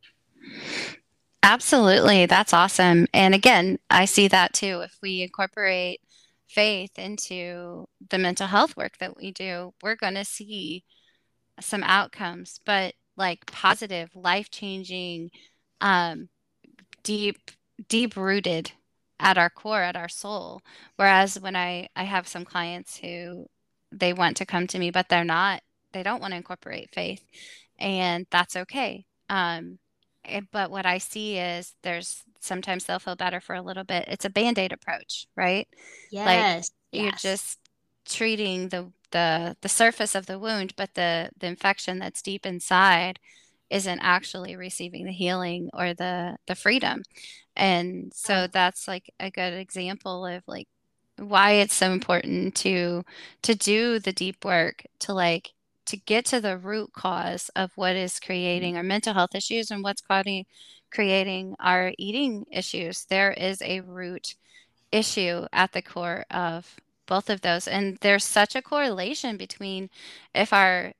Absolutely. 1.42 2.24
That's 2.26 2.54
awesome. 2.54 3.06
And 3.12 3.34
again, 3.34 3.78
I 3.90 4.06
see 4.06 4.28
that 4.28 4.54
too. 4.54 4.80
If 4.80 4.96
we 5.02 5.22
incorporate 5.22 6.00
faith 6.48 6.98
into 6.98 7.86
the 8.10 8.18
mental 8.18 8.46
health 8.46 8.76
work 8.76 8.96
that 8.98 9.16
we 9.16 9.30
do, 9.30 9.74
we're 9.82 9.96
going 9.96 10.14
to 10.14 10.24
see 10.24 10.84
some 11.60 11.82
outcomes, 11.82 12.60
but 12.64 12.94
like 13.16 13.44
positive, 13.46 14.10
life 14.14 14.50
changing, 14.50 15.30
um, 15.80 16.28
deep, 17.02 17.50
deep 17.88 18.16
rooted 18.16 18.72
at 19.20 19.38
our 19.38 19.50
core, 19.50 19.83
at 19.83 19.96
our 19.96 20.09
soul. 20.09 20.62
Whereas 20.96 21.38
when 21.40 21.57
I, 21.57 21.88
I 21.96 22.05
have 22.05 22.29
some 22.29 22.44
clients 22.44 22.98
who 22.98 23.46
they 23.92 24.12
want 24.12 24.37
to 24.38 24.46
come 24.46 24.66
to 24.68 24.79
me, 24.79 24.90
but 24.90 25.09
they're 25.09 25.24
not, 25.24 25.62
they 25.92 26.03
don't 26.03 26.20
want 26.20 26.33
to 26.33 26.37
incorporate 26.37 26.90
faith. 26.94 27.22
And 27.79 28.27
that's 28.31 28.57
okay. 28.57 29.07
Um, 29.29 29.79
it, 30.24 30.44
eh, 30.44 30.46
but 30.53 30.70
what 30.70 30.87
I 30.87 30.98
see 30.98 31.38
is 31.38 31.74
there's 31.83 32.22
sometimes 32.40 32.85
they'll 32.85 32.98
feel 32.98 33.16
better 33.16 33.40
for 33.40 33.55
a 33.55 33.62
little 33.62 33.85
bit. 33.85 34.07
It's 34.09 34.24
a 34.24 34.31
band 34.31 34.59
aid 34.59 34.72
approach, 34.72 35.27
right? 35.37 35.68
Yes. 36.11 36.70
Like 36.92 37.03
you're 37.03 37.12
just 37.12 37.59
treating 38.07 38.68
the 38.68 38.92
the 39.11 39.57
the 39.61 39.68
surface 39.68 40.14
of 40.14 40.27
the 40.27 40.38
wound, 40.38 40.74
but 40.77 40.94
the 40.94 41.31
the 41.38 41.46
infection 41.46 41.98
that's 41.98 42.22
deep 42.22 42.46
inside 42.46 43.18
isn't 43.70 44.00
actually 44.00 44.57
receiving 44.57 45.05
the 45.07 45.12
healing 45.12 45.70
or 45.74 45.94
the 45.94 46.37
the 46.46 46.55
freedom 46.55 47.03
and 47.56 48.12
so 48.14 48.46
that's 48.46 48.88
like 48.88 49.12
a 49.20 49.30
good 49.30 49.54
example 49.54 50.26
of 50.26 50.42
like 50.46 50.68
why 51.18 51.52
it's 51.52 51.74
so 51.74 51.92
important 51.92 52.54
to 52.56 53.04
to 53.42 53.54
do 53.54 53.98
the 53.98 54.12
deep 54.12 54.44
work 54.44 54.84
to 54.98 55.12
like 55.12 55.52
to 55.86 55.96
get 55.96 56.24
to 56.24 56.40
the 56.40 56.56
root 56.58 56.92
cause 56.92 57.50
of 57.56 57.70
what 57.76 57.96
is 57.96 58.18
creating 58.20 58.72
mm-hmm. 58.72 58.78
our 58.78 58.82
mental 58.82 59.14
health 59.14 59.34
issues 59.34 59.70
and 59.70 59.82
what's 59.82 60.00
causing 60.00 60.44
creating 60.90 61.56
our 61.60 61.92
eating 61.98 62.46
issues. 62.50 63.04
There 63.06 63.32
is 63.32 63.60
a 63.62 63.80
root 63.80 64.36
issue 64.92 65.46
at 65.52 65.72
the 65.72 65.82
core 65.82 66.24
of 66.30 66.76
both 67.06 67.28
of 67.28 67.40
those. 67.40 67.66
And 67.68 67.98
there's 68.00 68.24
such 68.24 68.54
a 68.54 68.62
correlation 68.62 69.36
between 69.36 69.90
if 70.34 70.52
our 70.52 70.92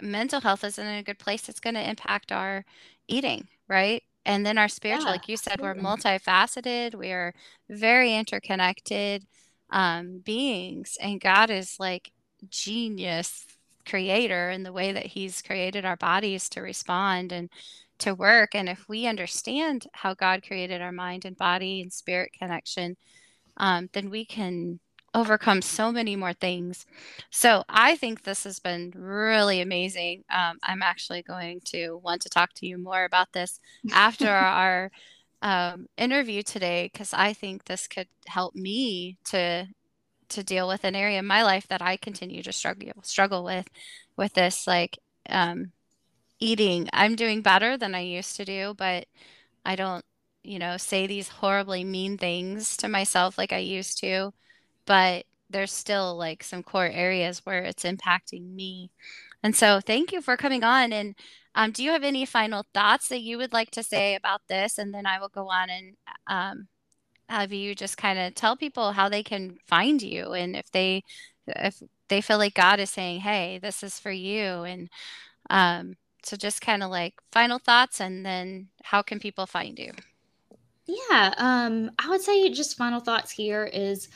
mental 0.00 0.40
health 0.40 0.62
isn't 0.64 0.86
in 0.86 0.98
a 0.98 1.02
good 1.02 1.18
place 1.18 1.48
it's 1.48 1.58
going 1.58 1.74
to 1.74 1.88
impact 1.90 2.30
our 2.30 2.64
eating 3.08 3.48
right 3.66 4.04
and 4.24 4.44
then 4.44 4.58
our 4.58 4.68
spiritual, 4.68 5.06
yeah, 5.06 5.12
like 5.12 5.28
you 5.28 5.36
said, 5.36 5.54
absolutely. 5.54 5.82
we're 5.82 5.88
multifaceted, 5.88 6.94
we're 6.94 7.34
very 7.68 8.14
interconnected 8.14 9.24
um, 9.70 10.18
beings. 10.24 10.96
And 11.00 11.20
God 11.20 11.50
is 11.50 11.76
like 11.78 12.12
genius 12.48 13.46
creator 13.86 14.50
in 14.50 14.62
the 14.62 14.72
way 14.72 14.92
that 14.92 15.06
He's 15.06 15.42
created 15.42 15.84
our 15.84 15.96
bodies 15.96 16.48
to 16.50 16.60
respond 16.60 17.32
and 17.32 17.50
to 17.98 18.14
work. 18.14 18.54
And 18.54 18.68
if 18.68 18.88
we 18.88 19.06
understand 19.06 19.86
how 19.92 20.14
God 20.14 20.42
created 20.46 20.80
our 20.80 20.92
mind 20.92 21.24
and 21.24 21.36
body 21.36 21.80
and 21.82 21.92
spirit 21.92 22.32
connection, 22.38 22.96
um, 23.56 23.88
then 23.92 24.10
we 24.10 24.24
can 24.24 24.78
overcome 25.14 25.62
so 25.62 25.90
many 25.90 26.16
more 26.16 26.32
things. 26.32 26.86
So 27.30 27.64
I 27.68 27.96
think 27.96 28.22
this 28.22 28.44
has 28.44 28.60
been 28.60 28.92
really 28.94 29.60
amazing. 29.60 30.24
Um, 30.30 30.58
I'm 30.62 30.82
actually 30.82 31.22
going 31.22 31.60
to 31.66 31.96
want 31.96 32.22
to 32.22 32.28
talk 32.28 32.52
to 32.54 32.66
you 32.66 32.78
more 32.78 33.04
about 33.04 33.32
this 33.32 33.60
after 33.92 34.28
our 34.30 34.90
um, 35.42 35.86
interview 35.96 36.42
today 36.42 36.90
because 36.92 37.14
I 37.14 37.32
think 37.32 37.64
this 37.64 37.86
could 37.86 38.08
help 38.26 38.54
me 38.54 39.18
to 39.26 39.68
to 40.30 40.44
deal 40.44 40.68
with 40.68 40.84
an 40.84 40.94
area 40.94 41.18
in 41.18 41.26
my 41.26 41.42
life 41.42 41.66
that 41.68 41.80
I 41.80 41.96
continue 41.96 42.42
to 42.42 42.52
struggle 42.52 42.92
struggle 43.02 43.44
with 43.44 43.68
with 44.16 44.34
this 44.34 44.66
like 44.66 44.98
um, 45.28 45.72
eating. 46.40 46.88
I'm 46.92 47.16
doing 47.16 47.42
better 47.42 47.76
than 47.78 47.94
I 47.94 48.00
used 48.00 48.36
to 48.36 48.44
do, 48.44 48.74
but 48.76 49.06
I 49.64 49.76
don't 49.76 50.04
you 50.44 50.58
know 50.58 50.76
say 50.76 51.06
these 51.06 51.28
horribly 51.28 51.84
mean 51.84 52.18
things 52.18 52.76
to 52.78 52.88
myself 52.88 53.38
like 53.38 53.52
I 53.52 53.58
used 53.58 53.98
to 54.00 54.32
but 54.88 55.26
there's 55.50 55.72
still 55.72 56.16
like 56.16 56.42
some 56.42 56.62
core 56.62 56.88
areas 56.88 57.44
where 57.44 57.62
it's 57.62 57.84
impacting 57.84 58.54
me. 58.54 58.90
And 59.42 59.54
so 59.54 59.80
thank 59.80 60.12
you 60.12 60.22
for 60.22 60.36
coming 60.36 60.64
on. 60.64 60.92
And 60.92 61.14
um, 61.54 61.72
do 61.72 61.84
you 61.84 61.90
have 61.92 62.04
any 62.04 62.24
final 62.24 62.64
thoughts 62.74 63.08
that 63.08 63.20
you 63.20 63.38
would 63.38 63.52
like 63.52 63.70
to 63.72 63.82
say 63.82 64.14
about 64.16 64.40
this? 64.48 64.78
And 64.78 64.92
then 64.92 65.06
I 65.06 65.20
will 65.20 65.28
go 65.28 65.48
on 65.48 65.70
and 65.70 65.96
um, 66.26 66.68
have 67.28 67.52
you 67.52 67.74
just 67.74 67.98
kind 67.98 68.18
of 68.18 68.34
tell 68.34 68.56
people 68.56 68.92
how 68.92 69.08
they 69.08 69.22
can 69.22 69.58
find 69.66 70.00
you 70.02 70.32
and 70.32 70.56
if 70.56 70.70
they 70.72 71.04
if 71.46 71.82
they 72.08 72.20
feel 72.22 72.38
like 72.38 72.54
God 72.54 72.80
is 72.80 72.90
saying, 72.90 73.20
hey, 73.20 73.58
this 73.58 73.82
is 73.82 73.98
for 73.98 74.10
you. 74.10 74.64
And 74.64 74.88
um, 75.50 75.96
so 76.24 76.36
just 76.36 76.62
kind 76.62 76.82
of 76.82 76.90
like 76.90 77.14
final 77.32 77.58
thoughts 77.58 78.00
and 78.00 78.24
then 78.24 78.68
how 78.82 79.02
can 79.02 79.20
people 79.20 79.46
find 79.46 79.78
you? 79.78 79.92
Yeah, 80.86 81.34
um, 81.36 81.90
I 81.98 82.08
would 82.08 82.22
say 82.22 82.48
just 82.48 82.78
final 82.78 83.00
thoughts 83.00 83.30
here 83.30 83.66
is 83.66 84.08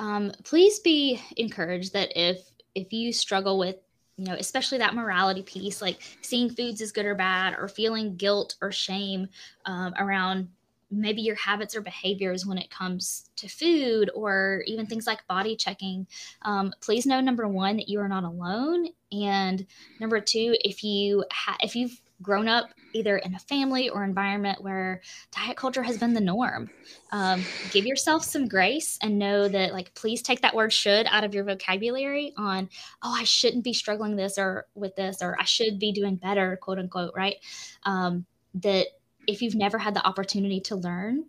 um, 0.00 0.32
please 0.44 0.80
be 0.80 1.20
encouraged 1.36 1.92
that 1.92 2.10
if 2.16 2.50
if 2.74 2.92
you 2.92 3.12
struggle 3.12 3.58
with 3.58 3.76
you 4.16 4.24
know 4.24 4.34
especially 4.38 4.78
that 4.78 4.94
morality 4.94 5.42
piece 5.42 5.80
like 5.80 5.98
seeing 6.22 6.50
foods 6.50 6.80
as 6.80 6.90
good 6.90 7.06
or 7.06 7.14
bad 7.14 7.54
or 7.58 7.68
feeling 7.68 8.16
guilt 8.16 8.56
or 8.60 8.72
shame 8.72 9.28
um, 9.66 9.94
around 9.98 10.48
maybe 10.90 11.22
your 11.22 11.36
habits 11.36 11.76
or 11.76 11.80
behaviors 11.80 12.44
when 12.44 12.58
it 12.58 12.70
comes 12.70 13.30
to 13.36 13.46
food 13.46 14.10
or 14.14 14.64
even 14.66 14.86
things 14.86 15.06
like 15.06 15.26
body 15.28 15.54
checking 15.54 16.06
um, 16.42 16.72
please 16.80 17.06
know 17.06 17.20
number 17.20 17.46
one 17.46 17.76
that 17.76 17.88
you 17.88 18.00
are 18.00 18.08
not 18.08 18.24
alone. 18.24 18.86
And 19.12 19.66
number 20.00 20.20
two 20.20 20.56
if 20.60 20.82
you 20.82 21.24
ha- 21.30 21.58
if 21.60 21.76
you've 21.76 22.00
grown 22.22 22.48
up 22.48 22.70
either 22.92 23.18
in 23.18 23.34
a 23.34 23.38
family 23.38 23.88
or 23.88 24.04
environment 24.04 24.62
where 24.62 25.00
diet 25.30 25.56
culture 25.56 25.82
has 25.82 25.96
been 25.96 26.12
the 26.12 26.20
norm. 26.20 26.68
Um, 27.12 27.42
give 27.70 27.86
yourself 27.86 28.24
some 28.24 28.48
grace 28.48 28.98
and 29.02 29.18
know 29.18 29.48
that 29.48 29.72
like 29.72 29.94
please 29.94 30.22
take 30.22 30.42
that 30.42 30.54
word 30.54 30.72
should 30.72 31.06
out 31.06 31.24
of 31.24 31.34
your 31.34 31.44
vocabulary 31.44 32.32
on 32.36 32.68
oh 33.02 33.14
i 33.16 33.24
shouldn't 33.24 33.64
be 33.64 33.72
struggling 33.72 34.16
this 34.16 34.38
or 34.38 34.66
with 34.74 34.94
this 34.96 35.22
or 35.22 35.36
i 35.40 35.44
should 35.44 35.78
be 35.78 35.92
doing 35.92 36.16
better 36.16 36.56
quote 36.56 36.78
unquote 36.78 37.12
right? 37.16 37.36
Um, 37.84 38.26
that 38.54 38.86
if 39.26 39.42
you've 39.42 39.54
never 39.54 39.78
had 39.78 39.94
the 39.94 40.06
opportunity 40.06 40.60
to 40.60 40.76
learn 40.76 41.26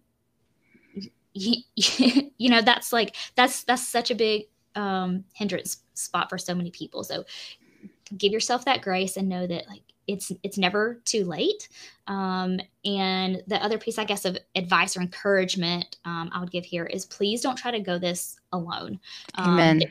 you, 1.33 1.61
you 2.37 2.49
know 2.49 2.61
that's 2.61 2.91
like 2.91 3.15
that's 3.35 3.63
that's 3.63 3.87
such 3.87 4.11
a 4.11 4.15
big 4.15 4.43
um 4.75 5.23
hindrance 5.33 5.83
spot 5.93 6.29
for 6.29 6.37
so 6.37 6.55
many 6.55 6.71
people. 6.71 7.03
So 7.03 7.25
give 8.17 8.31
yourself 8.31 8.65
that 8.65 8.81
grace 8.81 9.17
and 9.17 9.29
know 9.29 9.47
that 9.47 9.67
like 9.67 9.81
it's 10.13 10.31
it's 10.43 10.57
never 10.57 11.01
too 11.05 11.25
late. 11.25 11.69
Um, 12.07 12.59
and 12.83 13.43
the 13.47 13.63
other 13.63 13.77
piece 13.77 13.99
i 13.99 14.03
guess 14.03 14.25
of 14.25 14.37
advice 14.55 14.97
or 14.97 15.01
encouragement 15.01 15.97
um, 16.03 16.29
i 16.33 16.39
would 16.39 16.51
give 16.51 16.65
here 16.65 16.85
is 16.85 17.05
please 17.05 17.41
don't 17.41 17.55
try 17.55 17.71
to 17.71 17.79
go 17.79 17.97
this 17.99 18.39
alone. 18.51 18.99
Um, 19.35 19.53
amen. 19.53 19.81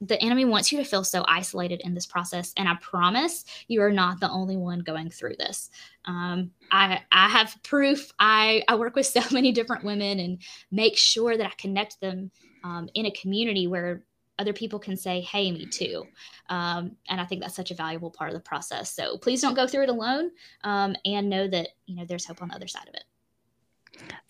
the 0.00 0.20
enemy 0.22 0.44
wants 0.44 0.70
you 0.70 0.78
to 0.78 0.84
feel 0.84 1.04
so 1.04 1.24
isolated 1.28 1.80
in 1.84 1.92
this 1.92 2.06
process 2.06 2.52
and 2.56 2.68
i 2.68 2.74
promise 2.80 3.44
you 3.66 3.82
are 3.82 3.90
not 3.90 4.20
the 4.20 4.30
only 4.30 4.56
one 4.56 4.80
going 4.80 5.10
through 5.10 5.34
this. 5.38 5.70
Um, 6.06 6.50
I, 6.70 7.00
I 7.12 7.28
have 7.28 7.56
proof. 7.62 8.10
I, 8.18 8.62
I 8.68 8.76
work 8.76 8.94
with 8.94 9.06
so 9.06 9.20
many 9.32 9.52
different 9.52 9.84
women 9.84 10.20
and 10.20 10.38
make 10.70 10.96
sure 10.96 11.36
that 11.36 11.46
i 11.46 11.52
connect 11.58 12.00
them 12.00 12.30
um, 12.62 12.88
in 12.94 13.06
a 13.06 13.10
community 13.10 13.66
where 13.66 14.02
other 14.40 14.52
people 14.52 14.78
can 14.78 14.96
say 14.96 15.20
hey 15.20 15.52
me 15.52 15.66
too 15.66 16.04
um, 16.48 16.96
and 17.08 17.20
i 17.20 17.24
think 17.24 17.42
that's 17.42 17.54
such 17.54 17.70
a 17.70 17.74
valuable 17.74 18.10
part 18.10 18.30
of 18.30 18.34
the 18.34 18.40
process 18.40 18.92
so 18.92 19.18
please 19.18 19.40
don't 19.40 19.54
go 19.54 19.66
through 19.66 19.82
it 19.84 19.88
alone 19.88 20.30
um, 20.64 20.96
and 21.04 21.28
know 21.28 21.46
that 21.46 21.68
you 21.86 21.94
know 21.94 22.04
there's 22.04 22.24
hope 22.24 22.42
on 22.42 22.48
the 22.48 22.54
other 22.54 22.68
side 22.68 22.88
of 22.88 22.94
it 22.94 23.04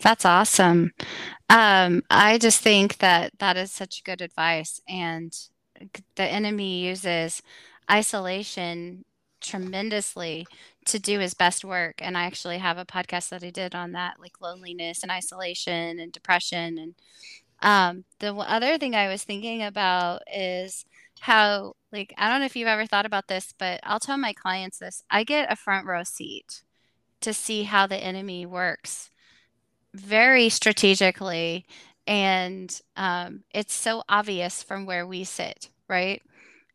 that's 0.00 0.24
awesome. 0.24 0.92
Um, 1.48 2.02
I 2.10 2.38
just 2.38 2.60
think 2.60 2.98
that 2.98 3.38
that 3.38 3.56
is 3.56 3.70
such 3.70 4.04
good 4.04 4.20
advice. 4.20 4.80
And 4.88 5.36
the 6.16 6.24
enemy 6.24 6.86
uses 6.86 7.42
isolation 7.90 9.04
tremendously 9.40 10.46
to 10.86 10.98
do 10.98 11.18
his 11.18 11.34
best 11.34 11.64
work. 11.64 11.96
And 12.00 12.16
I 12.16 12.24
actually 12.24 12.58
have 12.58 12.78
a 12.78 12.84
podcast 12.84 13.30
that 13.30 13.42
I 13.42 13.50
did 13.50 13.74
on 13.74 13.92
that, 13.92 14.20
like 14.20 14.40
loneliness 14.40 15.02
and 15.02 15.12
isolation 15.12 15.98
and 15.98 16.12
depression. 16.12 16.78
And 16.78 16.94
um, 17.62 18.04
the 18.18 18.34
other 18.34 18.78
thing 18.78 18.94
I 18.94 19.08
was 19.08 19.22
thinking 19.22 19.62
about 19.62 20.22
is 20.32 20.84
how, 21.20 21.74
like, 21.92 22.14
I 22.16 22.28
don't 22.28 22.40
know 22.40 22.46
if 22.46 22.56
you've 22.56 22.68
ever 22.68 22.86
thought 22.86 23.06
about 23.06 23.28
this, 23.28 23.52
but 23.58 23.80
I'll 23.82 24.00
tell 24.00 24.16
my 24.16 24.32
clients 24.32 24.78
this. 24.78 25.02
I 25.10 25.24
get 25.24 25.52
a 25.52 25.56
front 25.56 25.86
row 25.86 26.02
seat 26.04 26.62
to 27.20 27.34
see 27.34 27.64
how 27.64 27.86
the 27.86 27.96
enemy 27.96 28.46
works 28.46 29.10
very 29.94 30.48
strategically 30.48 31.66
and 32.06 32.80
um, 32.96 33.44
it's 33.52 33.74
so 33.74 34.02
obvious 34.08 34.62
from 34.62 34.86
where 34.86 35.06
we 35.06 35.24
sit 35.24 35.68
right? 35.88 36.22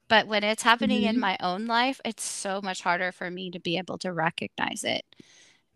But 0.10 0.28
when 0.28 0.44
it's 0.44 0.64
happening 0.64 1.02
mm-hmm. 1.02 1.16
in 1.16 1.20
my 1.20 1.38
own 1.40 1.66
life 1.66 2.00
it's 2.06 2.24
so 2.24 2.62
much 2.62 2.82
harder 2.82 3.12
for 3.12 3.32
me 3.32 3.50
to 3.52 3.60
be 3.60 3.78
able 3.78 3.98
to 4.00 4.12
recognize 4.12 4.84
it 4.84 5.04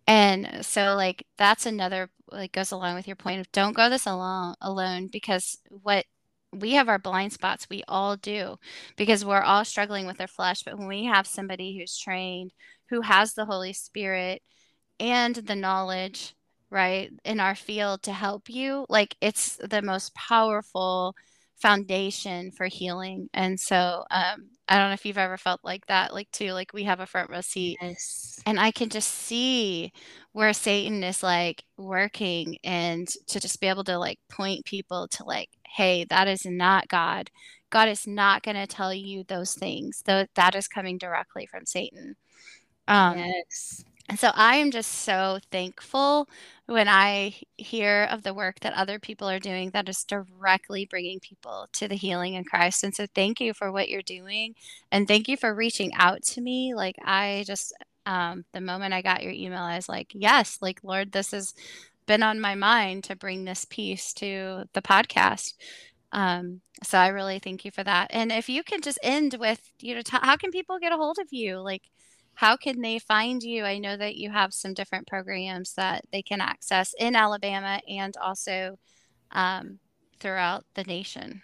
and 0.10 0.66
so 0.66 0.95
like 0.95 1.24
that's 1.38 1.68
another 1.68 2.10
like 2.32 2.51
goes 2.51 2.72
along 2.72 2.95
with 2.95 3.05
your 3.07 3.16
point 3.16 3.39
of 3.39 3.51
don't 3.51 3.76
go 3.76 3.89
this 3.91 4.07
alone 4.07 4.55
alone 4.60 5.07
because 5.12 5.60
what 5.70 6.05
we 6.51 6.72
have 6.72 6.89
our 6.89 6.97
blind 6.97 7.32
spots 7.32 7.68
we 7.70 7.84
all 7.88 8.18
do 8.18 8.57
because 8.97 9.24
we're 9.24 9.41
all 9.41 9.64
struggling 9.64 10.07
with 10.07 10.20
our 10.20 10.28
flesh. 10.28 10.64
But 10.64 10.80
when 10.80 10.88
we 10.88 11.05
have 11.05 11.28
somebody 11.28 11.78
who's 11.78 11.95
trained 11.97 12.53
who 12.89 13.01
has 13.01 13.36
the 13.36 13.45
holy 13.45 13.74
spirit 13.74 14.41
and 14.99 15.36
the 15.36 15.55
knowledge 15.55 16.36
right 16.72 17.12
in 17.26 17.39
our 17.39 17.55
field 17.55 18.03
to 18.03 18.14
help 18.14 18.49
you 18.49 18.86
like 18.89 19.16
it's 19.22 19.57
the 19.57 19.82
most 19.82 20.16
powerful 20.16 21.16
foundation 21.62 22.51
for 22.51 22.68
healing 22.68 23.30
and 23.34 23.60
so 23.60 24.03
um 24.12 24.49
i 24.70 24.78
don't 24.78 24.88
know 24.88 24.93
if 24.93 25.05
you've 25.05 25.18
ever 25.18 25.38
felt 25.38 25.60
like 25.64 25.86
that 25.88 26.14
like 26.14 26.30
too 26.32 26.51
like 26.53 26.74
we 26.74 26.84
have 26.84 27.01
a 27.01 27.05
front 27.05 27.30
row 27.30 27.41
seat 27.41 27.78
yes. 27.82 28.39
and 28.45 28.60
i 28.60 28.72
can 28.72 28.88
just 28.88 29.10
see 29.10 29.91
where 30.32 30.53
satan 30.53 31.03
is 31.03 31.22
like 31.22 31.64
working 31.78 32.57
and 32.64 33.10
to 33.28 33.39
just 33.39 33.60
be 33.60 33.68
able 33.68 33.84
to 33.84 33.97
like 33.97 34.20
point 34.30 34.64
people 34.64 35.07
to 35.07 35.24
like 35.26 35.49
hey 35.66 36.05
that 36.10 36.28
is 36.28 36.45
not 36.45 36.88
god. 36.88 37.30
God 37.72 37.88
is 37.88 38.07
not 38.07 38.41
going 38.41 38.57
to 38.57 38.66
tell 38.66 38.91
you 38.91 39.24
those 39.26 39.53
things. 39.53 40.01
Though 40.03 40.26
that 40.34 40.55
is 40.55 40.68
coming 40.68 40.97
directly 40.97 41.45
from 41.45 41.66
satan. 41.66 42.16
Um 42.88 43.18
yes 43.20 43.84
and 44.10 44.20
so 44.20 44.32
I 44.34 44.55
am 44.55 44.72
just 44.72 44.91
so 44.91 45.39
thankful 45.51 46.28
when 46.66 46.88
I 46.88 47.36
hear 47.57 48.07
of 48.12 48.24
the 48.24 48.34
work 48.34 48.60
that 48.62 48.74
other 48.74 48.99
people 48.99 49.30
are 49.30 49.39
doing 49.39 49.70
that 49.72 49.88
is 49.88 50.03
directly 50.03 50.86
bringing 50.86 51.20
people 51.20 51.68
to 51.74 51.88
the 51.88 51.95
healing 51.95 52.34
in 52.34 52.43
Christ. 52.43 52.84
And 52.84 52.95
so 52.95 53.05
thank 53.14 53.39
you 53.39 53.53
for 53.53 53.72
what 53.72 53.89
you're 53.89 54.01
doing. 54.01 54.55
And 54.91 55.07
thank 55.07 55.28
you 55.28 55.38
for 55.38 55.53
reaching 55.53 55.93
out 55.93 56.24
to 56.24 56.41
me. 56.41 56.74
Like, 56.74 56.95
I 57.05 57.43
just, 57.45 57.74
um, 58.07 58.45
the 58.53 58.62
moment 58.62 58.95
I 58.95 59.03
got 59.03 59.24
your 59.24 59.34
email, 59.34 59.62
I 59.62 59.76
was 59.76 59.89
like, 59.89 60.12
yes, 60.16 60.57
like, 60.62 60.80
Lord, 60.84 61.12
this 61.12 61.32
has 61.32 61.53
been 62.07 62.24
on 62.24 62.39
my 62.39 62.55
mind 62.55 63.03
to 63.05 63.16
bring 63.16 63.45
this 63.45 63.66
piece 63.66 64.14
to 64.16 64.66
the 64.74 64.82
podcast. 64.82 65.53
Um, 66.12 66.62
so 66.84 66.97
I 66.97 67.10
really 67.10 67.39
thank 67.39 67.66
you 67.66 67.72
for 67.72 67.84
that. 67.84 68.07
And 68.12 68.32
if 68.32 68.49
you 68.49 68.64
can 68.64 68.82
just 68.82 68.99
end 69.03 69.36
with, 69.39 69.72
you 69.82 69.95
know, 69.95 70.01
t- 70.01 70.18
how 70.22 70.36
can 70.38 70.51
people 70.51 70.80
get 70.80 70.93
a 70.93 70.97
hold 70.97 71.20
of 71.20 71.28
you? 71.32 71.60
Like, 71.60 71.84
how 72.40 72.56
can 72.56 72.80
they 72.80 73.00
find 73.00 73.44
you? 73.44 73.66
I 73.66 73.80
know 73.80 73.98
that 73.98 74.16
you 74.16 74.30
have 74.30 74.54
some 74.54 74.74
different 74.74 75.08
programs 75.08 75.74
that 75.74 76.06
they 76.14 76.22
can 76.22 76.40
access 76.40 76.94
in 76.98 77.14
Alabama 77.14 77.82
and 77.86 78.16
also 78.16 78.80
um, 79.32 79.80
throughout 80.22 80.64
the 80.74 80.86
nation. 80.86 81.42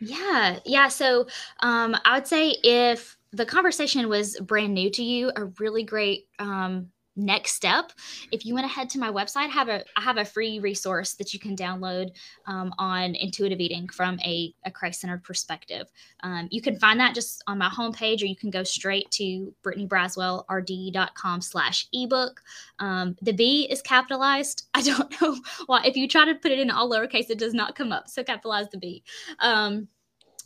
Yeah, 0.00 0.58
yeah. 0.64 0.88
So 0.88 1.28
um, 1.60 1.96
I 2.04 2.16
would 2.16 2.26
say 2.26 2.56
if 2.64 3.16
the 3.30 3.46
conversation 3.46 4.08
was 4.08 4.36
brand 4.40 4.74
new 4.74 4.90
to 4.90 5.02
you, 5.04 5.30
a 5.36 5.44
really 5.60 5.84
great 5.84 6.24
um, 6.40 6.88
next 7.16 7.52
step 7.52 7.92
if 8.30 8.44
you 8.44 8.54
want 8.54 8.66
to 8.66 8.72
head 8.72 8.88
to 8.90 8.98
my 8.98 9.10
website 9.10 9.48
have 9.48 9.68
a 9.68 9.82
i 9.96 10.00
have 10.00 10.18
a 10.18 10.24
free 10.24 10.58
resource 10.58 11.14
that 11.14 11.32
you 11.32 11.40
can 11.40 11.56
download 11.56 12.10
um, 12.46 12.72
on 12.78 13.14
intuitive 13.14 13.60
eating 13.60 13.88
from 13.88 14.18
a, 14.20 14.54
a 14.64 14.70
christ-centered 14.70 15.22
perspective. 15.24 15.86
Um, 16.22 16.48
you 16.50 16.62
can 16.62 16.78
find 16.78 16.98
that 17.00 17.14
just 17.14 17.42
on 17.46 17.58
my 17.58 17.68
homepage 17.68 18.22
or 18.22 18.26
you 18.26 18.36
can 18.36 18.50
go 18.50 18.62
straight 18.62 19.10
to 19.12 19.54
brittanybraswellrd.com 19.64 21.40
slash 21.40 21.88
ebook. 21.92 22.42
Um, 22.78 23.16
the 23.22 23.32
b 23.32 23.66
is 23.70 23.82
capitalized. 23.82 24.66
I 24.74 24.82
don't 24.82 25.20
know 25.20 25.36
why 25.66 25.82
if 25.84 25.96
you 25.96 26.08
try 26.08 26.24
to 26.24 26.34
put 26.34 26.52
it 26.52 26.58
in 26.58 26.70
all 26.70 26.90
lowercase 26.90 27.30
it 27.30 27.38
does 27.38 27.54
not 27.54 27.74
come 27.74 27.92
up. 27.92 28.08
So 28.08 28.22
capitalize 28.22 28.68
the 28.70 28.78
b. 28.78 29.02
Um, 29.40 29.88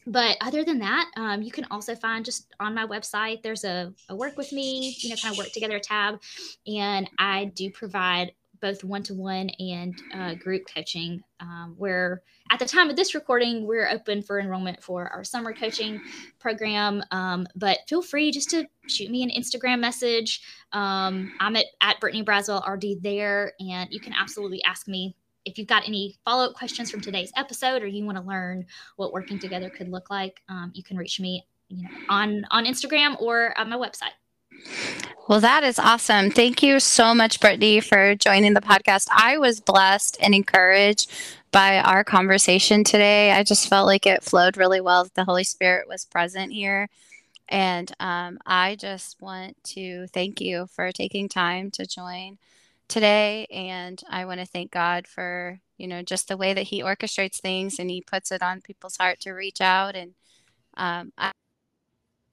but 0.06 0.36
other 0.40 0.64
than 0.64 0.78
that, 0.78 1.10
um, 1.16 1.42
you 1.42 1.50
can 1.50 1.66
also 1.70 1.94
find 1.94 2.24
just 2.24 2.52
on 2.58 2.74
my 2.74 2.86
website, 2.86 3.42
there's 3.42 3.64
a, 3.64 3.92
a 4.08 4.16
work 4.16 4.36
with 4.36 4.52
me, 4.52 4.96
you 4.98 5.10
know, 5.10 5.16
kind 5.16 5.32
of 5.32 5.38
work 5.38 5.52
together 5.52 5.78
tab. 5.78 6.20
And 6.66 7.08
I 7.18 7.46
do 7.46 7.70
provide 7.70 8.32
both 8.60 8.84
one 8.84 9.02
to 9.04 9.14
one 9.14 9.50
and 9.58 10.00
uh, 10.14 10.34
group 10.34 10.62
coaching, 10.72 11.22
um, 11.40 11.74
where 11.78 12.22
at 12.50 12.58
the 12.58 12.66
time 12.66 12.90
of 12.90 12.96
this 12.96 13.14
recording, 13.14 13.66
we're 13.66 13.88
open 13.88 14.22
for 14.22 14.38
enrollment 14.38 14.82
for 14.82 15.08
our 15.08 15.24
summer 15.24 15.52
coaching 15.52 16.00
program. 16.38 17.02
Um, 17.10 17.46
but 17.54 17.78
feel 17.88 18.02
free 18.02 18.30
just 18.30 18.50
to 18.50 18.66
shoot 18.86 19.10
me 19.10 19.22
an 19.22 19.30
Instagram 19.30 19.80
message. 19.80 20.42
Um, 20.72 21.32
I'm 21.40 21.56
at, 21.56 21.66
at 21.80 22.00
Brittany 22.00 22.24
Braswell 22.24 22.66
RD 22.68 23.02
there, 23.02 23.52
and 23.60 23.90
you 23.92 24.00
can 24.00 24.12
absolutely 24.12 24.62
ask 24.64 24.86
me 24.88 25.16
if 25.44 25.58
you've 25.58 25.66
got 25.66 25.86
any 25.86 26.16
follow 26.24 26.44
up 26.44 26.54
questions 26.54 26.90
from 26.90 27.00
today's 27.00 27.32
episode 27.36 27.82
or 27.82 27.86
you 27.86 28.04
want 28.04 28.18
to 28.18 28.24
learn 28.24 28.66
what 28.96 29.12
working 29.12 29.38
together 29.38 29.70
could 29.70 29.88
look 29.88 30.10
like, 30.10 30.42
um, 30.48 30.70
you 30.74 30.82
can 30.82 30.96
reach 30.96 31.20
me 31.20 31.46
you 31.68 31.84
know, 31.84 31.90
on, 32.08 32.44
on 32.50 32.64
Instagram 32.64 33.20
or 33.20 33.58
on 33.58 33.70
my 33.70 33.76
website. 33.76 34.12
Well, 35.28 35.40
that 35.40 35.62
is 35.62 35.78
awesome. 35.78 36.30
Thank 36.30 36.62
you 36.62 36.80
so 36.80 37.14
much, 37.14 37.40
Brittany, 37.40 37.80
for 37.80 38.14
joining 38.16 38.54
the 38.54 38.60
podcast. 38.60 39.06
I 39.12 39.38
was 39.38 39.60
blessed 39.60 40.18
and 40.20 40.34
encouraged 40.34 41.10
by 41.52 41.78
our 41.78 42.04
conversation 42.04 42.84
today. 42.84 43.30
I 43.32 43.42
just 43.42 43.68
felt 43.68 43.86
like 43.86 44.06
it 44.06 44.24
flowed 44.24 44.56
really 44.56 44.80
well. 44.80 45.06
The 45.14 45.24
Holy 45.24 45.44
Spirit 45.44 45.88
was 45.88 46.04
present 46.04 46.52
here. 46.52 46.88
And 47.48 47.92
um, 47.98 48.38
I 48.46 48.76
just 48.76 49.20
want 49.20 49.56
to 49.64 50.06
thank 50.08 50.40
you 50.40 50.66
for 50.66 50.92
taking 50.92 51.28
time 51.28 51.70
to 51.72 51.86
join 51.86 52.38
today. 52.90 53.46
And 53.50 54.00
I 54.10 54.26
want 54.26 54.40
to 54.40 54.46
thank 54.46 54.70
God 54.70 55.06
for, 55.06 55.58
you 55.78 55.88
know, 55.88 56.02
just 56.02 56.28
the 56.28 56.36
way 56.36 56.52
that 56.52 56.64
He 56.64 56.82
orchestrates 56.82 57.40
things 57.40 57.78
and 57.78 57.90
He 57.90 58.02
puts 58.02 58.30
it 58.32 58.42
on 58.42 58.60
people's 58.60 58.96
heart 58.98 59.20
to 59.20 59.32
reach 59.32 59.60
out. 59.62 59.96
And 59.96 60.14
um, 60.76 61.12
I 61.16 61.32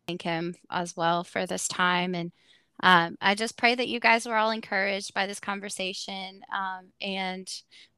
thank 0.07 0.23
Him 0.23 0.55
as 0.69 0.97
well 0.97 1.23
for 1.23 1.45
this 1.45 1.67
time. 1.67 2.15
And 2.15 2.31
um, 2.83 3.17
I 3.21 3.35
just 3.35 3.57
pray 3.57 3.75
that 3.75 3.87
you 3.87 3.99
guys 3.99 4.25
were 4.27 4.35
all 4.35 4.51
encouraged 4.51 5.13
by 5.13 5.27
this 5.27 5.39
conversation 5.39 6.41
um, 6.53 6.87
and 7.01 7.49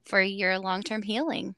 for 0.05 0.21
your 0.21 0.59
long 0.59 0.83
term 0.83 1.01
healing. 1.01 1.55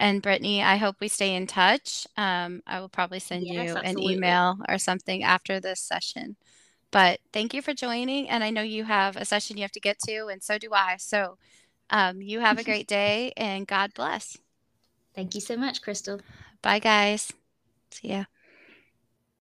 And 0.00 0.22
Brittany, 0.22 0.62
I 0.62 0.76
hope 0.76 0.96
we 1.00 1.08
stay 1.08 1.34
in 1.34 1.48
touch. 1.48 2.06
Um, 2.16 2.62
I 2.66 2.80
will 2.80 2.88
probably 2.88 3.18
send 3.18 3.46
Yes, 3.46 3.70
you 3.70 3.74
an 3.76 3.98
email 3.98 4.58
or 4.68 4.78
something 4.78 5.24
after 5.24 5.58
this 5.58 5.80
session. 5.80 6.36
But 6.90 7.20
thank 7.32 7.52
you 7.54 7.62
for 7.62 7.74
joining. 7.74 8.28
And 8.28 8.42
I 8.42 8.50
know 8.50 8.62
you 8.62 8.84
have 8.84 9.16
a 9.16 9.24
session 9.24 9.56
you 9.56 9.62
have 9.62 9.72
to 9.72 9.80
get 9.80 9.98
to, 10.00 10.26
and 10.26 10.42
so 10.42 10.58
do 10.58 10.70
I. 10.72 10.96
So 10.98 11.36
um, 11.90 12.22
you 12.22 12.40
have 12.40 12.58
a 12.58 12.64
great 12.70 12.86
day 12.86 13.32
and 13.36 13.66
God 13.66 13.92
bless. 13.94 14.38
Thank 15.14 15.34
you 15.34 15.40
so 15.40 15.56
much, 15.56 15.82
Crystal. 15.82 16.20
Bye, 16.62 16.78
guys. 16.78 17.32
See 17.90 18.08
ya. 18.08 18.24